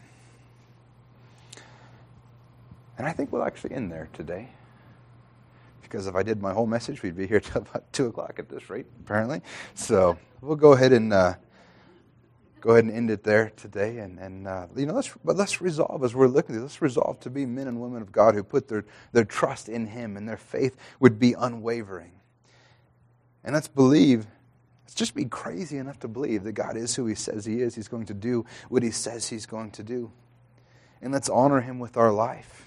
And 2.97 3.05
I 3.05 3.11
think 3.11 3.31
we'll 3.31 3.43
actually 3.43 3.75
end 3.75 3.91
there 3.91 4.09
today. 4.13 4.49
Because 5.81 6.07
if 6.07 6.15
I 6.15 6.23
did 6.23 6.41
my 6.41 6.53
whole 6.53 6.65
message, 6.65 7.03
we'd 7.03 7.17
be 7.17 7.27
here 7.27 7.39
till 7.41 7.61
about 7.61 7.91
2 7.91 8.07
o'clock 8.07 8.39
at 8.39 8.49
this 8.49 8.69
rate, 8.69 8.85
apparently. 9.01 9.41
So 9.73 10.17
we'll 10.41 10.55
go 10.55 10.71
ahead 10.71 10.93
and. 10.93 11.13
Uh, 11.13 11.35
go 12.65 12.71
ahead 12.71 12.85
and 12.85 12.93
end 12.93 13.11
it 13.11 13.23
there 13.23 13.51
today. 13.55 13.99
And, 13.99 14.17
and 14.17 14.47
uh, 14.47 14.65
you 14.75 14.87
know, 14.87 14.93
let's, 14.93 15.13
but 15.23 15.35
let's 15.35 15.61
resolve 15.61 16.03
as 16.03 16.15
we're 16.15 16.27
looking 16.27 16.55
at 16.55 16.61
this, 16.61 16.71
let's 16.71 16.81
resolve 16.81 17.19
to 17.19 17.29
be 17.29 17.45
men 17.45 17.67
and 17.67 17.79
women 17.79 18.01
of 18.01 18.11
God 18.11 18.33
who 18.33 18.43
put 18.43 18.67
their, 18.67 18.85
their 19.11 19.23
trust 19.23 19.69
in 19.69 19.85
Him 19.85 20.17
and 20.17 20.27
their 20.27 20.37
faith 20.37 20.75
would 20.99 21.19
be 21.19 21.33
unwavering. 21.33 22.11
And 23.43 23.53
let's 23.53 23.67
believe, 23.67 24.25
let's 24.83 24.95
just 24.95 25.13
be 25.13 25.25
crazy 25.25 25.77
enough 25.77 25.99
to 25.99 26.07
believe 26.07 26.43
that 26.43 26.53
God 26.53 26.75
is 26.75 26.95
who 26.95 27.05
He 27.05 27.13
says 27.13 27.45
He 27.45 27.61
is. 27.61 27.75
He's 27.75 27.87
going 27.87 28.07
to 28.07 28.15
do 28.15 28.47
what 28.69 28.81
He 28.81 28.89
says 28.89 29.29
He's 29.29 29.45
going 29.45 29.69
to 29.71 29.83
do. 29.83 30.11
And 31.03 31.13
let's 31.13 31.29
honor 31.29 31.61
Him 31.61 31.77
with 31.77 31.97
our 31.97 32.11
life 32.11 32.65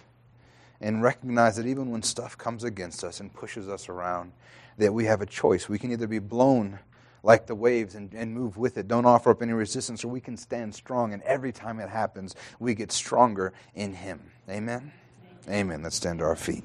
and 0.80 1.02
recognize 1.02 1.56
that 1.56 1.66
even 1.66 1.90
when 1.90 2.04
stuff 2.04 2.38
comes 2.38 2.62
against 2.62 3.02
us 3.02 3.18
and 3.18 3.34
pushes 3.34 3.68
us 3.68 3.88
around, 3.88 4.30
that 4.76 4.94
we 4.94 5.06
have 5.06 5.20
a 5.20 5.26
choice. 5.26 5.68
We 5.68 5.80
can 5.80 5.90
either 5.90 6.06
be 6.06 6.20
blown 6.20 6.78
like 7.22 7.46
the 7.46 7.54
waves 7.54 7.94
and, 7.94 8.12
and 8.14 8.32
move 8.32 8.56
with 8.56 8.78
it. 8.78 8.88
Don't 8.88 9.06
offer 9.06 9.30
up 9.30 9.42
any 9.42 9.52
resistance, 9.52 10.04
or 10.04 10.08
we 10.08 10.20
can 10.20 10.36
stand 10.36 10.74
strong. 10.74 11.12
And 11.12 11.22
every 11.22 11.52
time 11.52 11.80
it 11.80 11.88
happens, 11.88 12.34
we 12.58 12.74
get 12.74 12.92
stronger 12.92 13.52
in 13.74 13.94
Him. 13.94 14.20
Amen? 14.48 14.92
Amen. 15.48 15.60
Amen. 15.60 15.82
Let's 15.82 15.96
stand 15.96 16.20
to 16.20 16.24
our 16.24 16.36
feet. 16.36 16.64